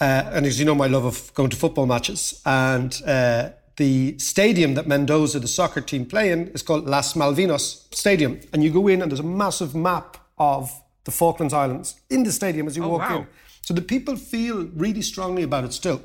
Uh, 0.00 0.30
and 0.32 0.44
as 0.46 0.58
you 0.58 0.64
know, 0.64 0.74
my 0.74 0.86
love 0.86 1.04
of 1.04 1.32
going 1.34 1.50
to 1.50 1.56
football 1.56 1.86
matches. 1.86 2.40
And 2.44 3.00
uh, 3.06 3.50
the 3.76 4.18
stadium 4.18 4.74
that 4.74 4.86
Mendoza, 4.86 5.40
the 5.40 5.48
soccer 5.48 5.80
team, 5.80 6.04
play 6.06 6.30
in 6.30 6.48
is 6.48 6.62
called 6.62 6.86
Las 6.86 7.14
Malvinas 7.14 7.92
Stadium. 7.94 8.40
And 8.52 8.62
you 8.62 8.70
go 8.70 8.88
in, 8.88 9.00
and 9.02 9.10
there's 9.10 9.20
a 9.20 9.22
massive 9.22 9.74
map 9.74 10.18
of 10.38 10.70
the 11.04 11.10
Falklands 11.10 11.54
Islands 11.54 12.00
in 12.10 12.24
the 12.24 12.32
stadium 12.32 12.66
as 12.66 12.76
you 12.76 12.84
Oh, 12.84 12.88
walk 12.88 13.08
wow. 13.08 13.18
in. 13.18 13.26
So 13.62 13.74
the 13.74 13.82
people 13.82 14.16
feel 14.16 14.66
really 14.74 15.02
strongly 15.02 15.42
about 15.42 15.64
it 15.64 15.72
still, 15.72 16.02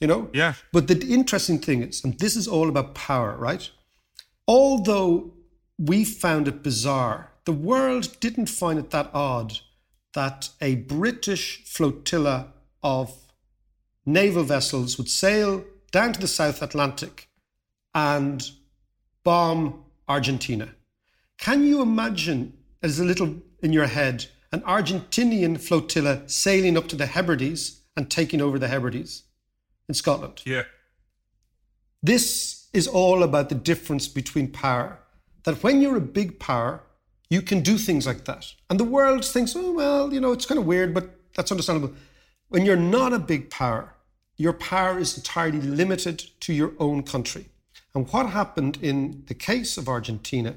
you 0.00 0.06
know? 0.08 0.30
Yeah. 0.32 0.54
But 0.72 0.88
the 0.88 0.98
interesting 1.06 1.58
thing 1.58 1.82
is, 1.82 2.02
and 2.04 2.18
this 2.18 2.34
is 2.36 2.48
all 2.48 2.68
about 2.68 2.94
power, 2.94 3.36
right? 3.36 3.68
Although 4.48 5.34
we 5.78 6.04
found 6.04 6.48
it 6.48 6.62
bizarre, 6.62 7.30
the 7.44 7.52
world 7.52 8.16
didn't 8.20 8.46
find 8.48 8.78
it 8.78 8.90
that 8.90 9.10
odd 9.12 9.58
that 10.14 10.50
a 10.60 10.76
British 10.76 11.64
flotilla 11.64 12.52
of 12.82 13.14
naval 14.04 14.42
vessels 14.42 14.98
would 14.98 15.08
sail 15.08 15.64
down 15.90 16.12
to 16.12 16.20
the 16.20 16.26
South 16.26 16.62
Atlantic 16.62 17.28
and 17.94 18.50
bomb 19.24 19.84
Argentina. 20.08 20.68
Can 21.38 21.64
you 21.64 21.82
imagine, 21.82 22.54
as 22.82 22.98
a 22.98 23.04
little 23.04 23.36
in 23.62 23.72
your 23.72 23.86
head, 23.86 24.26
an 24.52 24.60
Argentinian 24.62 25.60
flotilla 25.60 26.28
sailing 26.28 26.76
up 26.76 26.88
to 26.88 26.96
the 26.96 27.06
Hebrides 27.06 27.82
and 27.96 28.10
taking 28.10 28.40
over 28.40 28.58
the 28.58 28.68
Hebrides 28.68 29.24
in 29.88 29.94
Scotland? 29.94 30.42
Yeah. 30.44 30.64
This 32.02 32.68
is 32.72 32.88
all 32.88 33.22
about 33.22 33.48
the 33.48 33.54
difference 33.54 34.08
between 34.08 34.48
power. 34.48 34.98
That 35.44 35.62
when 35.62 35.80
you're 35.80 35.96
a 35.96 36.00
big 36.00 36.38
power, 36.38 36.82
you 37.30 37.42
can 37.42 37.60
do 37.60 37.78
things 37.78 38.06
like 38.06 38.24
that. 38.24 38.52
And 38.68 38.78
the 38.78 38.84
world 38.84 39.24
thinks, 39.24 39.54
oh, 39.56 39.72
well, 39.72 40.12
you 40.12 40.20
know, 40.20 40.32
it's 40.32 40.46
kind 40.46 40.58
of 40.58 40.66
weird, 40.66 40.94
but 40.94 41.10
that's 41.34 41.50
understandable. 41.50 41.94
When 42.52 42.66
you're 42.66 42.76
not 42.76 43.14
a 43.14 43.18
big 43.18 43.48
power, 43.48 43.94
your 44.36 44.52
power 44.52 44.98
is 44.98 45.16
entirely 45.16 45.62
limited 45.62 46.22
to 46.40 46.52
your 46.52 46.74
own 46.78 47.02
country. 47.02 47.46
And 47.94 48.06
what 48.12 48.26
happened 48.26 48.78
in 48.82 49.22
the 49.26 49.32
case 49.32 49.78
of 49.78 49.88
Argentina 49.88 50.56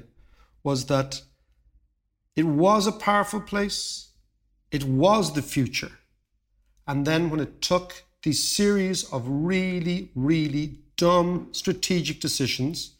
was 0.62 0.88
that 0.88 1.22
it 2.34 2.42
was 2.42 2.86
a 2.86 2.92
powerful 2.92 3.40
place, 3.40 4.10
it 4.70 4.84
was 4.84 5.32
the 5.32 5.40
future. 5.40 5.92
And 6.86 7.06
then 7.06 7.30
when 7.30 7.40
it 7.40 7.62
took 7.62 8.04
these 8.22 8.46
series 8.46 9.10
of 9.10 9.22
really, 9.26 10.10
really 10.14 10.80
dumb 10.98 11.48
strategic 11.52 12.20
decisions 12.20 12.96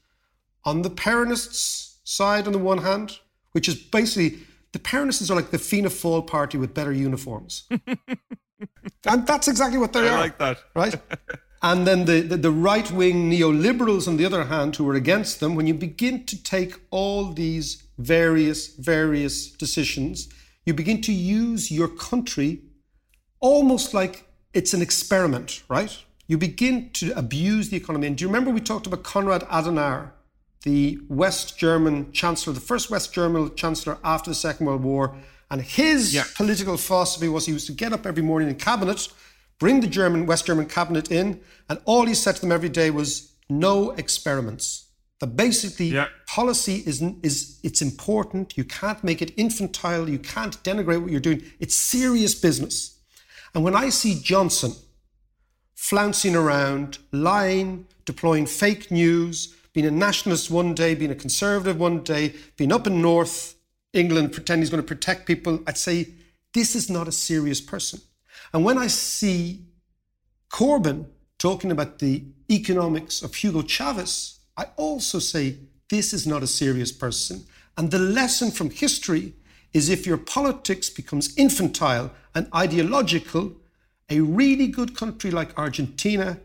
on 0.64 0.80
the 0.80 0.90
Peronists' 0.90 1.98
side, 2.02 2.46
on 2.46 2.54
the 2.54 2.58
one 2.58 2.78
hand, 2.78 3.18
which 3.52 3.68
is 3.68 3.74
basically 3.74 4.38
the 4.72 4.78
Peronists 4.78 5.30
are 5.30 5.34
like 5.34 5.50
the 5.50 5.58
Fianna 5.58 5.90
Fáil 5.90 6.26
party 6.26 6.56
with 6.56 6.72
better 6.72 6.94
uniforms. 6.94 7.68
and 9.06 9.26
that's 9.26 9.48
exactly 9.48 9.78
what 9.78 9.92
they 9.92 10.08
I 10.08 10.12
are. 10.12 10.18
like 10.18 10.38
that. 10.38 10.58
Right? 10.74 10.94
And 11.62 11.86
then 11.86 12.04
the, 12.04 12.20
the, 12.20 12.36
the 12.36 12.50
right 12.50 12.88
wing 12.92 13.30
neoliberals, 13.30 14.06
on 14.06 14.18
the 14.18 14.24
other 14.24 14.44
hand, 14.44 14.76
who 14.76 14.84
were 14.84 14.94
against 14.94 15.40
them, 15.40 15.54
when 15.54 15.66
you 15.66 15.74
begin 15.74 16.24
to 16.26 16.40
take 16.40 16.78
all 16.90 17.32
these 17.32 17.82
various, 17.98 18.68
various 18.76 19.50
decisions, 19.50 20.28
you 20.64 20.74
begin 20.74 21.00
to 21.00 21.12
use 21.12 21.72
your 21.72 21.88
country 21.88 22.60
almost 23.40 23.94
like 23.94 24.28
it's 24.52 24.74
an 24.74 24.82
experiment, 24.82 25.62
right? 25.68 25.96
You 26.26 26.38
begin 26.38 26.90
to 26.94 27.12
abuse 27.18 27.70
the 27.70 27.76
economy. 27.76 28.06
And 28.06 28.16
do 28.16 28.22
you 28.22 28.28
remember 28.28 28.50
we 28.50 28.60
talked 28.60 28.86
about 28.86 29.02
Konrad 29.02 29.42
Adenauer, 29.48 30.10
the 30.62 30.98
West 31.08 31.58
German 31.58 32.12
chancellor, 32.12 32.52
the 32.52 32.60
first 32.60 32.90
West 32.90 33.12
German 33.12 33.54
chancellor 33.54 33.98
after 34.04 34.30
the 34.30 34.34
Second 34.34 34.66
World 34.66 34.82
War? 34.82 35.16
And 35.50 35.62
his 35.62 36.12
Yeah. 36.14 36.24
political 36.36 36.76
philosophy 36.76 37.28
was 37.28 37.46
he 37.46 37.52
was 37.52 37.66
to 37.66 37.72
get 37.72 37.92
up 37.92 38.06
every 38.06 38.22
morning 38.22 38.48
in 38.48 38.56
cabinet, 38.56 39.08
bring 39.58 39.80
the 39.80 39.86
German 39.86 40.26
West 40.26 40.46
German 40.46 40.66
cabinet 40.66 41.10
in, 41.10 41.40
and 41.68 41.78
all 41.84 42.06
he 42.06 42.14
said 42.14 42.34
to 42.36 42.40
them 42.40 42.52
every 42.52 42.68
day 42.68 42.90
was 42.90 43.28
no 43.48 43.92
experiments. 43.92 44.84
That 45.20 45.36
basically 45.36 45.88
Yeah. 45.92 46.08
policy 46.26 46.82
is 46.84 47.00
is 47.22 47.58
it's 47.62 47.80
important. 47.80 48.54
You 48.56 48.64
can't 48.64 49.02
make 49.02 49.22
it 49.22 49.32
infantile. 49.36 50.10
You 50.10 50.18
can't 50.18 50.62
denigrate 50.62 51.00
what 51.00 51.10
you're 51.10 51.20
doing. 51.20 51.42
It's 51.58 51.74
serious 51.74 52.34
business. 52.34 52.96
And 53.54 53.64
when 53.64 53.74
I 53.74 53.88
see 53.90 54.20
Johnson 54.20 54.74
flouncing 55.74 56.34
around, 56.36 56.98
lying, 57.12 57.86
deploying 58.04 58.46
fake 58.46 58.90
news, 58.90 59.54
being 59.72 59.86
a 59.86 59.90
nationalist 59.90 60.50
one 60.50 60.74
day, 60.74 60.94
being 60.94 61.10
a 61.10 61.14
conservative 61.14 61.78
one 61.78 62.02
day, 62.02 62.34
being 62.56 62.72
up 62.72 62.86
in 62.86 63.00
North 63.00 63.54
England, 63.96 64.32
pretending 64.32 64.62
he's 64.62 64.70
going 64.70 64.82
to 64.82 64.86
protect 64.86 65.26
people, 65.26 65.60
I'd 65.66 65.78
say 65.78 66.08
this 66.52 66.74
is 66.74 66.88
not 66.88 67.08
a 67.08 67.12
serious 67.12 67.60
person. 67.60 68.00
And 68.52 68.64
when 68.64 68.78
I 68.78 68.86
see 68.86 69.64
Corbyn 70.50 71.06
talking 71.38 71.70
about 71.70 71.98
the 71.98 72.24
economics 72.50 73.22
of 73.22 73.34
Hugo 73.34 73.62
Chavez, 73.62 74.40
I 74.56 74.66
also 74.76 75.18
say 75.18 75.58
this 75.90 76.12
is 76.12 76.26
not 76.26 76.42
a 76.42 76.46
serious 76.46 76.92
person. 76.92 77.44
And 77.76 77.90
the 77.90 77.98
lesson 77.98 78.50
from 78.50 78.70
history 78.70 79.34
is 79.72 79.88
if 79.88 80.06
your 80.06 80.16
politics 80.16 80.88
becomes 80.88 81.36
infantile 81.36 82.10
and 82.34 82.48
ideological, 82.54 83.52
a 84.08 84.20
really 84.20 84.68
good 84.68 84.96
country 84.96 85.30
like 85.30 85.58
Argentina 85.58 86.38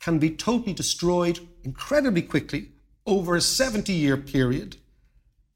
can 0.00 0.18
be 0.18 0.30
totally 0.30 0.72
destroyed 0.72 1.40
incredibly 1.64 2.22
quickly 2.22 2.68
over 3.06 3.34
a 3.34 3.40
70 3.40 3.92
year 3.92 4.16
period. 4.16 4.76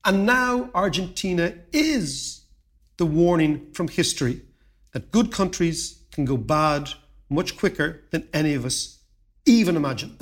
And 0.03 0.25
now 0.25 0.71
Argentina 0.75 1.53
is 1.73 2.45
the 2.97 3.05
warning 3.05 3.71
from 3.75 3.89
history 3.89 4.41
that 4.93 5.13
good 5.13 5.31
countries 5.31 6.05
can 6.11 6.25
go 6.25 6.39
bad 6.39 6.89
much 7.29 7.59
quicker 7.59 8.03
than 8.11 8.27
any 8.33 8.55
of 8.55 8.65
us 8.65 9.01
even 9.45 9.77
imagine. 9.77 10.17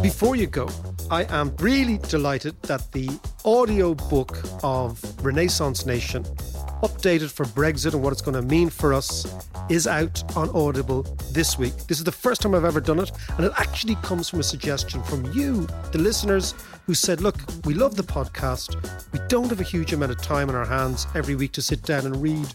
Before 0.00 0.36
you 0.36 0.46
go, 0.46 0.68
I 1.10 1.24
am 1.24 1.56
really 1.56 1.98
delighted 1.98 2.54
that 2.62 2.92
the 2.92 3.10
audio 3.44 3.94
book 3.94 4.38
of 4.62 5.02
Renaissance 5.24 5.86
Nation, 5.86 6.24
updated 6.84 7.30
for 7.30 7.46
Brexit 7.46 7.94
and 7.94 8.02
what 8.02 8.12
it's 8.12 8.20
going 8.20 8.34
to 8.34 8.42
mean 8.42 8.68
for 8.68 8.92
us, 8.92 9.26
is 9.70 9.86
out 9.86 10.22
on 10.36 10.50
Audible 10.50 11.02
this 11.32 11.58
week. 11.58 11.74
This 11.88 11.98
is 11.98 12.04
the 12.04 12.12
first 12.12 12.42
time 12.42 12.54
I've 12.54 12.66
ever 12.66 12.80
done 12.80 12.98
it, 13.00 13.10
and 13.38 13.46
it 13.46 13.52
actually 13.56 13.94
comes 13.96 14.28
from 14.28 14.40
a 14.40 14.42
suggestion 14.42 15.02
from 15.02 15.24
you, 15.32 15.66
the 15.92 15.98
listeners, 15.98 16.54
who 16.86 16.92
said, 16.92 17.22
Look, 17.22 17.36
we 17.64 17.72
love 17.72 17.96
the 17.96 18.02
podcast. 18.02 18.76
We 19.12 19.20
don't 19.28 19.48
have 19.48 19.60
a 19.60 19.64
huge 19.64 19.94
amount 19.94 20.12
of 20.12 20.20
time 20.20 20.50
on 20.50 20.54
our 20.54 20.66
hands 20.66 21.06
every 21.14 21.34
week 21.34 21.52
to 21.52 21.62
sit 21.62 21.82
down 21.82 22.04
and 22.04 22.20
read 22.22 22.46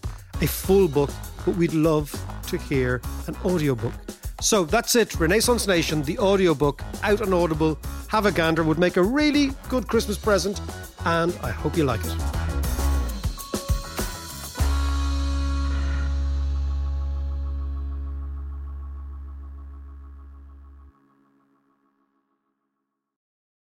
a 0.41 0.47
full 0.47 0.87
book, 0.87 1.09
but 1.43 1.55
we'd 1.55 1.73
love 1.73 2.13
to 2.47 2.57
hear 2.57 3.01
an 3.25 3.35
audiobook. 3.43 3.93
So 4.41 4.63
that's 4.63 4.95
it. 4.95 5.19
Renaissance 5.19 5.65
Nation, 5.65 6.03
the 6.03 6.19
audiobook, 6.19 6.83
out 7.01 7.23
on 7.23 7.33
Audible. 7.33 7.79
Have 8.09 8.27
a 8.27 8.31
gander, 8.31 8.63
would 8.63 8.79
make 8.79 8.97
a 8.97 9.03
really 9.03 9.51
good 9.69 9.87
Christmas 9.87 10.17
present, 10.17 10.61
and 11.05 11.35
I 11.41 11.49
hope 11.49 11.75
you 11.75 11.83
like 11.83 12.01
it. 12.05 12.48